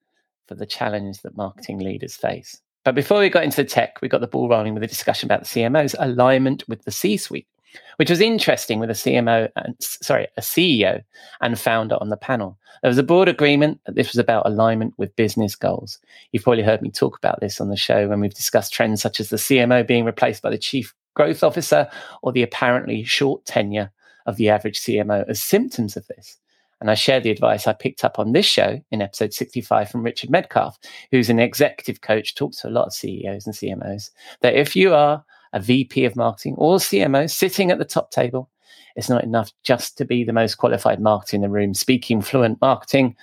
for 0.47 0.55
the 0.55 0.67
challenge 0.67 1.23
that 1.23 1.37
marketing 1.37 1.79
leaders 1.79 2.17
face. 2.17 2.61
But 2.85 2.95
before 2.95 3.19
we 3.19 3.29
got 3.29 3.43
into 3.43 3.57
the 3.57 3.69
tech, 3.69 4.01
we 4.01 4.09
got 4.09 4.21
the 4.21 4.29
ball 4.29 4.49
rolling 4.49 4.75
with 4.75 4.83
a 4.85 4.87
discussion 4.87 5.27
about 5.27 5.41
the 5.41 5.47
CMO's 5.47 5.97
alignment 5.99 6.63
with 6.69 6.85
the 6.85 6.93
C 6.93 7.17
suite, 7.17 7.49
which 7.97 8.11
was 8.11 8.21
interesting 8.21 8.79
with 8.79 8.91
a 8.91 8.95
CMO 8.95 9.49
and 9.57 9.75
sorry, 9.81 10.29
a 10.37 10.41
CEO 10.41 11.03
and 11.41 11.59
founder 11.59 11.97
on 12.01 12.11
the 12.11 12.17
panel. 12.17 12.57
There 12.83 12.89
was 12.89 12.99
a 12.99 13.03
broad 13.03 13.29
agreement 13.29 13.81
that 13.87 13.97
this 13.97 14.13
was 14.13 14.19
about 14.19 14.47
alignment 14.47 14.95
with 14.99 15.17
business 15.17 15.57
goals. 15.57 15.99
You've 16.31 16.45
probably 16.45 16.63
heard 16.63 16.81
me 16.81 16.91
talk 16.93 17.19
about 17.19 17.41
this 17.41 17.61
on 17.61 17.71
the 17.71 17.77
show 17.77 18.09
when 18.09 18.21
we've 18.21 18.33
discussed 18.33 18.73
trends 18.73 19.03
such 19.03 19.19
as 19.19 19.31
the 19.31 19.37
CMO 19.37 19.85
being 19.85 20.05
replaced 20.05 20.43
by 20.43 20.51
the 20.51 20.59
chief 20.59 20.95
growth 21.15 21.43
officer 21.43 21.91
or 22.23 22.31
the 22.31 22.43
apparently 22.43 23.03
short 23.03 23.45
tenure 23.47 23.91
of 24.27 24.37
the 24.37 24.49
average 24.49 24.79
CMO 24.79 25.29
as 25.29 25.43
symptoms 25.43 25.97
of 25.97 26.07
this. 26.07 26.39
And 26.81 26.91
I 26.91 26.95
share 26.95 27.21
the 27.21 27.31
advice 27.31 27.67
I 27.67 27.73
picked 27.73 28.05
up 28.05 28.19
on 28.19 28.33
this 28.33 28.47
show 28.47 28.81
in 28.91 29.01
episode 29.01 29.33
65 29.33 29.89
from 29.89 30.03
Richard 30.03 30.31
Medcalf, 30.31 30.75
who's 31.11 31.31
an 31.31 31.39
executive 31.39 32.03
coach, 32.03 32.35
talks 32.35 32.59
to 32.61 32.69
a 32.69 32.71
lot 32.71 32.87
of 32.87 32.93
CEOs 32.93 33.47
and 33.47 33.55
CMOs, 33.55 34.11
that 34.43 34.55
if 34.55 34.77
you 34.77 34.95
are 34.95 35.25
a 35.53 35.61
VP 35.61 36.05
of 36.05 36.17
marketing 36.17 36.55
or 36.59 36.77
CMO 36.77 37.31
sitting 37.31 37.71
at 37.71 37.79
the 37.79 37.85
top 37.85 38.11
table, 38.11 38.51
it's 38.95 39.09
not 39.09 39.25
enough 39.25 39.53
just 39.63 39.97
to 39.99 40.05
be 40.05 40.25
the 40.25 40.33
most 40.33 40.57
qualified 40.57 41.01
marketer 41.01 41.35
in 41.35 41.41
the 41.43 41.49
room, 41.49 41.75
speaking 41.75 42.21
fluent 42.21 42.61
marketing, 42.61 43.17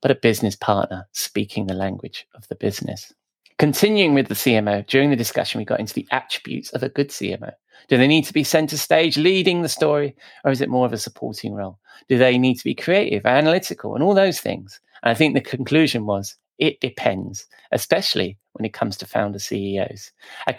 but 0.00 0.10
a 0.10 0.16
business 0.16 0.56
partner 0.56 1.06
speaking 1.12 1.66
the 1.66 1.74
language 1.74 2.26
of 2.34 2.46
the 2.48 2.54
business. 2.54 3.12
Continuing 3.58 4.14
with 4.14 4.28
the 4.28 4.34
CMO, 4.34 4.86
during 4.86 5.10
the 5.10 5.16
discussion, 5.16 5.58
we 5.58 5.64
got 5.64 5.80
into 5.80 5.94
the 5.94 6.06
attributes 6.12 6.70
of 6.70 6.84
a 6.84 6.88
good 6.88 7.08
CMO. 7.08 7.52
Do 7.88 7.96
they 7.96 8.06
need 8.06 8.24
to 8.24 8.32
be 8.32 8.44
center 8.44 8.76
stage 8.76 9.16
leading 9.16 9.62
the 9.62 9.68
story, 9.68 10.16
or 10.44 10.50
is 10.50 10.60
it 10.60 10.68
more 10.68 10.86
of 10.86 10.92
a 10.92 10.98
supporting 10.98 11.54
role? 11.54 11.78
Do 12.08 12.18
they 12.18 12.38
need 12.38 12.56
to 12.56 12.64
be 12.64 12.74
creative, 12.74 13.24
analytical, 13.24 13.94
and 13.94 14.02
all 14.02 14.14
those 14.14 14.40
things? 14.40 14.80
And 15.02 15.10
I 15.10 15.14
think 15.14 15.34
the 15.34 15.40
conclusion 15.40 16.06
was 16.06 16.36
it 16.58 16.80
depends, 16.80 17.46
especially 17.72 18.36
when 18.52 18.64
it 18.64 18.72
comes 18.72 18.96
to 18.98 19.06
founder 19.06 19.38
CEOs. 19.38 20.10
A, 20.46 20.52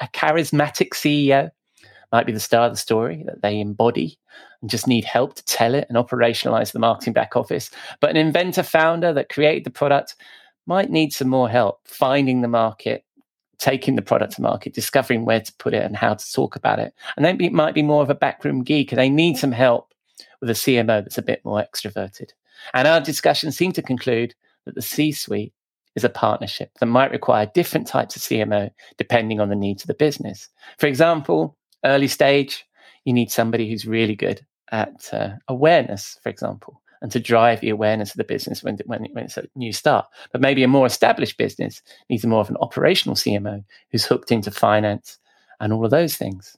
a 0.00 0.08
charismatic 0.08 0.90
CEO 0.90 1.50
might 2.10 2.26
be 2.26 2.32
the 2.32 2.40
star 2.40 2.66
of 2.66 2.72
the 2.72 2.78
story 2.78 3.22
that 3.26 3.40
they 3.40 3.60
embody 3.60 4.18
and 4.60 4.70
just 4.70 4.86
need 4.86 5.04
help 5.04 5.34
to 5.34 5.44
tell 5.44 5.74
it 5.74 5.86
and 5.88 5.96
operationalize 5.96 6.72
the 6.72 6.78
marketing 6.78 7.12
back 7.12 7.36
office. 7.36 7.70
But 8.00 8.10
an 8.10 8.16
inventor 8.16 8.62
founder 8.62 9.12
that 9.12 9.28
created 9.28 9.64
the 9.64 9.70
product 9.70 10.16
might 10.66 10.90
need 10.90 11.12
some 11.12 11.28
more 11.28 11.48
help 11.48 11.80
finding 11.84 12.40
the 12.40 12.48
market, 12.48 13.04
taking 13.62 13.94
the 13.94 14.02
product 14.02 14.32
to 14.32 14.42
market, 14.42 14.74
discovering 14.74 15.24
where 15.24 15.40
to 15.40 15.52
put 15.60 15.72
it 15.72 15.84
and 15.84 15.96
how 15.96 16.14
to 16.14 16.32
talk 16.32 16.56
about 16.56 16.80
it. 16.80 16.92
And 17.16 17.24
then 17.24 17.40
it 17.40 17.52
might 17.52 17.74
be 17.74 17.82
more 17.82 18.02
of 18.02 18.10
a 18.10 18.14
backroom 18.14 18.64
geek 18.64 18.90
they 18.90 19.08
need 19.08 19.36
some 19.38 19.52
help 19.52 19.94
with 20.40 20.50
a 20.50 20.54
CMO 20.54 21.00
that's 21.02 21.16
a 21.16 21.22
bit 21.22 21.44
more 21.44 21.62
extroverted. 21.62 22.30
And 22.74 22.88
our 22.88 23.00
discussion 23.00 23.52
seemed 23.52 23.76
to 23.76 23.82
conclude 23.82 24.34
that 24.66 24.74
the 24.74 24.82
C 24.82 25.12
suite 25.12 25.54
is 25.94 26.02
a 26.02 26.08
partnership 26.08 26.72
that 26.80 26.86
might 26.86 27.12
require 27.12 27.46
different 27.54 27.86
types 27.86 28.16
of 28.16 28.22
CMO 28.22 28.70
depending 28.98 29.38
on 29.38 29.48
the 29.48 29.54
needs 29.54 29.84
of 29.84 29.86
the 29.86 29.94
business. 29.94 30.48
For 30.78 30.88
example, 30.88 31.56
early 31.84 32.08
stage, 32.08 32.64
you 33.04 33.12
need 33.12 33.30
somebody 33.30 33.70
who's 33.70 33.86
really 33.86 34.16
good 34.16 34.44
at 34.72 35.08
uh, 35.12 35.34
awareness, 35.46 36.18
for 36.20 36.30
example 36.30 36.81
and 37.02 37.10
to 37.12 37.20
drive 37.20 37.60
the 37.60 37.68
awareness 37.68 38.10
of 38.10 38.16
the 38.16 38.24
business 38.24 38.62
when, 38.62 38.78
when, 38.86 39.04
when 39.12 39.24
it's 39.24 39.36
a 39.36 39.44
new 39.54 39.72
start. 39.72 40.06
But 40.30 40.40
maybe 40.40 40.62
a 40.62 40.68
more 40.68 40.86
established 40.86 41.36
business 41.36 41.82
needs 42.08 42.24
more 42.24 42.40
of 42.40 42.48
an 42.48 42.56
operational 42.60 43.16
CMO 43.16 43.64
who's 43.90 44.06
hooked 44.06 44.32
into 44.32 44.50
finance 44.50 45.18
and 45.60 45.72
all 45.72 45.84
of 45.84 45.90
those 45.90 46.16
things. 46.16 46.56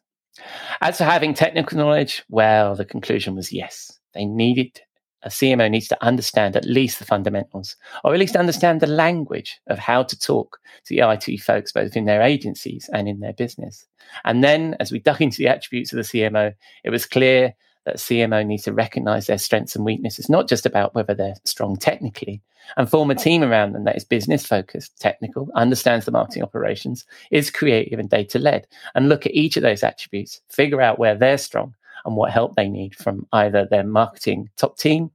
As 0.81 0.99
for 0.99 1.05
having 1.05 1.33
technical 1.33 1.79
knowledge, 1.79 2.23
well, 2.29 2.77
the 2.77 2.85
conclusion 2.85 3.35
was 3.35 3.53
yes. 3.53 3.99
They 4.13 4.27
needed 4.27 4.81
a 5.25 5.31
CMO 5.31 5.71
needs 5.71 5.89
to 5.89 6.05
understand 6.05 6.55
at 6.55 6.67
least 6.67 6.99
the 6.99 7.07
fundamentals, 7.07 7.77
or 8.05 8.13
at 8.13 8.21
least 8.21 8.37
understand 8.37 8.81
the 8.81 8.87
language 8.87 9.59
of 9.69 9.79
how 9.79 10.03
to 10.03 10.19
talk 10.19 10.59
to 10.85 10.95
the 10.95 11.01
IT 11.01 11.41
folks, 11.41 11.73
both 11.73 11.97
in 11.97 12.05
their 12.05 12.21
agencies 12.21 12.91
and 12.93 13.09
in 13.09 13.21
their 13.21 13.33
business. 13.33 13.87
And 14.25 14.45
then, 14.45 14.77
as 14.81 14.93
we 14.93 14.99
dug 14.99 15.23
into 15.23 15.39
the 15.39 15.49
attributes 15.49 15.95
of 15.95 15.97
the 15.97 16.03
CMO, 16.03 16.53
it 16.85 16.91
was 16.91 17.07
clear 17.07 17.55
that 17.85 17.97
CMO 17.97 18.47
needs 18.47 18.65
to 18.65 18.73
recognize 18.73 19.27
their 19.27 19.39
strengths 19.39 19.77
and 19.77 19.85
weaknesses, 19.85 20.29
not 20.29 20.49
just 20.49 20.67
about 20.67 20.95
whether 20.95 21.15
they're 21.15 21.37
strong 21.45 21.77
technically, 21.77 22.43
and 22.77 22.89
form 22.89 23.11
a 23.11 23.15
team 23.15 23.43
around 23.43 23.73
them 23.73 23.85
that 23.85 23.97
is 23.97 24.05
business 24.05 24.47
focused, 24.47 24.99
technical, 24.99 25.49
understands 25.55 26.07
the 26.07 26.13
marketing 26.13 26.43
operations, 26.43 27.05
is 27.31 27.51
creative 27.51 27.99
and 27.99 28.11
data 28.11 28.39
led, 28.39 28.67
and 28.95 29.09
look 29.09 29.27
at 29.27 29.35
each 29.35 29.57
of 29.57 29.63
those 29.63 29.83
attributes, 29.83 30.41
figure 30.49 30.81
out 30.81 30.99
where 30.99 31.15
they're 31.15 31.39
strong 31.39 31.75
and 32.05 32.17
what 32.17 32.31
help 32.31 32.55
they 32.55 32.69
need 32.69 32.95
from 32.95 33.27
either 33.33 33.67
their 33.67 33.85
marketing 33.85 34.49
top 34.57 34.79
team 34.79 35.11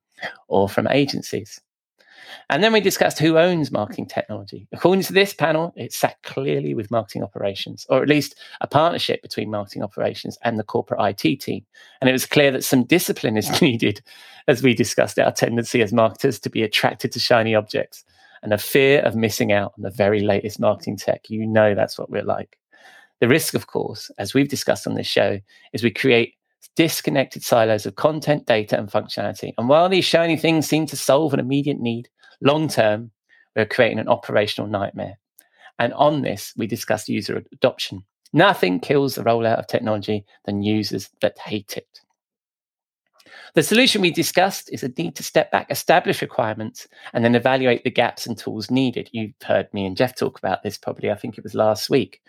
or 0.47 0.69
from 0.69 0.87
agencies. 0.87 1.61
And 2.49 2.63
then 2.63 2.73
we 2.73 2.81
discussed 2.81 3.19
who 3.19 3.37
owns 3.37 3.71
marketing 3.71 4.07
technology. 4.07 4.67
According 4.71 5.03
to 5.03 5.13
this 5.13 5.33
panel, 5.33 5.73
it 5.75 5.93
sat 5.93 6.21
clearly 6.23 6.73
with 6.73 6.91
marketing 6.91 7.23
operations, 7.23 7.85
or 7.89 8.01
at 8.01 8.09
least 8.09 8.35
a 8.61 8.67
partnership 8.67 9.21
between 9.21 9.49
marketing 9.49 9.83
operations 9.83 10.37
and 10.43 10.57
the 10.57 10.63
corporate 10.63 11.23
IT 11.23 11.39
team. 11.39 11.65
And 12.01 12.09
it 12.09 12.13
was 12.13 12.25
clear 12.25 12.51
that 12.51 12.63
some 12.63 12.83
discipline 12.83 13.37
is 13.37 13.61
needed, 13.61 14.01
as 14.47 14.63
we 14.63 14.73
discussed 14.73 15.19
our 15.19 15.31
tendency 15.31 15.81
as 15.81 15.93
marketers 15.93 16.39
to 16.39 16.49
be 16.49 16.63
attracted 16.63 17.11
to 17.11 17.19
shiny 17.19 17.55
objects 17.55 18.03
and 18.41 18.53
a 18.53 18.57
fear 18.57 19.01
of 19.01 19.15
missing 19.15 19.51
out 19.51 19.73
on 19.77 19.83
the 19.83 19.89
very 19.89 20.21
latest 20.21 20.59
marketing 20.59 20.97
tech. 20.97 21.29
You 21.29 21.45
know 21.45 21.75
that's 21.75 21.97
what 21.97 22.09
we're 22.09 22.23
like. 22.23 22.57
The 23.19 23.27
risk, 23.27 23.53
of 23.53 23.67
course, 23.67 24.09
as 24.17 24.33
we've 24.33 24.47
discussed 24.47 24.87
on 24.87 24.95
this 24.95 25.07
show, 25.07 25.39
is 25.73 25.83
we 25.83 25.91
create 25.91 26.35
disconnected 26.75 27.43
silos 27.43 27.85
of 27.85 27.95
content, 27.95 28.45
data, 28.45 28.77
and 28.77 28.89
functionality. 28.89 29.53
And 29.57 29.67
while 29.67 29.89
these 29.89 30.05
shiny 30.05 30.37
things 30.37 30.67
seem 30.67 30.85
to 30.87 30.95
solve 30.95 31.33
an 31.33 31.39
immediate 31.39 31.79
need, 31.79 32.07
long 32.41 32.67
term, 32.67 33.11
we're 33.55 33.65
creating 33.65 33.99
an 33.99 34.07
operational 34.07 34.69
nightmare. 34.69 35.19
And 35.77 35.93
on 35.93 36.21
this, 36.21 36.53
we 36.57 36.67
discussed 36.67 37.09
user 37.09 37.43
adoption. 37.51 38.03
Nothing 38.33 38.79
kills 38.79 39.15
the 39.15 39.23
rollout 39.23 39.59
of 39.59 39.67
technology 39.67 40.25
than 40.45 40.61
users 40.61 41.09
that 41.21 41.39
hate 41.39 41.77
it. 41.77 42.01
The 43.55 43.63
solution 43.63 44.01
we 44.01 44.11
discussed 44.11 44.71
is 44.71 44.83
a 44.83 44.91
need 44.95 45.15
to 45.15 45.23
step 45.23 45.51
back, 45.51 45.71
establish 45.71 46.21
requirements, 46.21 46.87
and 47.13 47.23
then 47.23 47.33
evaluate 47.33 47.83
the 47.83 47.89
gaps 47.89 48.27
and 48.27 48.37
tools 48.37 48.69
needed. 48.69 49.09
You've 49.11 49.33
heard 49.43 49.73
me 49.73 49.85
and 49.85 49.97
Jeff 49.97 50.15
talk 50.15 50.37
about 50.37 50.61
this 50.61 50.77
probably, 50.77 51.09
I 51.09 51.15
think 51.15 51.37
it 51.37 51.43
was 51.43 51.55
last 51.55 51.89
week, 51.89 52.21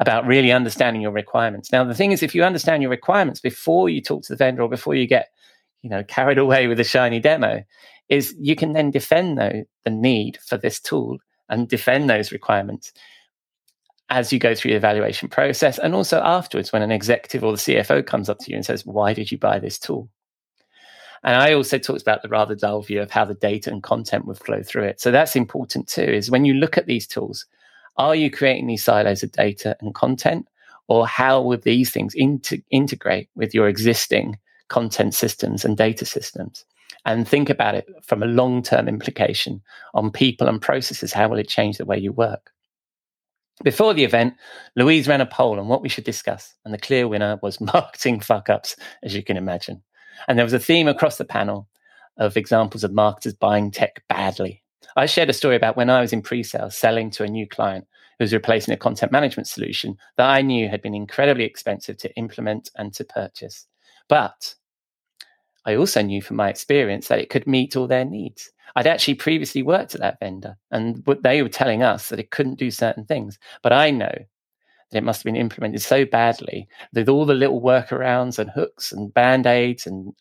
about 0.00 0.26
really 0.26 0.50
understanding 0.50 1.02
your 1.02 1.12
requirements. 1.12 1.70
Now, 1.70 1.84
the 1.84 1.94
thing 1.94 2.10
is, 2.10 2.22
if 2.22 2.34
you 2.34 2.42
understand 2.42 2.82
your 2.82 2.90
requirements 2.90 3.40
before 3.40 3.88
you 3.88 4.02
talk 4.02 4.22
to 4.24 4.32
the 4.32 4.36
vendor 4.36 4.62
or 4.62 4.68
before 4.68 4.94
you 4.94 5.06
get 5.06 5.28
you 5.82 5.90
know 5.90 6.02
carried 6.04 6.38
away 6.38 6.66
with 6.66 6.80
a 6.80 6.84
shiny 6.84 7.20
demo 7.20 7.62
is 8.08 8.34
you 8.38 8.56
can 8.56 8.72
then 8.72 8.90
defend 8.90 9.38
though 9.38 9.64
the 9.84 9.90
need 9.90 10.38
for 10.46 10.56
this 10.56 10.80
tool 10.80 11.18
and 11.48 11.68
defend 11.68 12.08
those 12.08 12.32
requirements 12.32 12.92
as 14.10 14.32
you 14.32 14.38
go 14.38 14.54
through 14.54 14.70
the 14.70 14.76
evaluation 14.76 15.28
process 15.28 15.78
and 15.78 15.94
also 15.94 16.20
afterwards 16.22 16.72
when 16.72 16.82
an 16.82 16.90
executive 16.90 17.44
or 17.44 17.52
the 17.52 17.58
CFO 17.58 18.04
comes 18.06 18.28
up 18.28 18.38
to 18.38 18.50
you 18.50 18.56
and 18.56 18.64
says, 18.64 18.86
Why 18.86 19.12
did 19.12 19.30
you 19.30 19.38
buy 19.38 19.58
this 19.58 19.78
tool? 19.78 20.08
And 21.24 21.34
I 21.34 21.52
also 21.52 21.78
talked 21.78 22.02
about 22.02 22.22
the 22.22 22.28
rather 22.28 22.54
dull 22.54 22.82
view 22.82 23.02
of 23.02 23.10
how 23.10 23.24
the 23.24 23.34
data 23.34 23.70
and 23.70 23.82
content 23.82 24.24
would 24.26 24.38
flow 24.38 24.62
through 24.62 24.84
it. 24.84 25.00
So 25.00 25.10
that's 25.10 25.36
important 25.36 25.88
too, 25.88 26.02
is 26.02 26.30
when 26.30 26.44
you 26.44 26.54
look 26.54 26.78
at 26.78 26.86
these 26.86 27.06
tools, 27.06 27.44
are 27.96 28.14
you 28.14 28.30
creating 28.30 28.68
these 28.68 28.84
silos 28.84 29.22
of 29.22 29.32
data 29.32 29.76
and 29.80 29.94
content? 29.94 30.46
Or 30.86 31.06
how 31.06 31.42
would 31.42 31.62
these 31.62 31.90
things 31.90 32.14
inter- 32.14 32.56
integrate 32.70 33.28
with 33.34 33.52
your 33.52 33.68
existing 33.68 34.38
content 34.68 35.14
systems 35.14 35.64
and 35.64 35.76
data 35.76 36.04
systems? 36.06 36.64
And 37.08 37.26
think 37.26 37.48
about 37.48 37.74
it 37.74 37.88
from 38.02 38.22
a 38.22 38.26
long 38.26 38.62
term 38.62 38.86
implication 38.86 39.62
on 39.94 40.10
people 40.10 40.46
and 40.46 40.60
processes. 40.60 41.10
How 41.10 41.26
will 41.26 41.38
it 41.38 41.48
change 41.48 41.78
the 41.78 41.86
way 41.86 41.96
you 41.96 42.12
work? 42.12 42.52
Before 43.64 43.94
the 43.94 44.04
event, 44.04 44.34
Louise 44.76 45.08
ran 45.08 45.22
a 45.22 45.26
poll 45.26 45.58
on 45.58 45.68
what 45.68 45.80
we 45.80 45.88
should 45.88 46.04
discuss, 46.04 46.54
and 46.66 46.74
the 46.74 46.78
clear 46.78 47.08
winner 47.08 47.40
was 47.42 47.60
marketing 47.72 48.20
fuck 48.20 48.50
ups, 48.50 48.76
as 49.02 49.14
you 49.14 49.22
can 49.22 49.38
imagine. 49.38 49.82
And 50.28 50.36
there 50.36 50.44
was 50.44 50.52
a 50.52 50.58
theme 50.58 50.86
across 50.86 51.16
the 51.16 51.24
panel 51.24 51.66
of 52.18 52.36
examples 52.36 52.84
of 52.84 52.92
marketers 52.92 53.32
buying 53.32 53.70
tech 53.70 54.02
badly. 54.10 54.62
I 54.94 55.06
shared 55.06 55.30
a 55.30 55.32
story 55.32 55.56
about 55.56 55.78
when 55.78 55.88
I 55.88 56.02
was 56.02 56.12
in 56.12 56.20
pre 56.20 56.42
sales 56.42 56.76
selling 56.76 57.10
to 57.12 57.24
a 57.24 57.28
new 57.28 57.48
client 57.48 57.86
who 58.18 58.24
was 58.24 58.34
replacing 58.34 58.74
a 58.74 58.76
content 58.76 59.12
management 59.12 59.48
solution 59.48 59.96
that 60.18 60.28
I 60.28 60.42
knew 60.42 60.68
had 60.68 60.82
been 60.82 60.94
incredibly 60.94 61.44
expensive 61.44 61.96
to 61.98 62.14
implement 62.16 62.70
and 62.76 62.92
to 62.92 63.04
purchase. 63.04 63.66
But 64.10 64.56
I 65.68 65.76
also 65.76 66.00
knew 66.00 66.22
from 66.22 66.38
my 66.38 66.48
experience 66.48 67.08
that 67.08 67.18
it 67.18 67.28
could 67.28 67.46
meet 67.46 67.76
all 67.76 67.86
their 67.86 68.06
needs. 68.06 68.50
I'd 68.74 68.86
actually 68.86 69.16
previously 69.16 69.62
worked 69.62 69.94
at 69.94 70.00
that 70.00 70.18
vendor, 70.18 70.56
and 70.70 71.04
they 71.22 71.42
were 71.42 71.50
telling 71.50 71.82
us 71.82 72.08
that 72.08 72.18
it 72.18 72.30
couldn't 72.30 72.58
do 72.58 72.70
certain 72.70 73.04
things. 73.04 73.38
But 73.62 73.74
I 73.74 73.90
know 73.90 74.14
that 74.90 74.96
it 74.96 75.04
must 75.04 75.18
have 75.18 75.24
been 75.24 75.36
implemented 75.36 75.82
so 75.82 76.06
badly 76.06 76.68
with 76.94 77.10
all 77.10 77.26
the 77.26 77.34
little 77.34 77.60
workarounds 77.60 78.38
and 78.38 78.48
hooks 78.48 78.92
and 78.92 79.12
band 79.12 79.46
aids 79.46 79.86
and 79.86 80.14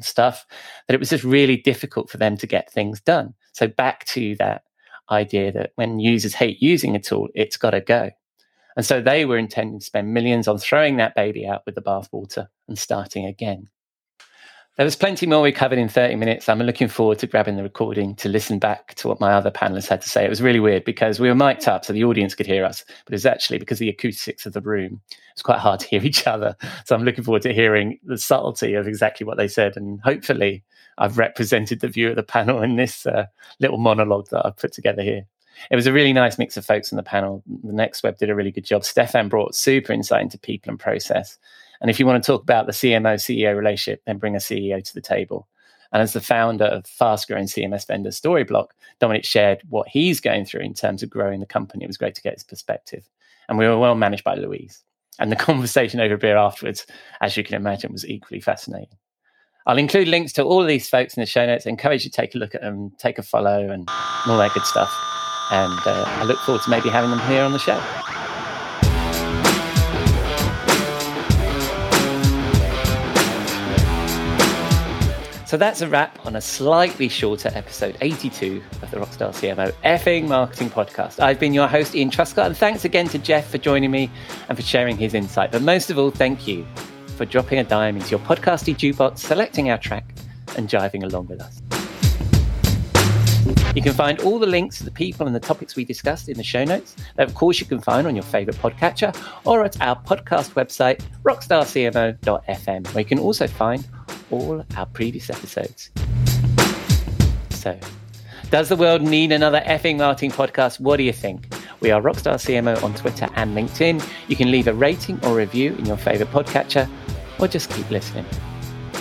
stuff 0.00 0.44
that 0.88 0.94
it 0.94 0.98
was 0.98 1.10
just 1.10 1.22
really 1.22 1.56
difficult 1.56 2.10
for 2.10 2.18
them 2.18 2.36
to 2.38 2.46
get 2.48 2.72
things 2.72 3.00
done. 3.00 3.32
So 3.52 3.68
back 3.68 4.04
to 4.06 4.34
that 4.40 4.64
idea 5.08 5.52
that 5.52 5.70
when 5.76 6.00
users 6.00 6.34
hate 6.34 6.60
using 6.60 6.96
a 6.96 7.00
tool, 7.00 7.28
it's 7.36 7.56
got 7.56 7.70
to 7.70 7.80
go. 7.80 8.10
And 8.76 8.84
so 8.84 9.00
they 9.00 9.24
were 9.24 9.38
intending 9.38 9.78
to 9.78 9.86
spend 9.86 10.12
millions 10.12 10.48
on 10.48 10.58
throwing 10.58 10.96
that 10.96 11.14
baby 11.14 11.46
out 11.46 11.62
with 11.64 11.76
the 11.76 11.80
bathwater 11.80 12.48
and 12.66 12.76
starting 12.76 13.24
again. 13.24 13.68
There 14.76 14.84
was 14.84 14.96
plenty 14.96 15.24
more 15.26 15.40
we 15.40 15.52
covered 15.52 15.78
in 15.78 15.88
30 15.88 16.16
minutes. 16.16 16.48
I'm 16.48 16.58
looking 16.58 16.88
forward 16.88 17.20
to 17.20 17.28
grabbing 17.28 17.54
the 17.54 17.62
recording 17.62 18.16
to 18.16 18.28
listen 18.28 18.58
back 18.58 18.96
to 18.96 19.06
what 19.06 19.20
my 19.20 19.32
other 19.32 19.52
panelists 19.52 19.86
had 19.86 20.02
to 20.02 20.08
say. 20.08 20.24
It 20.24 20.28
was 20.28 20.42
really 20.42 20.58
weird 20.58 20.84
because 20.84 21.20
we 21.20 21.28
were 21.28 21.34
mic'd 21.36 21.68
up 21.68 21.84
so 21.84 21.92
the 21.92 22.02
audience 22.02 22.34
could 22.34 22.46
hear 22.46 22.64
us, 22.64 22.84
but 23.04 23.12
it 23.12 23.14
was 23.14 23.24
actually 23.24 23.58
because 23.58 23.76
of 23.76 23.80
the 23.80 23.90
acoustics 23.90 24.46
of 24.46 24.52
the 24.52 24.60
room. 24.60 25.00
It's 25.30 25.42
quite 25.42 25.60
hard 25.60 25.78
to 25.78 25.86
hear 25.86 26.02
each 26.02 26.26
other. 26.26 26.56
So 26.86 26.96
I'm 26.96 27.04
looking 27.04 27.22
forward 27.22 27.42
to 27.42 27.54
hearing 27.54 28.00
the 28.02 28.18
subtlety 28.18 28.74
of 28.74 28.88
exactly 28.88 29.24
what 29.24 29.36
they 29.36 29.46
said. 29.46 29.76
And 29.76 30.00
hopefully, 30.00 30.64
I've 30.98 31.18
represented 31.18 31.78
the 31.78 31.86
view 31.86 32.10
of 32.10 32.16
the 32.16 32.24
panel 32.24 32.60
in 32.60 32.74
this 32.74 33.06
uh, 33.06 33.26
little 33.60 33.78
monologue 33.78 34.30
that 34.30 34.44
I've 34.44 34.56
put 34.56 34.72
together 34.72 35.02
here. 35.02 35.24
It 35.70 35.76
was 35.76 35.86
a 35.86 35.92
really 35.92 36.12
nice 36.12 36.36
mix 36.36 36.56
of 36.56 36.66
folks 36.66 36.92
on 36.92 36.96
the 36.96 37.04
panel. 37.04 37.44
The 37.62 37.72
Next 37.72 38.02
Web 38.02 38.18
did 38.18 38.28
a 38.28 38.34
really 38.34 38.50
good 38.50 38.64
job. 38.64 38.84
Stephan 38.84 39.28
brought 39.28 39.54
super 39.54 39.92
insight 39.92 40.22
into 40.22 40.36
people 40.36 40.70
and 40.70 40.80
process. 40.80 41.38
And 41.84 41.90
if 41.90 42.00
you 42.00 42.06
want 42.06 42.24
to 42.24 42.26
talk 42.26 42.40
about 42.40 42.64
the 42.64 42.72
CMO 42.72 43.16
CEO 43.16 43.54
relationship, 43.54 44.00
then 44.06 44.16
bring 44.16 44.34
a 44.34 44.38
CEO 44.38 44.82
to 44.82 44.94
the 44.94 45.02
table. 45.02 45.48
And 45.92 46.00
as 46.00 46.14
the 46.14 46.20
founder 46.22 46.64
of 46.64 46.86
fast 46.86 47.28
growing 47.28 47.44
CMS 47.44 47.86
vendor 47.86 48.08
Storyblok, 48.08 48.68
Dominik 49.02 49.26
shared 49.26 49.60
what 49.68 49.86
he's 49.86 50.18
going 50.18 50.46
through 50.46 50.62
in 50.62 50.72
terms 50.72 51.02
of 51.02 51.10
growing 51.10 51.40
the 51.40 51.46
company. 51.46 51.84
It 51.84 51.88
was 51.88 51.98
great 51.98 52.14
to 52.14 52.22
get 52.22 52.32
his 52.32 52.42
perspective. 52.42 53.06
And 53.50 53.58
we 53.58 53.68
were 53.68 53.78
well 53.78 53.96
managed 53.96 54.24
by 54.24 54.34
Louise. 54.34 54.82
And 55.18 55.30
the 55.30 55.36
conversation 55.50 56.00
over 56.00 56.16
beer 56.16 56.38
afterwards, 56.38 56.86
as 57.20 57.36
you 57.36 57.44
can 57.44 57.54
imagine, 57.54 57.92
was 57.92 58.08
equally 58.08 58.40
fascinating. 58.40 58.96
I'll 59.66 59.76
include 59.76 60.08
links 60.08 60.32
to 60.32 60.42
all 60.42 60.62
of 60.62 60.68
these 60.68 60.88
folks 60.88 61.18
in 61.18 61.20
the 61.20 61.26
show 61.26 61.44
notes. 61.44 61.66
I 61.66 61.68
encourage 61.68 62.06
you 62.06 62.10
to 62.10 62.16
take 62.16 62.34
a 62.34 62.38
look 62.38 62.54
at 62.54 62.62
them, 62.62 62.92
take 62.98 63.18
a 63.18 63.22
follow, 63.22 63.68
and 63.70 63.86
all 64.26 64.38
that 64.38 64.54
good 64.54 64.64
stuff. 64.64 64.90
And 65.50 65.78
uh, 65.84 66.04
I 66.06 66.24
look 66.24 66.38
forward 66.38 66.62
to 66.62 66.70
maybe 66.70 66.88
having 66.88 67.10
them 67.10 67.20
here 67.28 67.42
on 67.42 67.52
the 67.52 67.58
show. 67.58 68.23
So 75.54 75.58
that's 75.58 75.82
a 75.82 75.88
wrap 75.88 76.18
on 76.26 76.34
a 76.34 76.40
slightly 76.40 77.08
shorter 77.08 77.48
episode 77.54 77.96
82 78.00 78.60
of 78.82 78.90
the 78.90 78.96
Rockstar 78.96 79.30
CMO 79.30 79.72
effing 79.84 80.26
marketing 80.26 80.68
podcast. 80.68 81.20
I've 81.20 81.38
been 81.38 81.54
your 81.54 81.68
host, 81.68 81.94
Ian 81.94 82.10
Truscott, 82.10 82.46
and 82.46 82.56
thanks 82.56 82.84
again 82.84 83.06
to 83.10 83.18
Jeff 83.18 83.50
for 83.52 83.58
joining 83.58 83.92
me 83.92 84.10
and 84.48 84.58
for 84.58 84.64
sharing 84.64 84.96
his 84.96 85.14
insight. 85.14 85.52
But 85.52 85.62
most 85.62 85.90
of 85.90 85.98
all, 86.00 86.10
thank 86.10 86.48
you 86.48 86.66
for 87.16 87.24
dropping 87.24 87.60
a 87.60 87.62
dime 87.62 87.94
into 87.94 88.10
your 88.10 88.18
podcasty 88.18 88.74
jukebox, 88.74 89.18
selecting 89.18 89.70
our 89.70 89.78
track, 89.78 90.16
and 90.56 90.68
jiving 90.68 91.04
along 91.04 91.28
with 91.28 91.40
us. 91.40 91.62
You 93.76 93.82
can 93.82 93.92
find 93.92 94.18
all 94.22 94.40
the 94.40 94.46
links 94.46 94.78
to 94.78 94.84
the 94.84 94.90
people 94.90 95.28
and 95.28 95.36
the 95.36 95.40
topics 95.40 95.76
we 95.76 95.84
discussed 95.84 96.28
in 96.28 96.36
the 96.36 96.42
show 96.42 96.64
notes 96.64 96.96
that, 97.14 97.28
of 97.28 97.34
course, 97.36 97.60
you 97.60 97.66
can 97.66 97.80
find 97.80 98.08
on 98.08 98.16
your 98.16 98.24
favorite 98.24 98.56
podcatcher 98.56 99.16
or 99.44 99.64
at 99.64 99.80
our 99.80 99.94
podcast 100.02 100.54
website, 100.54 101.00
rockstarcmo.fm, 101.22 102.92
where 102.92 103.02
you 103.02 103.08
can 103.08 103.20
also 103.20 103.46
find 103.46 103.86
all 104.30 104.64
our 104.76 104.86
previous 104.86 105.30
episodes. 105.30 105.90
So, 107.50 107.78
does 108.50 108.68
the 108.68 108.76
world 108.76 109.02
need 109.02 109.32
another 109.32 109.62
effing 109.66 109.98
marketing 109.98 110.30
podcast? 110.30 110.80
What 110.80 110.96
do 110.96 111.02
you 111.02 111.12
think? 111.12 111.52
We 111.80 111.90
are 111.90 112.00
Rockstar 112.00 112.34
CMO 112.34 112.82
on 112.82 112.94
Twitter 112.94 113.28
and 113.34 113.56
LinkedIn. 113.56 114.06
You 114.28 114.36
can 114.36 114.50
leave 114.50 114.68
a 114.68 114.74
rating 114.74 115.22
or 115.24 115.34
review 115.34 115.74
in 115.74 115.86
your 115.86 115.96
favorite 115.96 116.30
podcatcher 116.30 116.88
or 117.38 117.48
just 117.48 117.70
keep 117.70 117.90
listening. 117.90 118.24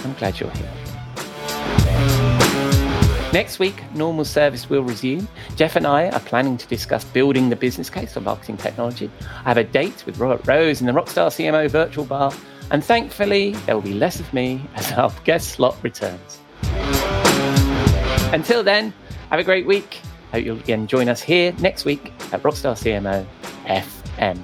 I'm 0.04 0.14
glad 0.14 0.40
you're 0.40 0.52
here. 0.52 0.72
Next 3.34 3.58
week, 3.58 3.84
normal 3.96 4.26
service 4.26 4.70
will 4.70 4.84
resume. 4.84 5.28
Jeff 5.56 5.76
and 5.76 5.88
I 5.88 6.10
are 6.10 6.20
planning 6.20 6.56
to 6.56 6.68
discuss 6.68 7.04
building 7.04 7.50
the 7.50 7.56
business 7.56 7.90
case 7.90 8.14
for 8.14 8.22
marketing 8.22 8.58
technology. 8.58 9.10
I 9.44 9.50
have 9.50 9.58
a 9.58 9.64
date 9.64 10.06
with 10.06 10.20
Robert 10.20 10.46
Rose 10.46 10.82
in 10.82 10.88
the 10.88 10.94
Rockstar 10.94 11.30
CMO 11.30 11.68
virtual 11.68 12.06
bar, 12.06 12.32
and 12.72 12.84
thankfully, 12.84 13.52
there 13.66 13.76
will 13.76 13.84
be 13.84 13.94
less 13.94 14.20
of 14.20 14.34
me 14.34 14.66
as 14.76 14.92
our 14.94 15.12
guest 15.24 15.50
slot 15.50 15.78
returns. 15.84 16.40
Until 18.34 18.64
then, 18.64 18.94
have 19.30 19.40
a 19.40 19.44
great 19.44 19.66
week. 19.66 20.02
Hope 20.32 20.44
you'll 20.44 20.58
again 20.58 20.88
join 20.88 21.10
us 21.10 21.22
here 21.22 21.54
next 21.60 21.86
week 21.86 22.12
at 22.32 22.42
Rockstar 22.42 22.74
CMO 22.74 23.26
FM. 23.66 24.44